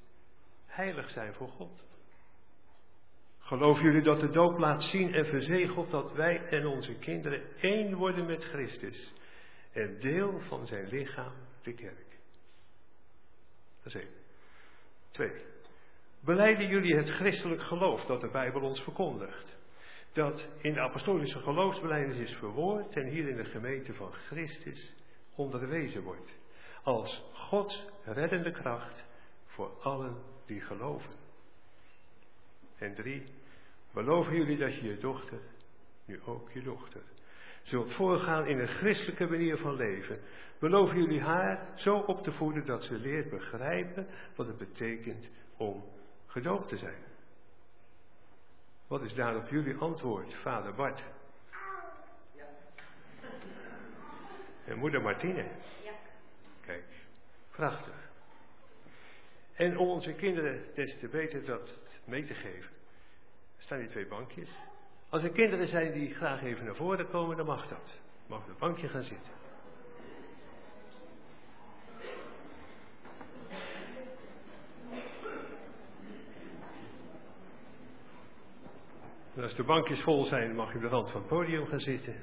heilig 0.65 1.09
zijn 1.09 1.33
voor 1.33 1.49
God? 1.49 1.83
Geloven 3.39 3.83
jullie 3.83 4.03
dat 4.03 4.19
de 4.19 4.29
doop 4.29 4.57
laat 4.57 4.83
zien 4.83 5.13
en 5.13 5.25
verzegelt 5.25 5.91
dat 5.91 6.11
wij 6.13 6.47
en 6.47 6.65
onze 6.65 6.93
kinderen 6.93 7.57
één 7.57 7.95
worden 7.95 8.25
met 8.25 8.43
Christus 8.43 9.13
en 9.71 9.99
deel 9.99 10.39
van 10.39 10.65
zijn 10.65 10.87
lichaam, 10.87 11.33
de 11.61 11.73
kerk? 11.73 12.02
Dat 13.83 13.95
is 13.95 14.01
één. 14.01 14.11
Twee. 15.11 15.31
Beleiden 16.19 16.67
jullie 16.67 16.95
het 16.95 17.09
christelijk 17.09 17.61
geloof 17.61 18.05
dat 18.05 18.21
de 18.21 18.29
Bijbel 18.29 18.61
ons 18.61 18.81
verkondigt? 18.81 19.57
Dat 20.13 20.47
in 20.61 20.73
de 20.73 20.79
apostolische 20.79 21.39
geloofsbelijdenis 21.39 22.29
is 22.29 22.37
verwoord 22.37 22.95
en 22.95 23.07
hier 23.07 23.27
in 23.27 23.35
de 23.35 23.45
gemeente 23.45 23.93
van 23.93 24.11
Christus 24.11 24.93
onderwezen 25.35 26.03
wordt. 26.03 26.31
Als 26.83 27.23
Gods 27.33 27.85
reddende 28.03 28.51
kracht 28.51 29.05
voor 29.45 29.81
allen 29.81 30.23
die 30.45 30.61
geloven. 30.61 31.13
En 32.77 32.95
drie, 32.95 33.23
beloven 33.93 34.35
jullie 34.35 34.57
dat 34.57 34.75
je 34.75 34.83
je 34.83 34.97
dochter, 34.97 35.39
nu 36.05 36.21
ook 36.25 36.51
je 36.51 36.61
dochter, 36.61 37.01
zult 37.63 37.93
voorgaan 37.93 38.47
in 38.47 38.59
een 38.59 38.67
christelijke 38.67 39.27
manier 39.27 39.57
van 39.57 39.75
leven. 39.75 40.19
Beloven 40.59 40.97
jullie 40.97 41.21
haar 41.21 41.67
zo 41.75 41.97
op 41.97 42.23
te 42.23 42.31
voeden 42.31 42.65
dat 42.65 42.83
ze 42.83 42.93
leert 42.93 43.29
begrijpen 43.29 44.07
wat 44.35 44.47
het 44.47 44.57
betekent 44.57 45.29
om 45.57 45.83
gedoopt 46.25 46.67
te 46.67 46.77
zijn. 46.77 47.03
Wat 48.87 49.01
is 49.01 49.13
daarop 49.13 49.49
jullie 49.49 49.75
antwoord, 49.75 50.33
vader 50.33 50.73
Bart? 50.73 51.03
Ja. 52.35 52.45
En 54.65 54.77
moeder 54.77 55.01
Martine? 55.01 55.47
Ja. 55.83 55.91
Kijk, 56.65 56.85
prachtig. 57.51 58.11
En 59.53 59.77
om 59.77 59.87
onze 59.87 60.13
kinderen 60.13 60.73
des 60.73 60.99
te 60.99 61.07
beter 61.07 61.45
dat 61.45 61.79
mee 62.05 62.25
te 62.25 62.33
geven, 62.33 62.71
staan 63.57 63.79
die 63.79 63.87
twee 63.87 64.07
bankjes. 64.07 64.49
Als 65.13 65.23
er 65.23 65.31
kinderen 65.31 65.67
zijn 65.67 65.91
die 65.91 66.13
graag 66.13 66.43
even 66.43 66.65
naar 66.65 66.75
voren 66.75 67.09
komen, 67.09 67.37
dan 67.37 67.45
mag 67.45 67.67
dat. 67.67 68.01
Mag 68.27 68.39
op 68.39 68.47
het 68.47 68.57
bankje 68.57 68.87
gaan 68.87 69.03
zitten. 69.03 69.31
En 79.35 79.43
als 79.43 79.55
de 79.55 79.63
bankjes 79.63 80.01
vol 80.01 80.25
zijn, 80.25 80.55
mag 80.55 80.69
je 80.69 80.75
op 80.75 80.81
de 80.81 80.87
rand 80.87 81.09
van 81.09 81.19
het 81.19 81.29
podium 81.29 81.65
gaan 81.65 81.79
zitten. 81.79 82.15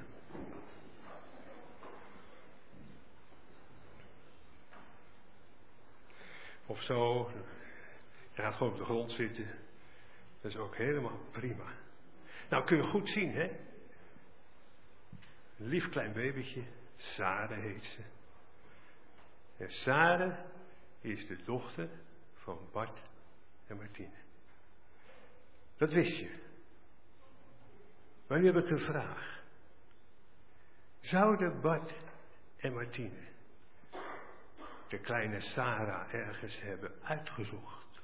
of 6.67 6.83
zo. 6.83 7.31
Je 8.33 8.43
gaat 8.43 8.55
gewoon 8.55 8.73
op 8.73 8.79
de 8.79 8.85
grond 8.85 9.11
zitten. 9.11 9.47
Dat 10.41 10.51
is 10.51 10.57
ook 10.57 10.77
helemaal 10.77 11.19
prima. 11.31 11.89
Nou 12.51 12.65
kun 12.65 12.77
je 12.77 12.83
goed 12.83 13.09
zien, 13.09 13.33
hè? 13.33 13.51
Lief 15.57 15.89
klein 15.89 16.13
babytje, 16.13 16.63
Sare 16.97 17.55
heet 17.55 17.85
ze. 17.85 18.03
En 19.57 19.71
Sare 19.71 20.45
is 21.01 21.27
de 21.27 21.43
dochter 21.45 21.89
van 22.35 22.69
Bart 22.73 23.01
en 23.67 23.77
Martine. 23.77 24.19
Dat 25.77 25.93
wist 25.93 26.19
je. 26.19 26.39
Maar 28.27 28.41
nu 28.41 28.47
heb 28.47 28.57
ik 28.65 28.71
een 28.71 28.81
vraag. 28.81 29.43
Zouden 31.01 31.61
Bart 31.61 31.93
en 32.57 32.73
Martine 32.73 33.29
de 34.91 34.99
kleine 34.99 35.41
Sarah 35.41 36.15
ergens 36.15 36.61
hebben 36.61 36.93
uitgezocht? 37.03 38.01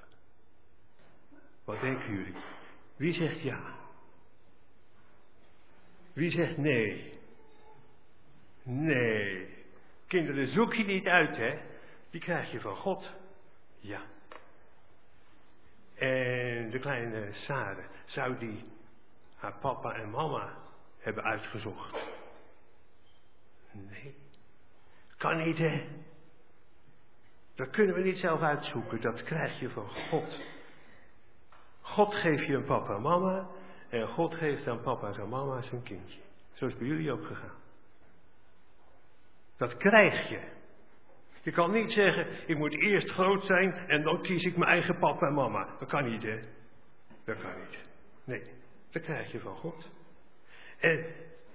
Wat 1.64 1.80
denken 1.80 2.12
jullie? 2.12 2.34
Wie 2.96 3.12
zegt 3.12 3.40
ja? 3.40 3.85
Wie 6.16 6.30
zegt 6.30 6.56
nee? 6.56 7.18
Nee. 8.62 9.48
Kinderen 10.06 10.46
zoek 10.46 10.74
je 10.74 10.84
niet 10.84 11.06
uit, 11.06 11.36
hè? 11.36 11.58
Die 12.10 12.20
krijg 12.20 12.50
je 12.52 12.60
van 12.60 12.76
God. 12.76 13.14
Ja. 13.78 14.02
En 15.94 16.70
de 16.70 16.78
kleine 16.78 17.32
Sarah, 17.32 17.84
zou 18.04 18.38
die 18.38 18.62
haar 19.36 19.58
papa 19.58 19.94
en 19.94 20.10
mama 20.10 20.56
hebben 20.98 21.24
uitgezocht? 21.24 21.96
Nee. 23.72 24.14
Kan 25.16 25.44
niet, 25.44 25.58
hè? 25.58 25.86
Dat 27.54 27.70
kunnen 27.70 27.94
we 27.94 28.02
niet 28.02 28.18
zelf 28.18 28.40
uitzoeken, 28.40 29.00
dat 29.00 29.22
krijg 29.22 29.60
je 29.60 29.70
van 29.70 29.88
God. 29.88 30.40
God 31.80 32.14
geeft 32.14 32.46
je 32.46 32.54
een 32.54 32.64
papa 32.64 32.94
en 32.94 33.02
mama 33.02 33.48
en 34.00 34.08
God 34.08 34.34
geeft 34.34 34.66
aan 34.66 34.80
papa 34.80 35.12
en 35.12 35.28
mama 35.28 35.62
zijn 35.62 35.82
kindje. 35.82 36.20
Zo 36.52 36.66
is 36.66 36.76
bij 36.76 36.86
jullie 36.86 37.12
ook 37.12 37.26
gegaan. 37.26 37.64
Dat 39.56 39.76
krijg 39.76 40.28
je. 40.28 40.40
Je 41.42 41.50
kan 41.52 41.70
niet 41.70 41.92
zeggen, 41.92 42.48
ik 42.48 42.58
moet 42.58 42.74
eerst 42.74 43.10
groot 43.10 43.44
zijn 43.44 43.72
en 43.72 44.02
dan 44.02 44.22
kies 44.22 44.44
ik 44.44 44.56
mijn 44.56 44.70
eigen 44.70 44.98
papa 44.98 45.26
en 45.26 45.34
mama. 45.34 45.76
Dat 45.78 45.88
kan 45.88 46.10
niet, 46.10 46.22
hè? 46.22 46.40
Dat 47.24 47.38
kan 47.40 47.60
niet. 47.60 47.88
Nee, 48.24 48.42
dat 48.90 49.02
krijg 49.02 49.32
je 49.32 49.40
van 49.40 49.56
God. 49.56 49.88
En 50.78 51.06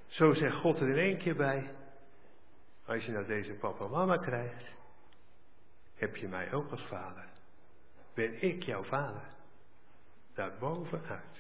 zo 0.08 0.34
zegt 0.34 0.56
God 0.56 0.80
er 0.80 0.90
in 0.90 0.98
één 0.98 1.18
keer 1.18 1.36
bij, 1.36 1.70
als 2.86 3.06
je 3.06 3.12
nou 3.12 3.26
deze 3.26 3.54
papa 3.54 3.86
en 3.86 3.92
mama 3.92 4.18
krijgt, 4.18 4.74
heb 5.96 6.16
je 6.16 6.28
mij 6.28 6.54
ook 6.54 6.72
als 6.72 6.86
vader. 6.86 7.26
Ben 8.14 8.42
ik 8.42 8.64
jouw 8.64 8.84
vader? 8.84 9.24
Daarbovenuit. 10.34 11.31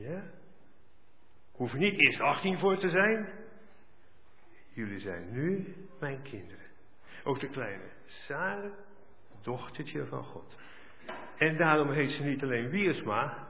Ja? 0.00 0.22
Hoef 1.52 1.72
je 1.72 1.78
niet 1.78 2.00
eerst 2.00 2.20
18 2.20 2.58
voor 2.58 2.76
te 2.76 2.88
zijn. 2.88 3.28
Jullie 4.72 5.00
zijn 5.00 5.32
nu 5.32 5.74
mijn 6.00 6.22
kinderen. 6.22 6.66
Ook 7.24 7.40
de 7.40 7.48
kleine 7.48 7.90
Sarah, 8.06 8.72
dochtertje 9.42 10.06
van 10.06 10.24
God. 10.24 10.56
En 11.36 11.56
daarom 11.56 11.90
heet 11.90 12.10
ze 12.10 12.22
niet 12.22 12.42
alleen 12.42 12.68
Wiersma, 12.68 13.48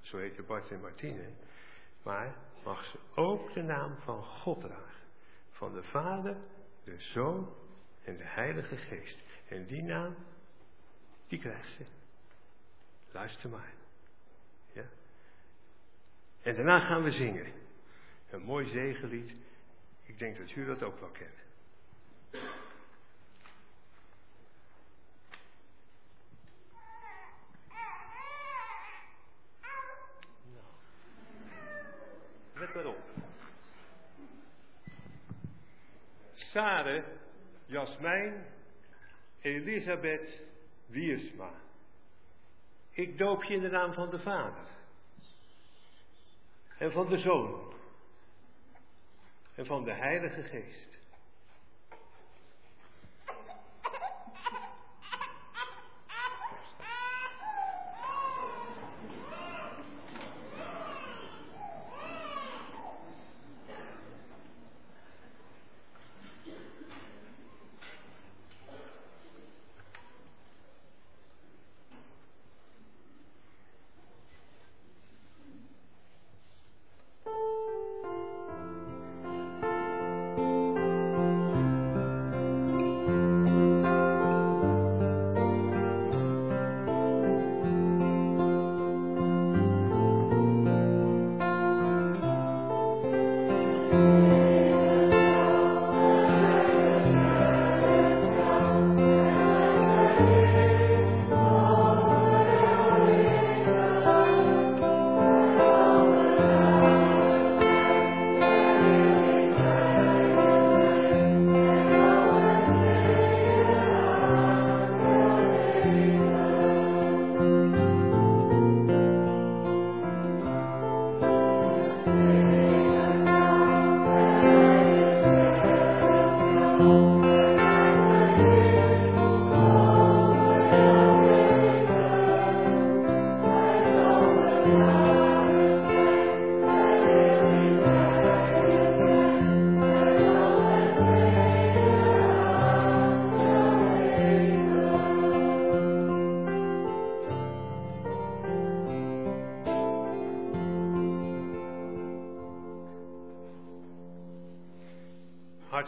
zo 0.00 0.18
heet 0.18 0.46
Bart 0.46 0.70
en 0.70 0.80
Martine, 0.80 1.28
maar 2.02 2.34
mag 2.64 2.84
ze 2.84 2.98
ook 3.14 3.52
de 3.52 3.62
naam 3.62 3.96
van 3.96 4.24
God 4.24 4.60
dragen. 4.60 5.02
Van 5.50 5.74
de 5.74 5.82
Vader, 5.82 6.36
de 6.84 6.94
Zoon 6.98 7.54
en 8.04 8.16
de 8.16 8.26
Heilige 8.26 8.76
Geest. 8.76 9.18
En 9.48 9.66
die 9.66 9.82
naam, 9.82 10.14
die 11.28 11.38
krijgt 11.38 11.70
ze. 11.70 11.84
Luister 13.12 13.50
maar. 13.50 13.81
En 16.42 16.54
daarna 16.54 16.80
gaan 16.80 17.02
we 17.02 17.10
zingen. 17.10 17.52
Een 18.30 18.42
mooi 18.42 18.68
zegenlied. 18.68 19.40
Ik 20.02 20.18
denk 20.18 20.38
dat 20.38 20.54
u 20.54 20.64
dat 20.64 20.82
ook 20.82 21.00
wel. 21.00 21.10
Nou, 30.42 30.64
let 32.54 32.74
maar 32.74 32.86
op. 32.86 33.00
Sare, 36.32 37.04
Jasmijn, 37.66 38.44
Elisabeth, 39.40 40.42
Wiersma. 40.86 41.50
Ik 42.90 43.18
doop 43.18 43.44
je 43.44 43.54
in 43.54 43.60
de 43.60 43.70
naam 43.70 43.92
van 43.92 44.10
de 44.10 44.18
Vader. 44.18 44.70
En 46.82 46.92
van 46.92 47.08
de 47.08 47.18
Zoon. 47.18 47.72
En 49.54 49.66
van 49.66 49.84
de 49.84 49.92
Heilige 49.92 50.42
Geest. 50.42 50.98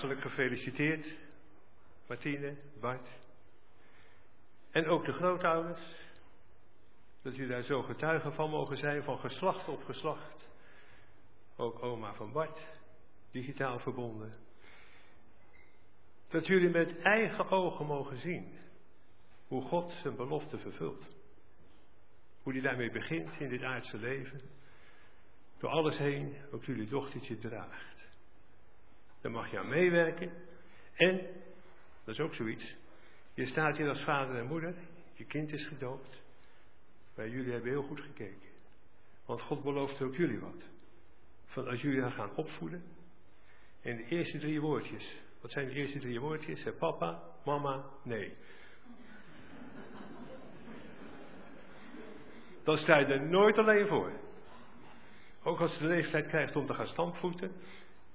Hartelijk 0.05 0.35
gefeliciteerd, 0.35 1.17
Martine, 2.07 2.57
Bart. 2.81 3.09
En 4.71 4.87
ook 4.87 5.05
de 5.05 5.13
grootouders, 5.13 5.81
dat 7.23 7.35
jullie 7.35 7.51
daar 7.51 7.63
zo 7.63 7.83
getuigen 7.83 8.33
van 8.33 8.51
mogen 8.51 8.77
zijn, 8.77 9.03
van 9.03 9.19
geslacht 9.19 9.69
op 9.69 9.85
geslacht. 9.85 10.49
Ook 11.57 11.83
oma 11.83 12.15
van 12.15 12.33
Bart, 12.33 12.59
digitaal 13.31 13.79
verbonden. 13.79 14.33
Dat 16.29 16.47
jullie 16.47 16.71
met 16.71 16.99
eigen 16.99 17.51
ogen 17.51 17.87
mogen 17.87 18.19
zien 18.19 18.59
hoe 19.49 19.63
God 19.63 19.93
zijn 20.03 20.17
belofte 20.17 20.59
vervult. 20.59 21.17
Hoe 22.43 22.53
hij 22.53 22.63
daarmee 22.63 22.91
begint 22.91 23.41
in 23.41 23.49
dit 23.49 23.63
aardse 23.63 23.97
leven. 23.97 24.41
Door 25.59 25.71
alles 25.71 25.99
heen 25.99 26.37
ook 26.53 26.65
jullie 26.65 26.89
dochtertje 26.89 27.39
draagt. 27.39 27.94
Daar 29.25 29.33
mag 29.33 29.51
je 29.51 29.59
aan 29.59 29.69
meewerken. 29.69 30.33
En, 30.95 31.21
dat 32.05 32.15
is 32.15 32.21
ook 32.21 32.35
zoiets, 32.35 32.75
Je 33.35 33.47
staat 33.47 33.77
hier 33.77 33.89
als 33.89 34.03
vader 34.03 34.37
en 34.37 34.47
moeder, 34.47 34.75
je 35.13 35.25
kind 35.25 35.53
is 35.53 35.67
gedoopt, 35.67 36.23
maar 37.17 37.29
jullie 37.29 37.53
hebben 37.53 37.71
heel 37.71 37.83
goed 37.83 38.01
gekeken. 38.01 38.49
Want 39.27 39.41
God 39.41 39.63
belooft 39.63 40.03
ook 40.03 40.15
jullie 40.15 40.39
wat. 40.39 40.65
Van 41.47 41.69
als 41.69 41.81
jullie 41.81 42.01
haar 42.01 42.11
gaan 42.11 42.37
opvoeden, 42.37 42.83
en 43.83 43.97
de 43.97 44.05
eerste 44.05 44.39
drie 44.39 44.61
woordjes, 44.61 45.17
wat 45.41 45.51
zijn 45.51 45.69
de 45.69 45.75
eerste 45.75 45.99
drie 45.99 46.21
woordjes? 46.21 46.67
Papa, 46.79 47.23
mama, 47.45 47.85
nee. 48.03 48.33
Dan 52.65 52.77
sta 52.77 52.99
je 52.99 53.07
er 53.07 53.29
nooit 53.29 53.59
alleen 53.59 53.87
voor. 53.87 54.13
Ook 55.43 55.61
als 55.61 55.73
je 55.73 55.79
de 55.79 55.87
leeftijd 55.87 56.27
krijgt 56.27 56.57
om 56.57 56.67
te 56.67 56.75
gaan 56.75 56.87
stampvoeten, 56.87 57.53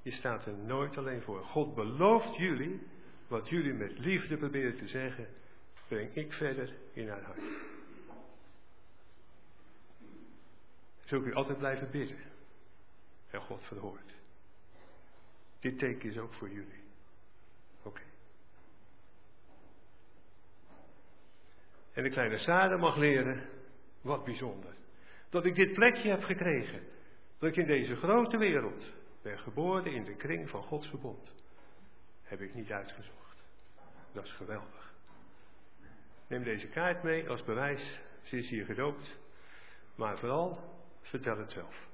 je 0.02 0.12
staat 0.12 0.46
er 0.46 0.54
nooit 0.54 0.98
alleen 0.98 1.22
voor. 1.22 1.44
God 1.44 1.76
belooft 1.76 2.36
jullie, 2.36 2.82
wat 3.28 3.50
jullie 3.50 3.74
met 3.74 4.00
liefde 4.00 4.38
proberen 4.38 4.76
te 4.76 4.88
zeggen, 4.88 5.28
breng 5.88 6.16
ik 6.16 6.34
verder 6.34 6.74
in 6.94 7.10
haar 7.10 7.24
hart. 7.24 7.42
Zult 11.06 11.26
u 11.26 11.34
altijd 11.34 11.58
blijven 11.58 11.92
bidden. 11.92 12.18
En 13.30 13.42
God 13.42 13.62
verhoort. 13.62 14.14
Dit 15.60 15.80
teken 15.80 16.10
is 16.10 16.18
ook 16.18 16.34
voor 16.34 16.50
jullie. 16.50 16.84
Oké. 17.84 18.02
En 21.94 22.04
de 22.04 22.10
kleine 22.10 22.38
Sarah 22.38 22.80
mag 22.80 22.96
leren, 22.96 23.50
wat 24.02 24.24
bijzonder. 24.24 24.74
Dat 25.30 25.46
ik 25.46 25.56
dit 25.56 25.74
plekje 25.74 26.10
heb 26.10 26.24
gekregen. 26.24 26.84
Dat 27.40 27.50
ik 27.50 27.56
in 27.56 27.68
deze 27.68 27.96
grote 27.96 28.38
wereld 28.38 28.92
ben 29.22 29.40
geboren 29.40 29.94
in 29.94 30.04
de 30.04 30.16
kring 30.16 30.50
van 30.50 30.64
Gods 30.64 30.88
verbond. 30.88 31.34
Heb 32.24 32.42
ik 32.42 32.54
niet 32.54 32.72
uitgezocht. 32.72 33.44
Dat 34.12 34.26
is 34.26 34.32
geweldig. 34.32 34.94
Neem 36.28 36.44
deze 36.44 36.68
kaart 36.68 37.04
mee 37.04 37.30
als 37.30 37.44
bewijs. 37.44 38.00
Ze 38.22 38.38
is 38.38 38.50
hier 38.50 38.66
gedoopt. 38.66 39.18
Maar 39.96 40.18
vooral, 40.18 40.60
vertel 41.02 41.38
het 41.38 41.52
zelf. 41.52 41.88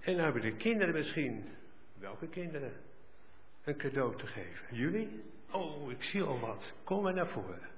En 0.00 0.12
nou 0.12 0.22
hebben 0.22 0.42
de 0.42 0.56
kinderen 0.56 0.94
misschien, 0.94 1.48
welke 1.98 2.28
kinderen, 2.28 2.72
een 3.64 3.76
cadeau 3.76 4.16
te 4.16 4.26
geven. 4.26 4.76
Jullie? 4.76 5.22
Oh, 5.50 5.90
ik 5.90 6.02
zie 6.02 6.22
al 6.22 6.40
wat. 6.40 6.72
Kom 6.84 7.02
maar 7.02 7.14
naar 7.14 7.28
voren. 7.28 7.71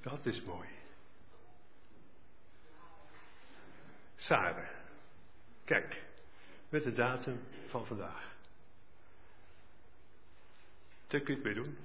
Dat 0.00 0.26
is 0.26 0.42
mooi. 0.42 0.68
Sarah. 4.16 4.68
Kijk, 5.64 6.02
met 6.68 6.82
de 6.82 6.92
datum 6.92 7.40
van 7.68 7.86
vandaag. 7.86 8.36
Daar 11.06 11.20
kun 11.20 11.34
het 11.34 11.44
mee 11.44 11.54
doen. 11.54 11.76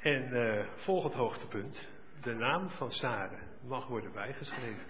En 0.00 0.32
uh, 0.32 0.66
volgend 0.76 1.14
hoogtepunt. 1.14 1.88
De 2.22 2.34
naam 2.34 2.70
van 2.70 2.90
Sarah 2.90 3.40
mag 3.62 3.86
worden 3.86 4.12
bijgeschreven. 4.12 4.84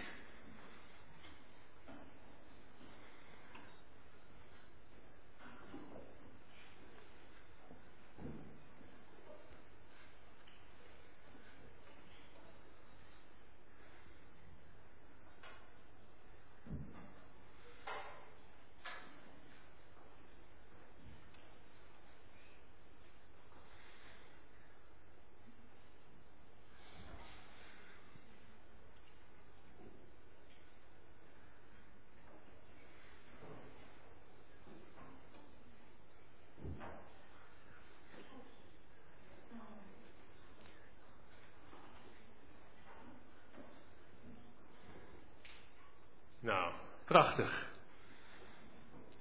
Prachtig. 47.16 47.66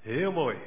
Heel 0.01 0.31
mooi. 0.31 0.57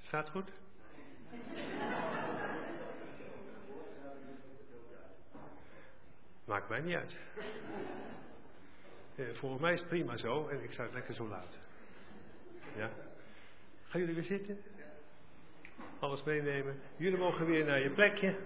Staat 0.00 0.30
goed? 0.30 0.50
Maakt 6.44 6.68
mij 6.68 6.80
niet 6.80 6.96
uit. 6.96 7.16
Eh, 9.14 9.24
volgens 9.34 9.60
mij 9.60 9.72
is 9.72 9.78
het 9.78 9.88
prima 9.88 10.16
zo 10.16 10.48
en 10.48 10.62
ik 10.62 10.72
zou 10.72 10.86
het 10.86 10.96
lekker 10.96 11.14
zo 11.14 11.28
laten. 11.28 11.60
Ja? 12.76 12.90
Gaan 13.88 14.00
jullie 14.00 14.14
weer 14.14 14.24
zitten? 14.24 14.60
Alles 15.98 16.22
meenemen. 16.22 16.80
Jullie 16.96 17.18
mogen 17.18 17.46
weer 17.46 17.64
naar 17.64 17.80
je 17.80 17.90
plekje. 17.90 18.36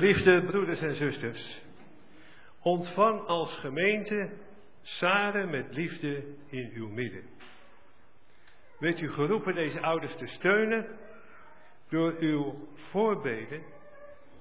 Geliefde 0.00 0.42
broeders 0.42 0.80
en 0.80 0.94
zusters, 0.94 1.62
ontvang 2.62 3.26
als 3.26 3.58
gemeente 3.58 4.30
Saren 4.82 5.50
met 5.50 5.74
liefde 5.74 6.24
in 6.48 6.70
uw 6.74 6.88
midden. 6.88 7.22
Weet 8.78 9.00
u 9.00 9.10
geroepen 9.12 9.54
deze 9.54 9.80
ouders 9.80 10.16
te 10.16 10.26
steunen 10.26 10.86
door 11.88 12.14
uw 12.18 12.68
voorbeden 12.74 13.62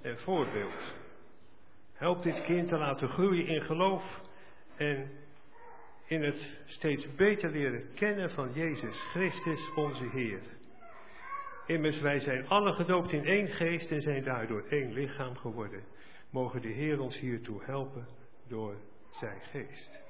en 0.01 0.19
voorbeeld. 0.19 0.93
Help 1.93 2.23
dit 2.23 2.43
kind 2.43 2.67
te 2.67 2.77
laten 2.77 3.09
groeien 3.09 3.47
in 3.47 3.61
geloof 3.61 4.21
en 4.77 5.11
in 6.05 6.23
het 6.23 6.57
steeds 6.65 7.15
beter 7.15 7.49
leren 7.49 7.93
kennen 7.93 8.31
van 8.31 8.53
Jezus 8.53 8.99
Christus 9.11 9.71
onze 9.75 10.09
Heer. 10.09 10.41
Immers, 11.69 11.99
wij 11.99 12.19
zijn 12.19 12.47
alle 12.47 12.73
gedoopt 12.73 13.11
in 13.11 13.25
één 13.25 13.47
geest 13.47 13.91
en 13.91 14.01
zijn 14.01 14.23
daardoor 14.23 14.65
één 14.69 14.93
lichaam 14.93 15.35
geworden. 15.35 15.83
Mogen 16.29 16.61
de 16.61 16.67
Heer 16.67 16.99
ons 16.99 17.17
hiertoe 17.17 17.63
helpen 17.63 18.07
door 18.47 18.75
zijn 19.11 19.41
geest. 19.41 20.03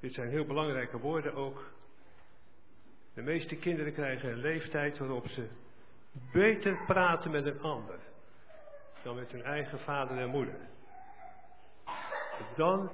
Dit 0.00 0.14
zijn 0.14 0.28
heel 0.28 0.44
belangrijke 0.44 0.98
woorden 0.98 1.34
ook. 1.34 1.72
De 3.14 3.22
meeste 3.22 3.56
kinderen 3.56 3.92
krijgen 3.92 4.30
een 4.30 4.38
leeftijd 4.38 4.98
waarop 4.98 5.26
ze 5.26 5.48
beter 6.32 6.84
praten 6.86 7.30
met 7.30 7.46
een 7.46 7.60
ander 7.60 7.98
dan 9.02 9.14
met 9.14 9.32
hun 9.32 9.42
eigen 9.42 9.78
vader 9.78 10.18
en 10.18 10.28
moeder. 10.28 10.58
Dan, 12.56 12.90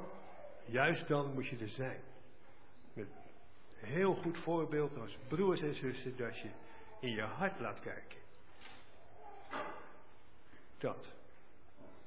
juist 0.65 1.09
dan 1.09 1.33
moet 1.35 1.49
je 1.49 1.59
er 1.59 1.69
zijn 1.69 2.01
heel 3.81 4.15
goed 4.15 4.39
voorbeeld 4.39 4.99
als 4.99 5.19
broers 5.29 5.61
en 5.61 5.75
zussen 5.75 6.17
dat 6.17 6.39
je 6.39 6.49
in 7.01 7.11
je 7.11 7.23
hart 7.23 7.61
laat 7.61 7.81
kijken. 7.81 8.19
Dat 10.79 11.13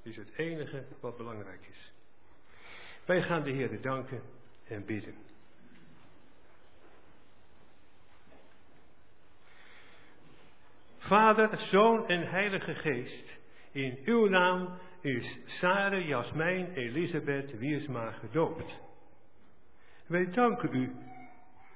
is 0.02 0.16
het 0.16 0.32
enige 0.36 0.86
wat 1.00 1.18
belangrijk 1.18 1.68
is. 1.72 1.92
Wij 3.06 3.22
gaan 3.22 3.44
de 3.44 3.52
Heer 3.52 3.82
danken 3.82 4.22
en 4.68 4.86
bidden. 4.86 5.16
Vader, 10.98 11.58
Zoon 11.58 12.08
en 12.08 12.30
Heilige 12.30 12.76
Geest, 12.76 13.40
in 13.72 14.00
uw 14.06 14.28
naam 14.28 14.78
is 15.02 15.40
Sarah 15.46 16.08
Jasmijn 16.08 16.74
Elisabeth 16.74 17.58
Wiersma 17.58 18.12
gedoopt. 18.12 18.80
Wij 20.06 20.32
danken 20.32 20.76
u 20.76 20.96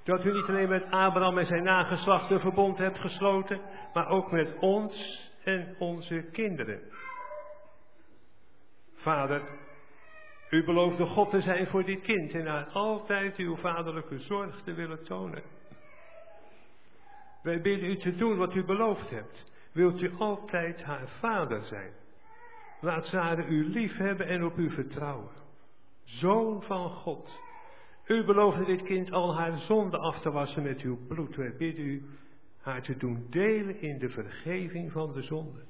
dat 0.07 0.25
u 0.25 0.31
niet 0.31 0.47
alleen 0.47 0.69
met 0.69 0.85
Abraham 0.91 1.37
en 1.37 1.45
zijn 1.45 1.63
nageslacht 1.63 2.31
een 2.31 2.39
verbond 2.39 2.77
hebt 2.77 2.99
gesloten, 2.99 3.61
maar 3.93 4.07
ook 4.07 4.31
met 4.31 4.57
ons 4.59 5.25
en 5.43 5.75
onze 5.79 6.29
kinderen. 6.31 6.79
Vader, 8.93 9.41
u 10.49 10.63
beloofde 10.63 11.05
God 11.05 11.29
te 11.29 11.41
zijn 11.41 11.67
voor 11.67 11.83
dit 11.83 12.01
kind 12.01 12.33
en 12.33 12.45
haar 12.45 12.65
altijd 12.65 13.35
uw 13.35 13.55
vaderlijke 13.55 14.19
zorg 14.19 14.61
te 14.63 14.73
willen 14.73 15.03
tonen. 15.03 15.43
Wij 17.43 17.61
bidden 17.61 17.89
u 17.89 17.97
te 17.97 18.15
doen 18.15 18.37
wat 18.37 18.55
u 18.55 18.65
beloofd 18.65 19.09
hebt. 19.09 19.51
Wilt 19.71 20.01
u 20.01 20.13
altijd 20.17 20.83
haar 20.83 21.07
vader 21.07 21.61
zijn? 21.61 21.91
Laat 22.81 23.05
Sarah 23.05 23.49
u 23.49 23.69
lief 23.69 23.97
hebben 23.97 24.27
en 24.27 24.43
op 24.43 24.57
u 24.57 24.71
vertrouwen. 24.71 25.31
Zoon 26.03 26.63
van 26.63 26.89
God. 26.89 27.45
U 28.07 28.23
beloofde 28.23 28.65
dit 28.65 28.83
kind 28.83 29.11
al 29.11 29.35
haar 29.35 29.57
zonde 29.57 29.97
af 29.97 30.19
te 30.19 30.31
wassen 30.31 30.63
met 30.63 30.81
uw 30.81 31.07
bloed. 31.07 31.35
Wij 31.35 31.55
bidden 31.57 31.85
u 31.85 32.03
haar 32.61 32.81
te 32.81 32.97
doen 32.97 33.27
delen 33.29 33.81
in 33.81 33.97
de 33.97 34.09
vergeving 34.09 34.91
van 34.91 35.13
de 35.13 35.21
zonde. 35.21 35.65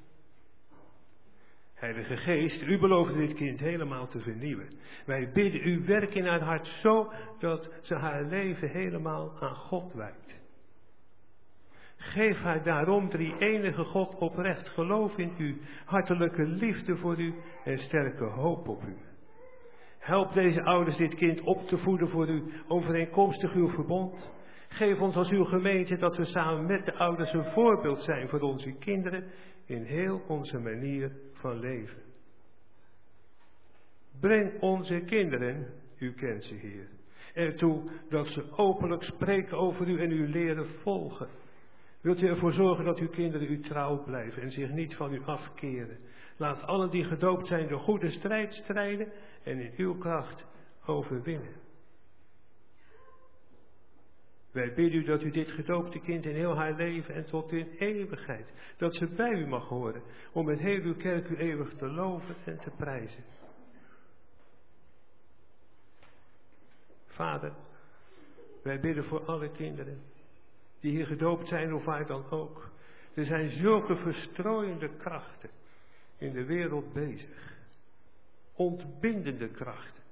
Heilige 1.73 2.17
Geest, 2.17 2.61
u 2.61 2.79
beloofde 2.79 3.17
dit 3.17 3.33
kind 3.33 3.59
helemaal 3.59 4.07
te 4.07 4.19
vernieuwen. 4.19 4.67
Wij 5.05 5.31
bidden 5.31 5.67
u 5.67 5.85
werk 5.85 6.15
in 6.15 6.25
haar 6.25 6.41
hart 6.41 6.67
zo 6.67 7.11
dat 7.39 7.69
ze 7.81 7.95
haar 7.95 8.23
leven 8.23 8.69
helemaal 8.69 9.37
aan 9.39 9.55
God 9.55 9.93
wijdt. 9.93 10.39
Geef 11.97 12.37
haar 12.37 12.63
daarom 12.63 13.09
drie 13.09 13.37
enige 13.37 13.83
God 13.83 14.15
oprecht 14.15 14.67
geloof 14.67 15.17
in 15.17 15.33
u, 15.37 15.61
hartelijke 15.85 16.43
liefde 16.43 16.97
voor 16.97 17.19
u 17.19 17.33
en 17.63 17.77
sterke 17.77 18.23
hoop 18.23 18.67
op 18.67 18.83
u. 18.83 19.06
Help 20.07 20.33
deze 20.33 20.63
ouders 20.63 20.97
dit 20.97 21.15
kind 21.15 21.41
op 21.41 21.67
te 21.67 21.77
voeden 21.77 22.09
voor 22.09 22.27
u, 22.27 22.43
overeenkomstig 22.67 23.53
uw 23.53 23.67
verbond. 23.67 24.29
Geef 24.67 25.01
ons 25.01 25.15
als 25.15 25.29
uw 25.29 25.43
gemeente 25.43 25.97
dat 25.97 26.17
we 26.17 26.25
samen 26.25 26.65
met 26.65 26.85
de 26.85 26.93
ouders 26.93 27.33
een 27.33 27.45
voorbeeld 27.45 28.01
zijn 28.01 28.29
voor 28.29 28.39
onze 28.39 28.71
kinderen 28.71 29.23
in 29.65 29.83
heel 29.83 30.21
onze 30.27 30.59
manier 30.59 31.11
van 31.33 31.59
leven. 31.59 32.01
Breng 34.19 34.61
onze 34.61 34.99
kinderen, 34.99 35.67
u 35.97 36.13
kent 36.13 36.43
ze 36.43 36.55
Heer, 36.55 36.87
ertoe 37.33 37.83
dat 38.09 38.27
ze 38.27 38.51
openlijk 38.51 39.03
spreken 39.03 39.57
over 39.57 39.87
u 39.87 39.99
en 39.99 40.11
u 40.11 40.27
leren 40.27 40.67
volgen. 40.67 41.27
Wilt 42.01 42.21
u 42.21 42.27
ervoor 42.27 42.53
zorgen 42.53 42.85
dat 42.85 42.99
uw 42.99 43.09
kinderen 43.09 43.51
u 43.51 43.59
trouw 43.59 44.03
blijven 44.03 44.41
en 44.41 44.51
zich 44.51 44.69
niet 44.69 44.95
van 44.95 45.13
u 45.13 45.21
afkeren? 45.25 45.97
Laat 46.37 46.63
allen 46.63 46.89
die 46.89 47.03
gedoopt 47.03 47.47
zijn 47.47 47.67
de 47.67 47.77
goede 47.77 48.09
strijd 48.09 48.53
strijden 48.53 49.11
en 49.47 49.59
in 49.59 49.73
uw 49.77 49.97
kracht 49.97 50.45
overwinnen. 50.85 51.55
Wij 54.51 54.73
bidden 54.73 54.99
u 54.99 55.03
dat 55.03 55.23
u 55.23 55.31
dit 55.31 55.51
gedoopte 55.51 55.99
kind 55.99 56.25
in 56.25 56.35
heel 56.35 56.55
haar 56.55 56.73
leven 56.73 57.13
en 57.13 57.25
tot 57.25 57.51
in 57.51 57.67
eeuwigheid, 57.77 58.53
dat 58.77 58.95
ze 58.95 59.07
bij 59.07 59.31
u 59.31 59.47
mag 59.47 59.67
horen, 59.67 60.01
om 60.31 60.45
met 60.45 60.59
heel 60.59 60.81
uw 60.81 60.95
kerk 60.95 61.29
u 61.29 61.35
eeuwig 61.35 61.73
te 61.73 61.87
loven 61.87 62.35
en 62.45 62.57
te 62.57 62.69
prijzen. 62.69 63.23
Vader, 67.05 67.53
wij 68.63 68.79
bidden 68.79 69.03
voor 69.03 69.25
alle 69.25 69.51
kinderen 69.51 70.01
die 70.79 70.91
hier 70.91 71.05
gedoopt 71.05 71.47
zijn 71.47 71.73
of 71.73 71.83
waar 71.83 72.07
dan 72.07 72.29
ook. 72.29 72.69
Er 73.13 73.25
zijn 73.25 73.49
zulke 73.49 73.95
verstrooiende 73.95 74.89
krachten 74.97 75.49
in 76.17 76.33
de 76.33 76.45
wereld 76.45 76.93
bezig. 76.93 77.56
Ontbindende 78.57 79.49
krachten. 79.49 80.03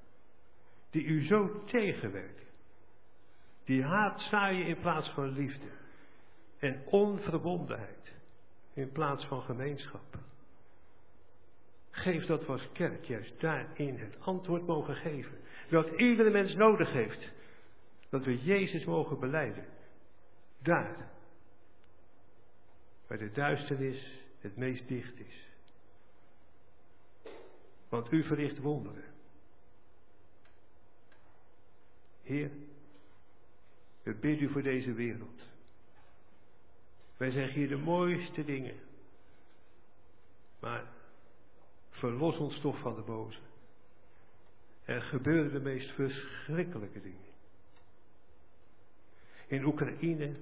Die 0.90 1.04
u 1.04 1.26
zo 1.26 1.64
tegenwerken. 1.64 2.46
Die 3.64 3.84
haat 3.84 4.22
zaaien 4.22 4.66
in 4.66 4.80
plaats 4.80 5.10
van 5.10 5.30
liefde. 5.30 5.68
En 6.60 6.84
onverbondenheid 6.86 8.14
in 8.74 8.92
plaats 8.92 9.26
van 9.26 9.42
gemeenschap. 9.42 10.18
Geef 11.92 12.26
dat 12.26 12.46
we 12.46 12.52
als 12.52 12.72
kerk 12.74 13.06
juist 13.06 13.40
daarin 13.40 13.98
het 13.98 14.20
antwoord 14.20 14.66
mogen 14.66 14.96
geven. 14.96 15.38
Dat 15.70 15.90
iedere 15.90 16.30
mens 16.30 16.56
nodig 16.56 16.92
heeft. 16.92 17.32
Dat 18.10 18.26
we 18.26 18.44
Jezus 18.44 18.86
mogen 18.86 19.20
beleiden. 19.20 19.66
Daar. 20.62 21.10
Waar 23.08 23.18
de 23.18 23.32
duisternis 23.32 24.24
het 24.40 24.56
meest 24.56 24.88
dicht 24.88 25.20
is. 25.20 25.45
Want 27.96 28.12
u 28.12 28.24
verricht 28.24 28.60
wonderen. 28.60 29.04
Heer, 32.24 32.52
we 34.04 34.14
bidden 34.14 34.50
u 34.50 34.52
voor 34.52 34.62
deze 34.62 34.94
wereld. 34.94 35.44
Wij 37.18 37.32
zeggen 37.32 37.54
hier 37.54 37.68
de 37.68 37.78
mooiste 37.78 38.46
dingen. 38.46 38.76
Maar 40.60 40.84
verlos 41.90 42.38
ons 42.38 42.60
toch 42.60 42.80
van 42.80 42.96
de 42.96 43.02
boze. 43.02 43.40
Er 44.84 45.02
gebeuren 45.02 45.52
de 45.52 45.60
meest 45.60 45.92
verschrikkelijke 45.92 47.02
dingen. 47.02 47.34
In 49.48 49.66
Oekraïne, 49.66 50.36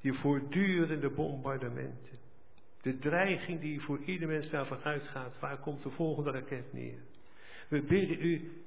die 0.00 0.12
voortdurende 0.12 1.10
bombardementen. 1.10 2.18
De 2.84 2.98
dreiging 2.98 3.60
die 3.60 3.80
voor 3.80 3.98
ieder 3.98 4.28
mens 4.28 4.50
daarvan 4.50 4.82
uitgaat. 4.82 5.38
Waar 5.38 5.58
komt 5.58 5.82
de 5.82 5.90
volgende 5.90 6.30
raket 6.30 6.72
neer? 6.72 6.98
We 7.68 7.82
bidden 7.82 8.22
u 8.22 8.62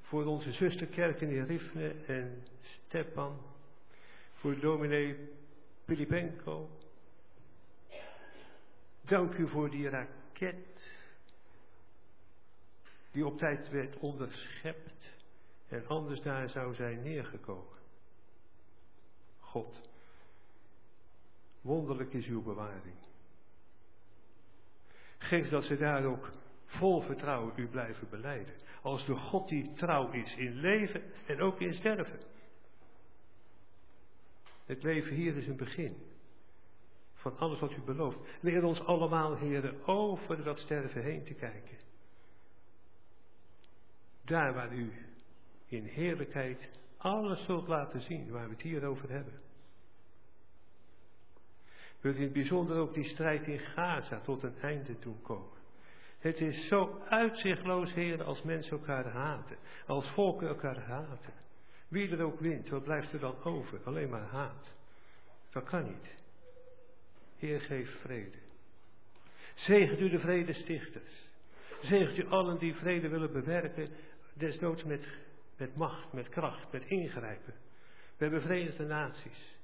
voor 0.00 0.24
onze 0.24 0.52
zusterkerken 0.52 1.28
in 1.28 1.44
Rifne 1.44 1.94
en 2.06 2.46
Stepan. 2.60 3.40
Voor 4.32 4.58
dominee 4.58 5.28
Pilipenko. 5.84 6.70
Dank 9.00 9.34
u 9.34 9.48
voor 9.48 9.70
die 9.70 9.88
raket. 9.88 11.04
Die 13.12 13.26
op 13.26 13.38
tijd 13.38 13.68
werd 13.68 13.98
onderschept. 13.98 15.14
En 15.68 15.86
anders 15.86 16.20
daar 16.20 16.50
zou 16.50 16.74
zijn 16.74 17.02
neergekomen. 17.02 17.78
God. 19.38 19.90
Wonderlijk 21.60 22.12
is 22.12 22.26
uw 22.26 22.42
bewaring. 22.42 23.05
Geef 25.26 25.48
dat 25.48 25.64
ze 25.64 25.76
daar 25.76 26.04
ook 26.04 26.30
vol 26.66 27.00
vertrouwen 27.00 27.52
u 27.56 27.66
blijven 27.66 28.08
beleiden. 28.08 28.54
Als 28.82 29.06
de 29.06 29.14
God 29.14 29.48
die 29.48 29.72
trouw 29.72 30.10
is 30.10 30.36
in 30.36 30.52
leven 30.52 31.02
en 31.26 31.40
ook 31.40 31.60
in 31.60 31.72
sterven. 31.72 32.20
Het 34.66 34.82
leven 34.82 35.14
hier 35.14 35.36
is 35.36 35.46
een 35.46 35.56
begin. 35.56 35.96
Van 37.14 37.38
alles 37.38 37.60
wat 37.60 37.72
u 37.72 37.80
belooft. 37.80 38.18
Leer 38.40 38.64
ons 38.64 38.80
allemaal, 38.80 39.36
heren, 39.36 39.86
over 39.86 40.44
dat 40.44 40.58
sterven 40.58 41.02
heen 41.02 41.24
te 41.24 41.34
kijken. 41.34 41.78
Daar 44.24 44.54
waar 44.54 44.74
u 44.74 44.92
in 45.66 45.84
heerlijkheid 45.84 46.68
alles 46.96 47.44
zult 47.44 47.68
laten 47.68 48.00
zien 48.00 48.30
waar 48.30 48.44
we 48.44 48.52
het 48.52 48.62
hier 48.62 48.84
over 48.84 49.10
hebben. 49.10 49.45
Wilt 52.00 52.16
in 52.16 52.22
het 52.22 52.32
bijzonder 52.32 52.76
ook 52.76 52.94
die 52.94 53.08
strijd 53.08 53.46
in 53.46 53.58
Gaza 53.58 54.20
tot 54.20 54.42
een 54.42 54.58
einde 54.60 54.98
doen 54.98 55.22
komen. 55.22 55.56
Het 56.18 56.40
is 56.40 56.68
zo 56.68 57.02
uitzichtloos, 57.08 57.94
Heer, 57.94 58.22
als 58.22 58.42
mensen 58.42 58.78
elkaar 58.78 59.06
haten. 59.06 59.56
Als 59.86 60.10
volken 60.10 60.48
elkaar 60.48 60.80
haten. 60.80 61.32
Wie 61.88 62.10
er 62.10 62.22
ook 62.22 62.40
wint, 62.40 62.68
wat 62.68 62.84
blijft 62.84 63.12
er 63.12 63.20
dan 63.20 63.44
over? 63.44 63.80
Alleen 63.84 64.08
maar 64.08 64.26
haat. 64.26 64.74
Dat 65.50 65.64
kan 65.64 65.84
niet. 65.84 66.24
Heer, 67.36 67.60
geef 67.60 68.00
vrede. 68.00 68.38
Zegent 69.54 70.00
u 70.00 70.08
de 70.08 70.18
vredestichters. 70.18 71.28
Zegent 71.80 72.18
u 72.18 72.26
allen 72.28 72.58
die 72.58 72.74
vrede 72.74 73.08
willen 73.08 73.32
bewerken, 73.32 73.88
desnoods 74.34 74.84
met, 74.84 75.06
met 75.56 75.76
macht, 75.76 76.12
met 76.12 76.28
kracht, 76.28 76.72
met 76.72 76.84
ingrijpen. 76.84 77.54
We 78.16 78.24
hebben 78.24 78.42
Verenigde 78.42 78.84
Naties. 78.84 79.55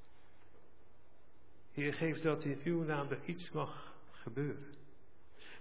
Heer, 1.72 1.94
geef 1.94 2.20
dat 2.20 2.44
in 2.44 2.60
uw 2.64 2.82
naam 2.82 3.10
er 3.10 3.20
iets 3.24 3.50
mag 3.50 3.94
gebeuren. 4.10 4.74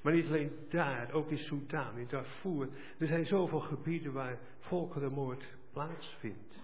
Maar 0.01 0.13
niet 0.13 0.27
alleen 0.27 0.51
daar, 0.69 1.11
ook 1.11 1.29
in 1.29 1.37
Soudaan, 1.37 1.97
in 1.97 2.07
Darfur. 2.07 2.69
Er 2.97 3.07
zijn 3.07 3.25
zoveel 3.25 3.59
gebieden 3.59 4.13
waar 4.13 4.39
volkerenmoord 4.59 5.43
plaatsvindt. 5.71 6.63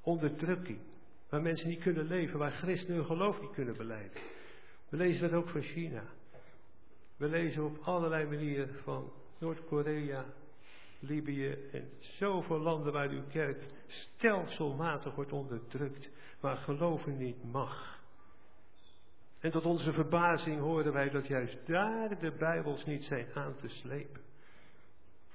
Onderdrukking. 0.00 0.78
Waar 1.28 1.42
mensen 1.42 1.68
niet 1.68 1.82
kunnen 1.82 2.06
leven, 2.06 2.38
waar 2.38 2.50
christenen 2.50 2.96
hun 2.96 3.06
geloof 3.06 3.40
niet 3.40 3.52
kunnen 3.52 3.76
beleiden. 3.76 4.20
We 4.88 4.96
lezen 4.96 5.30
dat 5.30 5.40
ook 5.40 5.48
van 5.48 5.62
China. 5.62 6.04
We 7.16 7.28
lezen 7.28 7.64
op 7.64 7.78
allerlei 7.82 8.26
manieren 8.26 8.74
van 8.82 9.12
Noord-Korea, 9.38 10.24
Libië 10.98 11.56
en 11.72 11.90
zoveel 11.98 12.58
landen 12.58 12.92
waar 12.92 13.08
uw 13.08 13.22
kerk 13.28 13.64
stelselmatig 13.86 15.14
wordt 15.14 15.32
onderdrukt, 15.32 16.08
waar 16.40 16.56
geloven 16.56 17.16
niet 17.16 17.52
mag. 17.52 18.01
En 19.42 19.50
tot 19.50 19.64
onze 19.64 19.92
verbazing 19.92 20.60
horen 20.60 20.92
wij 20.92 21.10
dat 21.10 21.26
juist 21.26 21.66
daar 21.66 22.18
de 22.18 22.32
Bijbels 22.32 22.84
niet 22.84 23.04
zijn 23.04 23.26
aan 23.34 23.56
te 23.56 23.68
slepen. 23.68 24.22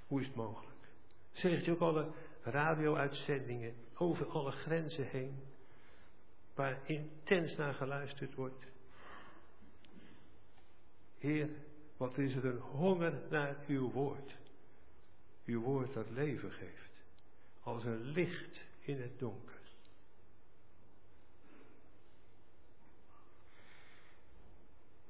Hoe 0.08 0.22
is 0.22 0.28
het 0.28 0.36
mogelijk? 0.36 0.78
Zegt 1.32 1.68
u 1.68 1.72
ook 1.72 1.80
alle 1.80 2.12
radio-uitzendingen 2.42 3.74
over 3.94 4.28
alle 4.28 4.52
grenzen 4.52 5.08
heen, 5.08 5.44
waar 6.56 6.80
intens 6.86 7.56
naar 7.56 7.74
geluisterd 7.74 8.36
wordt. 8.36 8.66
Heer, 11.18 11.50
wat 11.98 12.18
is 12.18 12.36
er 12.36 12.46
een 12.46 12.60
honger 12.60 13.22
naar 13.30 13.58
uw 13.68 13.92
woord. 13.92 14.38
Uw 15.46 15.62
woord 15.62 15.94
dat 15.94 16.10
leven 16.10 16.52
geeft. 16.52 16.92
Als 17.60 17.84
een 17.84 18.02
licht 18.02 18.66
in 18.80 19.02
het 19.02 19.20
donker. 19.20 19.57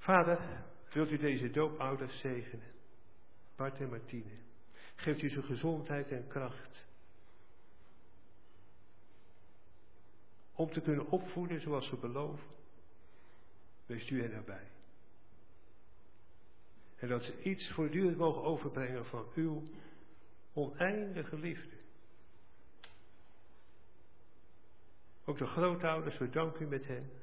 Vader, 0.08 0.64
wilt 0.94 1.12
u 1.12 1.18
deze 1.18 1.50
doopouders 1.50 2.20
zegenen? 2.20 2.72
Bart 3.56 3.80
en 3.80 3.90
Martine. 3.90 4.32
Geeft 4.96 5.22
u 5.22 5.30
ze 5.30 5.42
gezondheid 5.42 6.12
en 6.12 6.28
kracht. 6.28 6.86
Om 10.54 10.72
te 10.72 10.82
kunnen 10.82 11.10
opvoeden 11.10 11.62
zoals 11.62 11.88
ze 11.88 11.96
beloven. 11.96 12.48
Wees 13.86 14.10
u 14.10 14.22
er 14.22 14.30
nabij. 14.30 14.68
En 16.96 17.08
dat 17.08 17.24
ze 17.24 17.42
iets 17.42 17.72
voortdurend 17.72 18.18
mogen 18.18 18.44
overbrengen 18.44 19.06
van 19.06 19.26
uw 19.36 19.64
oneindige 20.54 21.38
liefde. 21.38 21.76
Ook 25.26 25.38
de 25.38 25.48
grootouders, 25.48 26.18
we 26.18 26.30
danken 26.30 26.66
u 26.66 26.68
met 26.68 26.88
hen. 26.88 27.17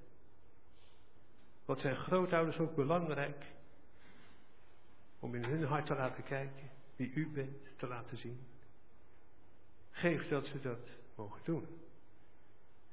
Wat 1.64 1.80
zijn 1.80 1.96
grootouders 1.96 2.58
ook 2.58 2.74
belangrijk 2.74 3.44
om 5.18 5.34
in 5.34 5.44
hun 5.44 5.64
hart 5.64 5.86
te 5.86 5.94
laten 5.94 6.22
kijken 6.22 6.70
wie 6.96 7.12
u 7.12 7.28
bent, 7.28 7.56
te 7.76 7.86
laten 7.86 8.16
zien. 8.16 8.46
Geef 9.90 10.28
dat 10.28 10.46
ze 10.46 10.60
dat 10.60 10.88
mogen 11.14 11.40
doen. 11.44 11.66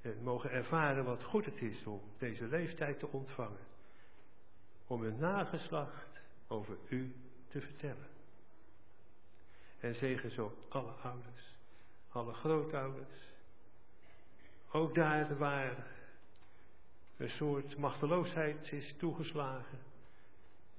En 0.01 0.23
mogen 0.23 0.51
ervaren 0.51 1.03
wat 1.03 1.23
goed 1.23 1.45
het 1.45 1.61
is 1.61 1.85
om 1.85 2.01
deze 2.17 2.45
leeftijd 2.45 2.99
te 2.99 3.07
ontvangen. 3.07 3.65
Om 4.87 5.01
hun 5.01 5.17
nageslacht 5.19 6.21
over 6.47 6.77
u 6.89 7.15
te 7.47 7.61
vertellen. 7.61 8.07
En 9.79 9.95
zegen 9.95 10.31
zo 10.31 10.57
alle 10.69 10.91
ouders, 10.91 11.55
alle 12.09 12.33
grootouders. 12.33 13.19
Ook 14.71 14.95
daar 14.95 15.37
waar 15.37 15.87
een 17.21 17.29
soort 17.29 17.77
machteloosheid 17.77 18.71
is 18.71 18.95
toegeslagen. 18.97 19.79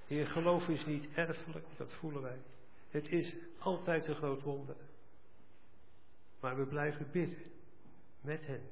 Heer, 0.07 0.27
geloof 0.27 0.69
is 0.69 0.87
niet 0.87 1.09
erfelijk, 1.15 1.67
dat 1.77 1.93
voelen 1.93 2.23
wij. 2.23 2.39
Het 2.91 3.09
is 3.09 3.35
altijd 3.59 4.07
een 4.07 4.15
groot 4.15 4.43
wonder. 4.43 4.77
Maar 6.41 6.57
we 6.57 6.67
blijven 6.67 7.11
bidden 7.11 7.51
met 8.21 8.47
hen. 8.47 8.63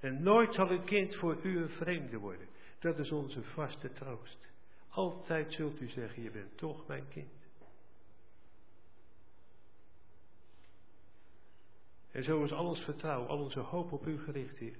En 0.00 0.22
nooit 0.22 0.54
zal 0.54 0.70
een 0.70 0.84
kind 0.84 1.16
voor 1.16 1.38
u 1.42 1.58
een 1.58 1.70
vreemde 1.70 2.18
worden. 2.18 2.48
Dat 2.78 2.98
is 2.98 3.12
onze 3.12 3.42
vaste 3.42 3.92
troost. 3.92 4.50
Altijd 4.88 5.52
zult 5.52 5.80
u 5.80 5.88
zeggen, 5.88 6.22
je 6.22 6.30
bent 6.30 6.56
toch 6.58 6.86
mijn 6.86 7.08
kind. 7.08 7.32
En 12.10 12.24
zo 12.24 12.44
is 12.44 12.52
al 12.52 12.66
ons 12.66 12.80
vertrouwen, 12.80 13.28
al 13.28 13.38
onze 13.38 13.60
hoop 13.60 13.92
op 13.92 14.06
u 14.06 14.18
gericht, 14.18 14.58
Heer. 14.58 14.76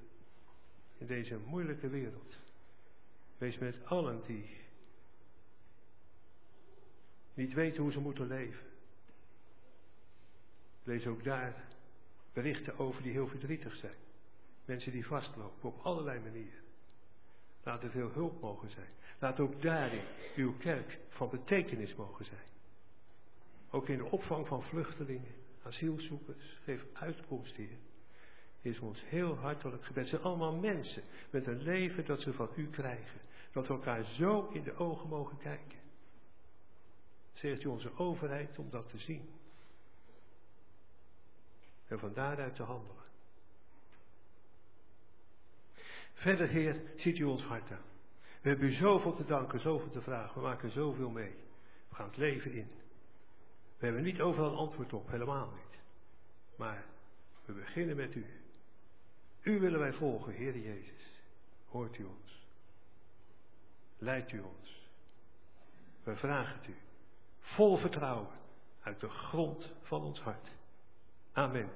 In 1.02 1.08
deze 1.08 1.38
moeilijke 1.46 1.88
wereld. 1.88 2.36
Wees 3.38 3.58
met 3.58 3.84
allen 3.84 4.22
die 4.26 4.56
niet 7.34 7.52
weten 7.52 7.82
hoe 7.82 7.92
ze 7.92 8.00
moeten 8.00 8.26
leven. 8.26 8.66
Lees 10.82 11.06
ook 11.06 11.24
daar 11.24 11.64
berichten 12.32 12.78
over 12.78 13.02
die 13.02 13.12
heel 13.12 13.26
verdrietig 13.26 13.76
zijn. 13.76 13.94
Mensen 14.64 14.92
die 14.92 15.06
vastlopen 15.06 15.68
op 15.68 15.80
allerlei 15.82 16.20
manieren. 16.20 16.64
Laat 17.62 17.82
er 17.82 17.90
veel 17.90 18.10
hulp 18.10 18.40
mogen 18.40 18.70
zijn. 18.70 18.90
Laat 19.18 19.40
ook 19.40 19.62
daarin 19.62 20.04
uw 20.36 20.56
kerk 20.56 20.98
van 21.08 21.30
betekenis 21.30 21.94
mogen 21.94 22.24
zijn. 22.24 22.48
Ook 23.70 23.88
in 23.88 23.98
de 23.98 24.10
opvang 24.10 24.46
van 24.46 24.62
vluchtelingen, 24.62 25.34
asielzoekers. 25.62 26.58
Geef 26.64 26.84
uitkomst, 26.92 27.56
Heer. 27.56 27.78
Is 28.62 28.80
ons 28.80 29.02
heel 29.04 29.36
hartelijk 29.36 29.84
gebed. 29.84 30.02
Het 30.02 30.08
zijn 30.08 30.22
allemaal 30.22 30.54
mensen 30.54 31.02
met 31.30 31.46
een 31.46 31.62
leven 31.62 32.04
dat 32.04 32.20
ze 32.20 32.32
van 32.32 32.48
u 32.56 32.70
krijgen. 32.70 33.20
Dat 33.52 33.66
we 33.66 33.72
elkaar 33.72 34.04
zo 34.04 34.48
in 34.52 34.62
de 34.62 34.76
ogen 34.76 35.08
mogen 35.08 35.38
kijken. 35.38 35.78
Zegt 37.32 37.64
u 37.64 37.68
onze 37.68 37.96
overheid 37.96 38.58
om 38.58 38.70
dat 38.70 38.88
te 38.88 38.98
zien. 38.98 39.30
En 41.88 41.98
van 41.98 42.12
daaruit 42.12 42.54
te 42.54 42.62
handelen. 42.62 43.02
Verder, 46.12 46.48
Heer, 46.48 46.82
ziet 46.96 47.18
u 47.18 47.24
ons 47.24 47.42
hart 47.42 47.70
aan. 47.70 47.90
We 48.42 48.48
hebben 48.48 48.68
u 48.68 48.72
zoveel 48.72 49.12
te 49.12 49.24
danken, 49.24 49.60
zoveel 49.60 49.90
te 49.90 50.02
vragen. 50.02 50.34
We 50.34 50.48
maken 50.48 50.70
zoveel 50.70 51.10
mee. 51.10 51.34
We 51.88 51.94
gaan 51.94 52.06
het 52.06 52.16
leven 52.16 52.52
in. 52.52 52.70
We 53.78 53.84
hebben 53.84 54.02
niet 54.02 54.20
overal 54.20 54.50
een 54.50 54.56
antwoord 54.56 54.92
op, 54.92 55.08
helemaal 55.08 55.50
niet. 55.50 55.80
Maar 56.56 56.84
we 57.44 57.52
beginnen 57.52 57.96
met 57.96 58.14
u. 58.14 58.26
U 59.42 59.60
willen 59.60 59.80
wij 59.80 59.92
volgen, 59.92 60.32
Heer 60.32 60.58
Jezus. 60.58 61.20
Hoort 61.66 61.98
u 61.98 62.04
ons. 62.04 62.46
Leidt 63.98 64.32
u 64.32 64.40
ons. 64.40 64.88
We 66.02 66.16
vragen 66.16 66.54
het 66.58 66.66
u. 66.66 66.76
Vol 67.40 67.76
vertrouwen. 67.76 68.40
Uit 68.82 69.00
de 69.00 69.08
grond 69.08 69.72
van 69.82 70.02
ons 70.02 70.20
hart. 70.20 70.48
Amen. 71.32 71.70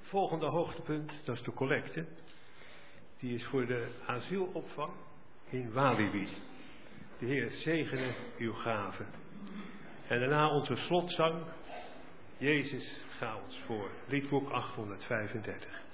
Volgende 0.00 0.46
hoogtepunt, 0.46 1.12
dat 1.24 1.36
is 1.36 1.42
de 1.42 1.52
collecte. 1.52 2.06
Die 3.18 3.34
is 3.34 3.44
voor 3.44 3.66
de 3.66 3.88
asielopvang 4.06 4.92
in 5.48 5.72
Walibi. 5.72 6.28
De 7.18 7.26
Heer 7.26 7.50
zegene 7.50 8.14
uw 8.38 8.52
gaven. 8.52 9.06
En 10.08 10.20
daarna 10.20 10.50
onze 10.50 10.76
slotzang. 10.76 11.42
Jezus, 12.38 13.04
ga 13.18 13.36
ons 13.46 13.60
voor. 13.66 13.90
Liedboek 14.08 14.50
835. 14.50 15.85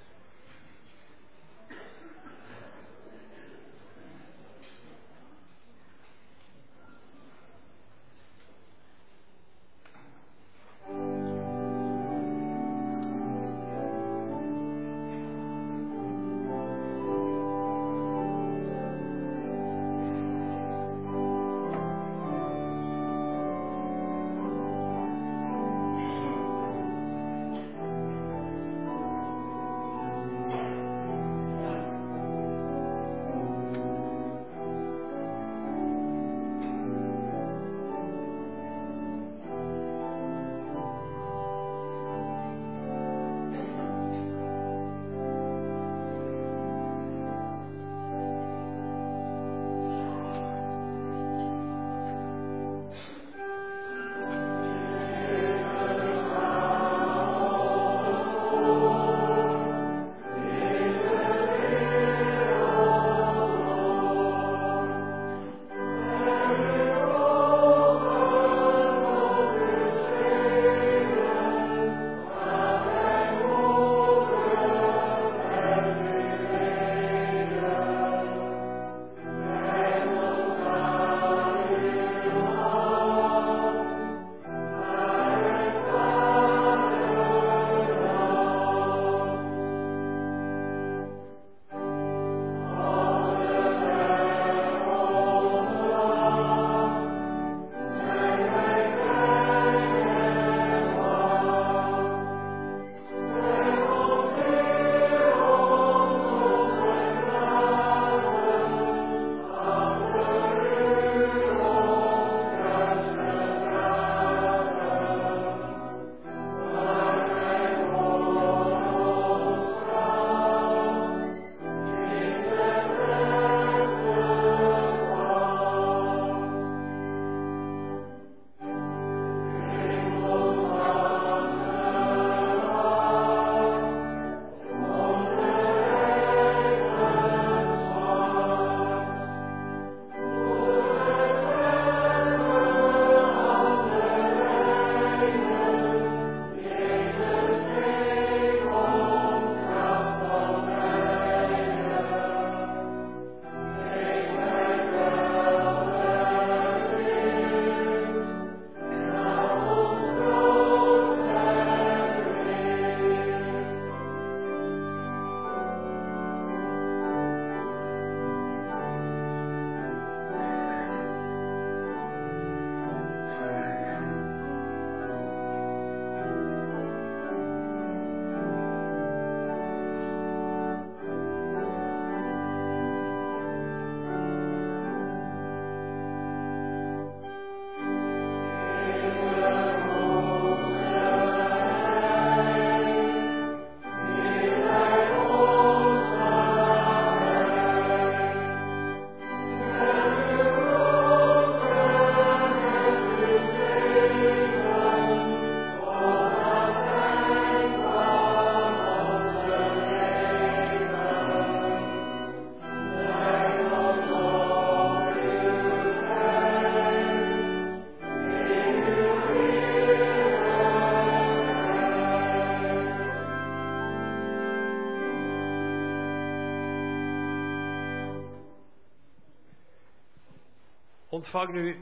Ontvang 231.23 231.53
nu 231.53 231.77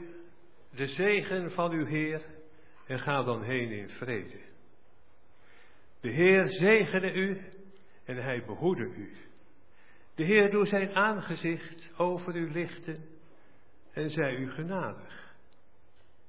de 0.70 0.86
zegen 0.86 1.50
van 1.50 1.70
uw 1.70 1.86
Heer 1.86 2.22
en 2.86 2.98
ga 2.98 3.22
dan 3.22 3.42
heen 3.42 3.70
in 3.70 3.88
vrede. 3.88 4.40
De 6.00 6.10
Heer 6.10 6.48
zegene 6.48 7.12
u 7.12 7.40
en 8.04 8.16
hij 8.16 8.44
behoede 8.44 8.82
u. 8.82 9.16
De 10.14 10.24
Heer 10.24 10.50
doet 10.50 10.68
zijn 10.68 10.94
aangezicht 10.94 11.92
over 11.96 12.36
u 12.36 12.50
lichten 12.52 13.04
en 13.92 14.10
zij 14.10 14.36
u 14.36 14.50
genadig. 14.50 15.34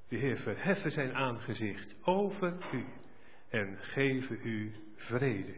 De 0.07 0.15
Heer 0.15 0.38
verheffen 0.38 0.91
zijn 0.91 1.15
aangezicht 1.15 1.95
over 2.03 2.57
u 2.72 2.85
en 3.49 3.77
geven 3.80 4.40
u 4.44 4.73
vrede. 4.95 5.56